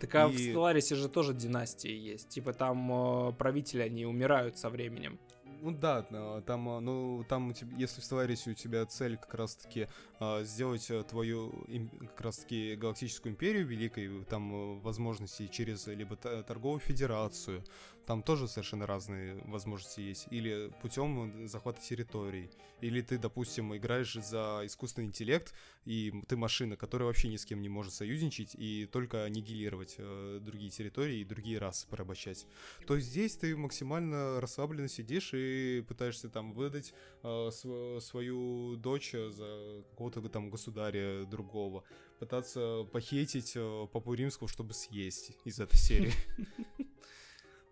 [0.00, 0.32] Так а и...
[0.32, 2.30] в Stellaris же тоже династии есть.
[2.30, 5.18] Типа там э, правители, они умирают со временем.
[5.60, 6.02] Ну да,
[6.46, 9.88] там, а, ну, там, если в Stellaris у тебя цель как раз-таки
[10.20, 11.66] а, сделать э, твою
[12.00, 17.64] как раз-таки галактическую империю великой, там э, возможности через либо торговую федерацию,
[18.06, 20.28] там тоже совершенно разные возможности есть.
[20.30, 22.50] Или путем захвата территорий.
[22.80, 25.52] Или ты, допустим, играешь за искусственный интеллект,
[25.88, 30.38] и ты машина, которая вообще ни с кем не может союзничать, и только аннигилировать э,
[30.42, 32.46] другие территории и другие расы порабощать.
[32.86, 36.92] То здесь ты максимально расслабленно сидишь и пытаешься там выдать
[37.22, 41.84] э, св- свою дочь за какого-то там государя другого.
[42.18, 46.12] Пытаться похитить э, Папу Римского, чтобы съесть из этой серии.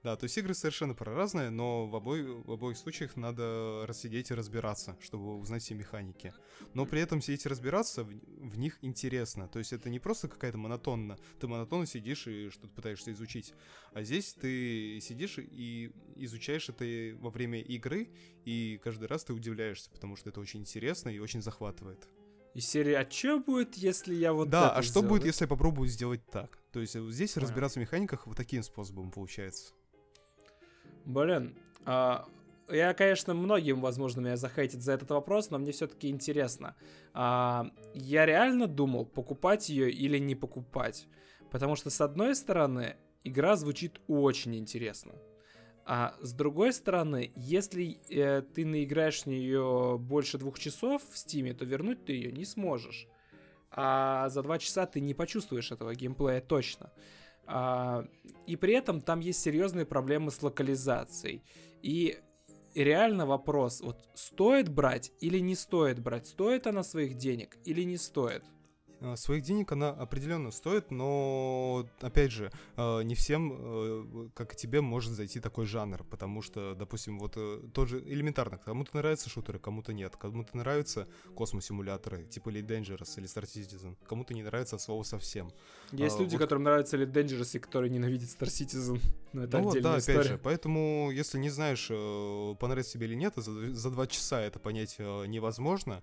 [0.06, 4.30] Да, то есть игры совершенно про разные, но в, обои, в обоих случаях надо рассидеть
[4.30, 6.32] и разбираться, чтобы узнать все механики.
[6.74, 9.48] Но при этом сидеть и разбираться в, в них интересно.
[9.48, 11.18] То есть это не просто какая-то монотонно.
[11.40, 13.52] Ты монотонно сидишь и что-то пытаешься изучить.
[13.94, 16.84] А здесь ты сидишь и изучаешь это
[17.18, 18.08] во время игры,
[18.44, 22.08] и каждый раз ты удивляешься, потому что это очень интересно и очень захватывает.
[22.54, 25.08] И серия, а что будет, если я вот Да, а что сделаю?
[25.08, 26.62] будет, если я попробую сделать так?
[26.70, 27.42] То есть здесь Понятно.
[27.42, 29.74] разбираться в механиках вот таким способом получается.
[31.06, 31.54] Блин,
[31.84, 32.26] а
[32.68, 36.74] я, конечно, многим, возможно, меня захейтит за этот вопрос, но мне все-таки интересно.
[37.14, 41.06] А, я реально думал, покупать ее или не покупать.
[41.50, 45.14] Потому что, с одной стороны, игра звучит очень интересно.
[45.84, 51.54] А с другой стороны, если э, ты наиграешь в нее больше двух часов в стиме,
[51.54, 53.06] то вернуть ты ее не сможешь.
[53.70, 56.90] А за два часа ты не почувствуешь этого геймплея точно.
[57.46, 58.04] А,
[58.46, 61.42] и при этом там есть серьезные проблемы с локализацией.
[61.82, 62.18] И
[62.74, 66.26] реально вопрос, вот стоит брать или не стоит брать?
[66.26, 68.44] Стоит она своих денег или не стоит?
[69.00, 74.56] Э, своих денег она определенно стоит, но, опять же, э, не всем, э, как и
[74.56, 77.36] тебе, может зайти такой жанр, потому что, допустим, вот
[77.72, 83.26] тот же элементарно, кому-то нравятся шутеры, кому-то нет, кому-то нравятся космосимуляторы, типа Elite Dangerous или
[83.26, 85.50] Star Citizen, кому-то не нравится слово совсем.
[85.92, 86.40] Есть а, люди, вот...
[86.40, 89.00] которым нравится Elite Dangerous и которые ненавидят Star Citizen,
[89.32, 90.18] но это ну, отдельная вот, да, история.
[90.18, 91.88] опять же, поэтому, если не знаешь,
[92.58, 96.02] понравится тебе или нет, за, за два часа это понять невозможно,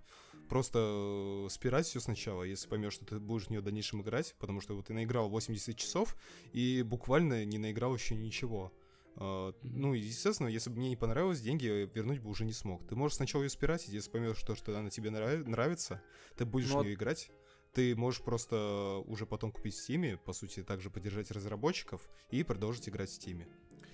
[0.53, 4.35] просто э, спирать все сначала, если поймешь, что ты будешь в нее в дальнейшем играть,
[4.37, 6.15] потому что вот ты наиграл 80 часов
[6.51, 8.71] и буквально не наиграл еще ничего.
[9.15, 12.85] Uh, ну, естественно, если бы мне не понравилось, деньги вернуть бы уже не смог.
[12.87, 16.03] Ты можешь сначала ее спирать, если поймешь, что, что она тебе нрав- нравится,
[16.37, 16.81] ты будешь Но...
[16.81, 17.31] в нее играть.
[17.73, 22.89] Ты можешь просто уже потом купить в Steam, по сути, также поддержать разработчиков и продолжить
[22.89, 23.43] играть в Steam.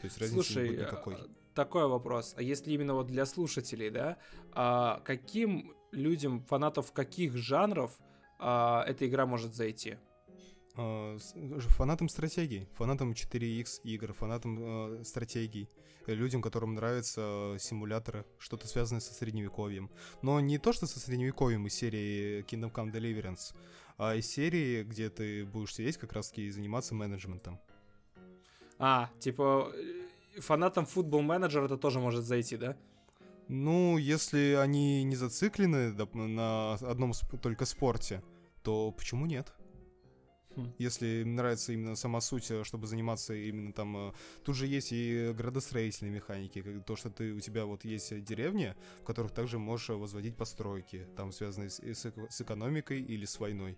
[0.01, 1.15] То есть разницы Слушай, не будет никакой.
[1.15, 2.33] А, такой вопрос.
[2.35, 4.17] А если именно вот для слушателей, да,
[4.51, 7.97] а каким людям, фанатов каких жанров
[8.39, 9.97] а, эта игра может зайти?
[10.75, 11.17] А,
[11.77, 15.69] фанатам стратегий, фанатам 4X игр, фанатам э, стратегий,
[16.07, 19.91] людям, которым нравятся симуляторы, что-то связанное со средневековьем.
[20.21, 23.55] Но не то, что со средневековьем из серии Kingdom Come Deliverance,
[23.97, 27.59] а из серии, где ты будешь сидеть как раз-таки и заниматься менеджментом.
[28.77, 32.77] А, типа, э, фанатам футбол менеджер это тоже может зайти, да?
[33.49, 38.21] Ну, если они не зациклены на одном только спорте,
[38.63, 39.51] то почему нет?
[40.59, 40.73] Хм.
[40.77, 43.97] Если им нравится именно сама суть, э, чтобы заниматься именно там...
[43.97, 44.11] Э,
[44.43, 49.05] тут же есть и градостроительные механики, то, что ты, у тебя вот есть деревни, в
[49.05, 53.77] которых также можешь возводить постройки, там связанные с, с экономикой или с войной.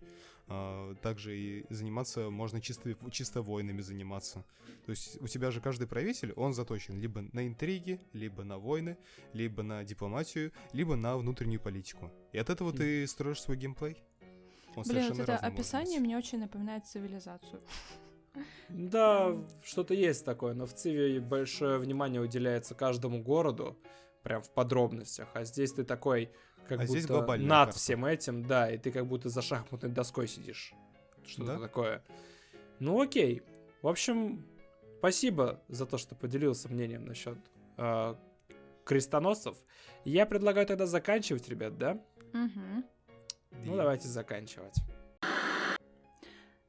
[0.54, 4.44] А, также и заниматься можно чисто, чисто войнами заниматься.
[4.86, 8.98] То есть у тебя же каждый правитель, он заточен либо на интриги, либо на войны,
[9.34, 12.12] либо на дипломатию, либо на внутреннюю политику.
[12.34, 12.78] И от этого mm.
[12.78, 14.04] ты строишь свой геймплей.
[14.76, 17.62] Он Блин, вот это описание мне очень напоминает цивилизацию.
[18.70, 23.78] Да, что-то есть такое, но в Циве большое внимание уделяется каждому городу,
[24.24, 26.32] прям в подробностях, а здесь ты такой
[26.68, 27.72] как а будто здесь над карта.
[27.78, 30.74] всем этим, да, и ты как будто за шахматной доской сидишь.
[31.26, 31.60] Что-то да?
[31.60, 32.04] такое.
[32.80, 33.42] Ну окей.
[33.82, 34.46] В общем,
[35.00, 37.38] спасибо за то, что поделился мнением насчет
[37.78, 38.16] э,
[38.86, 39.58] крестоносцев.
[40.06, 42.02] Я предлагаю тогда заканчивать, ребят, да?
[42.34, 42.84] Угу.
[43.52, 44.76] Ну, давайте заканчивать.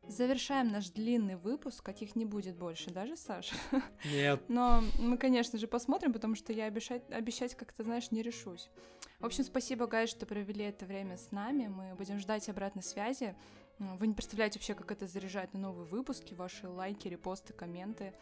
[0.09, 3.55] Завершаем наш длинный выпуск, каких не будет больше, даже, Саша?
[4.05, 4.43] Нет.
[4.49, 8.69] Но мы, конечно же, посмотрим, потому что я обещать, обещать как-то, знаешь, не решусь.
[9.21, 11.69] В общем, спасибо, guys, что провели это время с нами.
[11.69, 13.37] Мы будем ждать обратной связи.
[13.79, 18.13] Вы не представляете вообще, как это заряжает на новые выпуски, ваши лайки, репосты, комменты.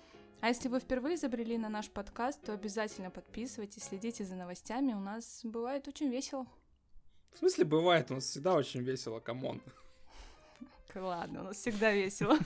[0.41, 4.93] А если вы впервые забрели на наш подкаст, то обязательно подписывайтесь, следите за новостями.
[4.93, 6.47] У нас бывает очень весело.
[7.32, 8.11] В смысле бывает?
[8.11, 9.62] У нас всегда очень весело, come on.
[10.94, 12.39] Ладно, у нас всегда весело.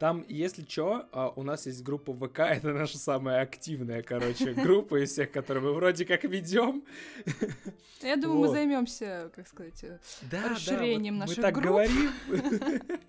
[0.00, 5.04] Там, если что, а, у нас есть группа ВК, это наша самая активная, короче, группа
[5.04, 6.82] из всех, которые мы вроде как ведем.
[8.00, 8.46] Я думаю, вот.
[8.46, 9.84] мы займемся, как сказать,
[10.22, 11.66] да, расширением да, вот наших мы так групп.
[11.66, 12.10] говорим.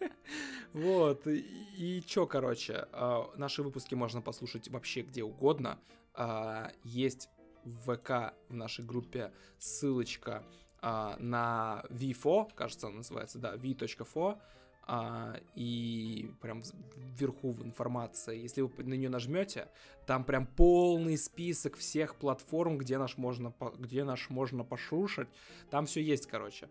[0.73, 1.27] Вот.
[1.27, 5.79] И чё, короче, а, наши выпуски можно послушать вообще где угодно.
[6.13, 7.29] А, есть
[7.63, 10.43] в ВК в нашей группе ссылочка
[10.81, 14.39] а, на V4, кажется, он называется, да, v.fo,
[14.83, 16.63] а, и прям
[16.95, 19.67] вверху в информации, если вы на нее нажмете,
[20.07, 25.27] там прям полный список всех платформ, где наш можно, где наш можно пошушать,
[25.69, 26.67] там все есть, короче,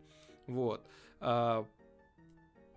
[0.47, 0.85] вот.
[1.21, 1.67] А,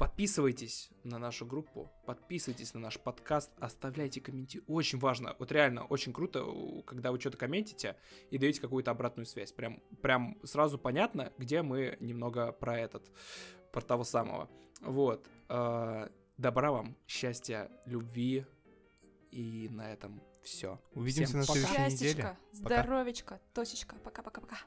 [0.04, 4.62] Подписывайтесь на нашу группу, подписывайтесь на наш подкаст, оставляйте комментарии.
[4.68, 6.46] Очень важно, вот реально очень круто,
[6.86, 7.96] когда вы что-то комментите
[8.30, 9.54] и даете какую-то обратную связь.
[9.54, 13.10] Прям, прям сразу понятно, где мы немного про этот,
[13.72, 14.50] про того самого.
[14.82, 15.26] Вот.
[15.48, 18.46] Э, добра вам, счастья, любви.
[19.32, 20.82] И на этом все.
[20.96, 22.38] Увидимся Всем на следующей неделе.
[22.52, 23.96] Здоровечка, точечка.
[24.04, 24.58] Пока-пока-пока.